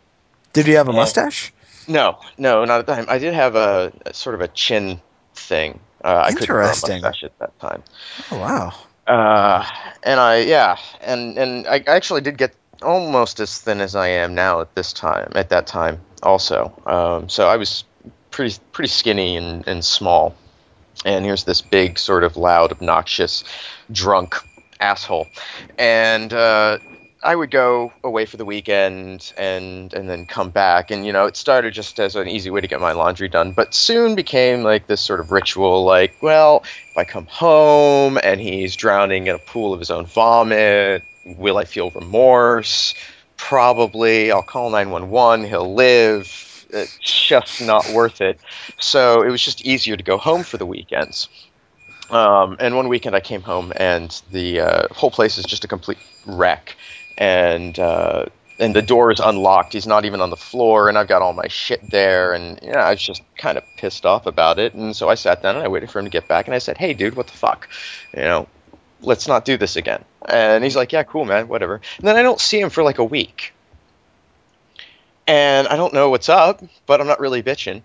[0.54, 1.54] Did you have a mustache?
[1.90, 3.06] No, no, not at the time.
[3.10, 5.02] I did have a, a sort of a chin
[5.34, 5.80] thing.
[6.04, 7.02] Uh, I couldn't grow a Interesting.
[7.02, 7.84] mustache at that time.
[8.32, 8.74] Oh wow.
[9.08, 9.66] Uh,
[10.04, 14.36] and I, yeah, and and I actually did get almost as thin as I am
[14.36, 15.32] now at this time.
[15.36, 16.72] At that time, also.
[16.86, 17.84] Um, so I was
[18.32, 20.36] pretty pretty skinny and, and small.
[21.06, 23.44] And here's this big, sort of loud, obnoxious,
[23.92, 24.36] drunk
[24.80, 25.28] asshole.
[25.78, 26.80] And uh,
[27.22, 30.90] I would go away for the weekend and and then come back.
[30.90, 33.52] And you know, it started just as an easy way to get my laundry done,
[33.52, 35.84] but soon became like this sort of ritual.
[35.84, 40.06] Like, well, if I come home and he's drowning in a pool of his own
[40.06, 42.94] vomit, will I feel remorse?
[43.36, 44.32] Probably.
[44.32, 45.46] I'll call 911.
[45.46, 46.68] He'll live.
[46.70, 48.40] It's just not worth it.
[48.80, 51.28] So it was just easier to go home for the weekends.
[52.10, 55.68] Um, and one weekend I came home and the uh, whole place is just a
[55.68, 56.76] complete wreck.
[57.20, 58.26] And uh,
[58.60, 59.74] and the door is unlocked.
[59.74, 62.34] He's not even on the floor, and I've got all my shit there.
[62.34, 64.74] And yeah, I was just kind of pissed off about it.
[64.74, 66.48] And so I sat down and I waited for him to get back.
[66.48, 67.70] And I said, "Hey, dude, what the fuck?
[68.14, 68.48] You know,
[69.02, 72.24] let's not do this again." And he's like, "Yeah, cool, man, whatever." And then I
[72.24, 73.54] don't see him for like a week.
[75.28, 77.84] And I don't know what's up, but I'm not really bitching.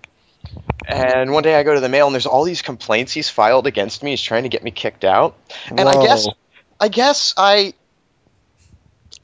[0.87, 3.67] And one day I go to the mail and there's all these complaints he's filed
[3.67, 4.11] against me.
[4.11, 5.37] He's trying to get me kicked out.
[5.69, 6.27] And I guess
[6.81, 7.75] I guess I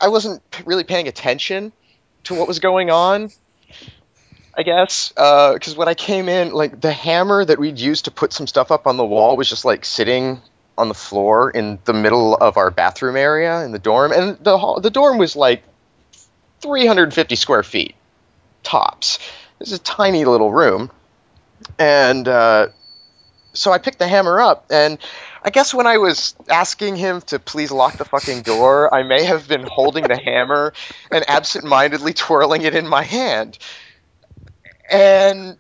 [0.01, 1.73] I wasn't really paying attention
[2.25, 3.31] to what was going on.
[4.55, 8.33] I guess because when I came in, like the hammer that we'd used to put
[8.33, 10.41] some stuff up on the wall was just like sitting
[10.77, 14.81] on the floor in the middle of our bathroom area in the dorm, and the
[14.83, 15.63] the dorm was like
[16.61, 17.95] 350 square feet
[18.63, 19.19] tops.
[19.59, 20.91] This is a tiny little room,
[21.79, 22.69] and uh,
[23.53, 24.99] so I picked the hammer up, and
[25.43, 29.25] I guess when I was asking him to please lock the fucking door, I may
[29.25, 30.73] have been holding the hammer
[31.11, 33.59] and absent-mindedly twirling it in my hand.
[34.91, 35.57] And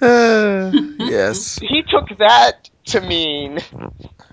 [0.00, 1.58] Uh, yes.
[1.60, 3.58] he took that to mean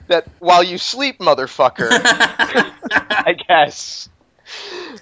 [0.07, 4.09] that while you sleep, motherfucker, I guess.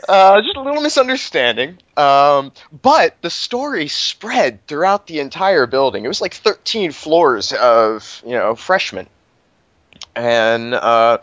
[0.07, 1.77] Uh, just a little misunderstanding.
[1.97, 6.05] Um, but the story spread throughout the entire building.
[6.05, 9.07] It was like 13 floors of, you know, freshmen.
[10.15, 11.19] And uh,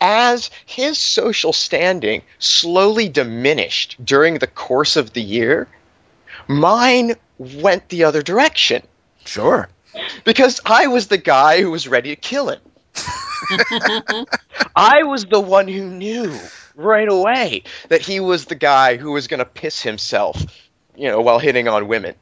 [0.00, 5.68] as his social standing slowly diminished during the course of the year,
[6.48, 8.82] mine went the other direction
[9.24, 9.68] Sure.
[10.24, 12.60] because I was the guy who was ready to kill him.
[14.76, 16.38] I was the one who knew
[16.74, 20.42] right away that he was the guy who was going to piss himself,
[20.96, 22.14] you know, while hitting on women.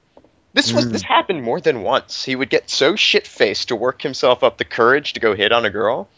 [0.55, 0.93] This was Mm.
[0.93, 2.24] this happened more than once.
[2.24, 5.51] He would get so shit faced to work himself up the courage to go hit
[5.53, 6.09] on a girl,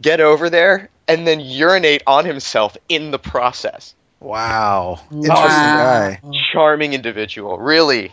[0.00, 3.94] get over there, and then urinate on himself in the process.
[4.20, 5.00] Wow.
[5.10, 5.76] Interesting Wow.
[5.78, 6.20] guy.
[6.52, 8.12] Charming individual, really,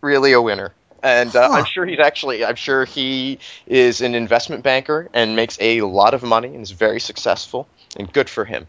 [0.00, 0.72] really a winner.
[1.02, 1.54] And uh, Huh.
[1.58, 6.14] I'm sure he's actually, I'm sure he is an investment banker and makes a lot
[6.14, 7.66] of money and is very successful.
[7.96, 8.66] And good for him.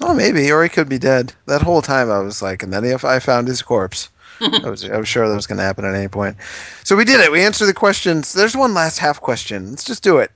[0.00, 1.32] Well, maybe, or he could be dead.
[1.46, 4.08] That whole time I was like, and then if I found his corpse,
[4.40, 6.36] I was I was sure that was going to happen at any point.
[6.82, 7.30] So we did it.
[7.30, 8.32] We answered the questions.
[8.32, 9.70] There's one last half question.
[9.70, 10.30] Let's just do it,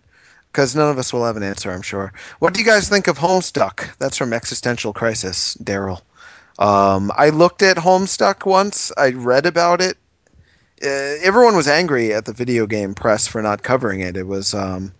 [0.52, 1.70] because none of us will have an answer.
[1.70, 2.12] I'm sure.
[2.38, 3.96] What do you guys think of Homestuck?
[3.98, 6.00] That's from Existential Crisis, Daryl.
[6.58, 8.92] Um, I looked at Homestuck once.
[8.96, 9.96] I read about it.
[10.82, 14.16] Uh, everyone was angry at the video game press for not covering it.
[14.16, 14.92] It was um,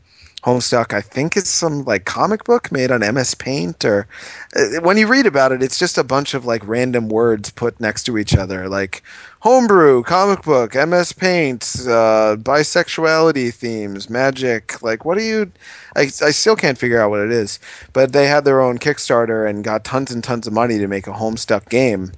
[0.49, 0.95] Homestuck.
[0.95, 4.09] I think it's some like comic book made on MS Paint, or
[4.57, 7.79] uh, when you read about it, it's just a bunch of like random words put
[7.81, 9.03] next to each other, like
[9.41, 14.83] homebrew, comic book, MS Paint, uh, bisexuality themes, magic.
[14.83, 15.53] Like, what do you?
[15.97, 17.59] I, I still can't figure out what it is.
[17.93, 21.07] But they had their own Kickstarter and got tons and tons of money to make
[21.07, 22.13] a Homestuck game,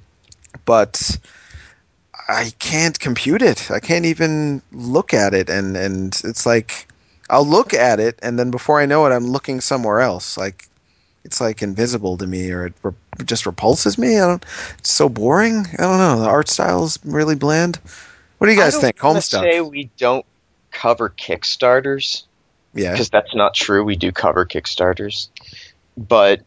[0.65, 1.19] but.
[2.28, 3.73] I can't compute it.
[3.73, 6.86] I can't even look at it, and and it's like
[7.31, 10.36] I'll look at it, and then before I know it, I'm looking somewhere else.
[10.36, 10.69] Like
[11.24, 12.93] it's like invisible to me, or it re-
[13.24, 14.19] just repulses me.
[14.19, 14.44] I don't.
[14.78, 15.66] It's so boring.
[15.78, 16.20] I don't know.
[16.20, 17.78] The art style is really bland.
[18.39, 19.02] What do you guys think?
[19.02, 20.27] wanna Say we don't
[20.70, 22.24] cover Kickstarters
[22.74, 22.93] yeah.
[22.93, 23.85] because that's not true.
[23.85, 25.28] We do cover Kickstarters,
[25.97, 26.40] but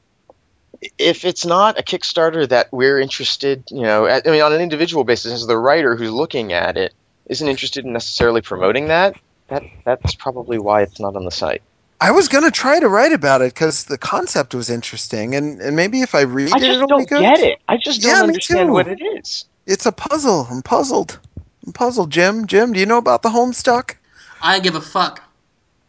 [0.97, 4.61] if it's not a Kickstarter that we're interested, you know, at, I mean, on an
[4.61, 6.93] individual basis, as the writer who's looking at it
[7.27, 9.15] isn't interested in necessarily promoting that,
[9.53, 11.61] that that's probably why it's not on the site.
[12.01, 15.75] I was gonna try to write about it because the concept was interesting, and, and
[15.75, 17.21] maybe if I read I it, just it'll don't be good.
[17.21, 17.59] get it.
[17.69, 19.45] I just don't Yeah, understand what it is.
[19.65, 20.47] It's a puzzle.
[20.51, 21.19] I'm puzzled.
[21.65, 22.45] I'm puzzled, Jim.
[22.47, 23.95] Jim, do you know about the Homestuck?
[24.41, 25.21] I give a fuck.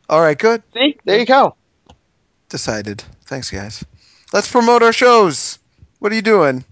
[0.09, 0.63] All right, good.
[0.73, 1.57] See, there you go.
[2.49, 3.03] Decided.
[3.25, 3.83] Thanks, guys.
[4.33, 5.59] Let's promote our shows.
[5.99, 6.65] What are you doing,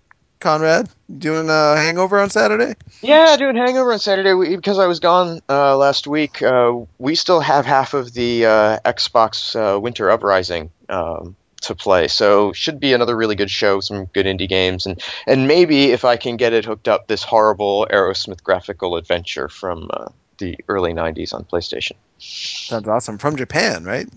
[0.43, 0.89] Conrad?
[1.19, 2.75] Doing a hangover on Saturday?
[3.01, 6.43] Yeah, doing Hangover on Saturday we, because I was gone uh, last week.
[6.43, 12.09] Uh, we still have half of the uh, Xbox uh, Winter Uprising um, to play,
[12.09, 13.81] so should be another really good show.
[13.81, 17.23] Some good indie games, and and maybe if I can get it hooked up, this
[17.23, 20.09] horrible Aerosmith graphical adventure from uh,
[20.39, 21.93] the early '90s on PlayStation.
[22.19, 23.19] Sounds awesome.
[23.19, 24.09] From Japan, right?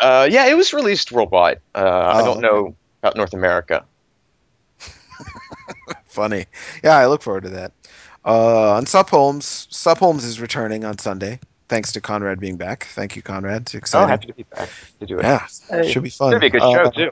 [0.00, 1.60] Uh, yeah, it was released worldwide.
[1.74, 3.84] Uh, I Oh, don't know about North America.
[6.06, 6.46] Funny.
[6.84, 7.72] Yeah, I look forward to that.
[8.24, 11.40] Uh, on Sup Holmes, Sup Holmes is returning on Sunday.
[11.68, 12.84] Thanks to Conrad being back.
[12.92, 13.62] Thank you, Conrad.
[13.62, 14.08] It's Oh, exciting.
[14.10, 14.68] happy to be back
[15.00, 15.22] to do it.
[15.22, 16.28] yeah, Hey, should be fun.
[16.28, 17.10] It's gonna be a good Uh, show too.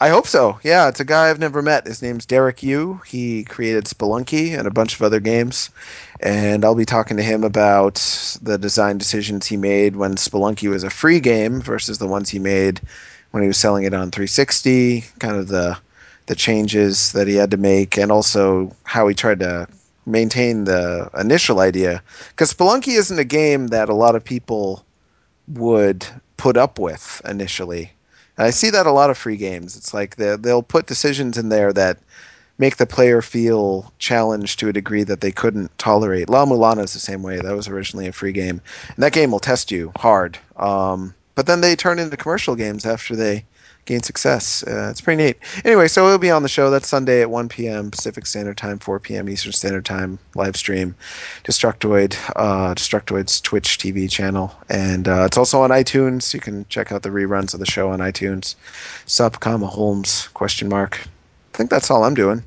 [0.00, 0.58] I hope so.
[0.64, 1.86] Yeah, it's a guy I've never met.
[1.86, 3.00] His name's Derek Yu.
[3.06, 5.70] He created Spelunky and a bunch of other games.
[6.18, 7.94] And I'll be talking to him about
[8.42, 12.40] the design decisions he made when Spelunky was a free game versus the ones he
[12.40, 12.80] made
[13.30, 15.78] when he was selling it on 360, kind of the
[16.26, 19.66] the changes that he had to make and also how he tried to
[20.06, 22.02] maintain the initial idea
[22.36, 24.84] cuz Spelunky isn't a game that a lot of people
[25.48, 27.92] would put up with initially.
[28.38, 29.76] I see that a lot of free games.
[29.76, 31.98] It's like they they'll put decisions in there that
[32.58, 36.28] make the player feel challenged to a degree that they couldn't tolerate.
[36.28, 37.38] La Mulana is the same way.
[37.38, 40.38] That was originally a free game, and that game will test you hard.
[40.56, 43.44] Um, but then they turn into commercial games after they
[43.84, 44.62] gain success.
[44.66, 45.38] Uh, it's pretty neat.
[45.64, 46.70] Anyway, so it'll be on the show.
[46.70, 47.90] That's Sunday at 1 p.m.
[47.90, 49.28] Pacific Standard Time, 4 p.m.
[49.28, 50.94] Eastern Standard Time, live stream.
[51.44, 56.32] Destructoid, uh, Destructoid's Twitch TV channel, and uh, it's also on iTunes.
[56.32, 58.54] You can check out the reruns of the show on iTunes.
[59.06, 60.28] Sup, comma Holmes?
[60.28, 61.00] Question mark.
[61.54, 62.42] I think that's all I'm doing.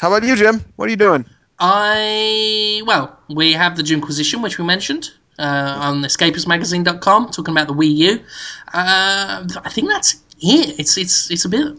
[0.00, 0.64] How about you, Jim?
[0.76, 1.24] What are you doing?
[1.58, 7.74] I well, we have the Jimquisition, which we mentioned uh, on escapismagazine.com, talking about the
[7.74, 8.20] Wii U.
[8.72, 10.14] Uh, I think that's
[10.44, 10.78] it.
[10.78, 11.76] It's it's it's a bit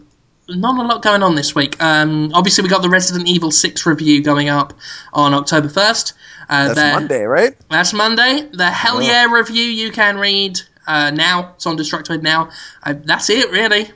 [0.47, 1.81] not a lot going on this week.
[1.81, 4.73] Um, obviously, we got the Resident Evil Six review going up
[5.13, 6.13] on October first.
[6.49, 7.55] Uh, That's Monday, right?
[7.69, 8.47] That's Monday.
[8.53, 9.25] The Hell Yeah.
[9.25, 11.53] Yeah review you can read uh, now.
[11.55, 12.49] It's on Destructoid now.
[12.83, 13.89] Uh, that's it, really.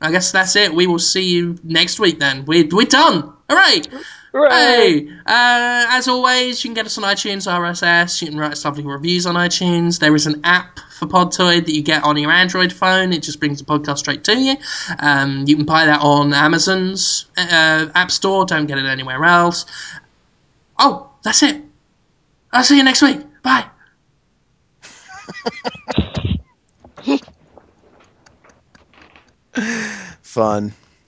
[0.00, 0.74] I guess that's it.
[0.74, 2.44] We will see you next week then.
[2.44, 3.32] We're, we're done.
[4.34, 4.50] Hooray!
[4.50, 5.08] Hey!
[5.26, 8.20] Uh, as always, you can get us on iTunes, RSS.
[8.20, 10.00] You can write us lovely reviews on iTunes.
[10.00, 13.12] There is an app for Podtoid that you get on your Android phone.
[13.12, 14.56] It just brings the podcast straight to you.
[14.98, 18.44] Um, you can buy that on Amazon's uh, App Store.
[18.44, 19.66] Don't get it anywhere else.
[20.80, 21.62] Oh, that's it.
[22.52, 23.20] I'll see you next week.
[23.44, 23.66] Bye.
[30.22, 30.74] Fun.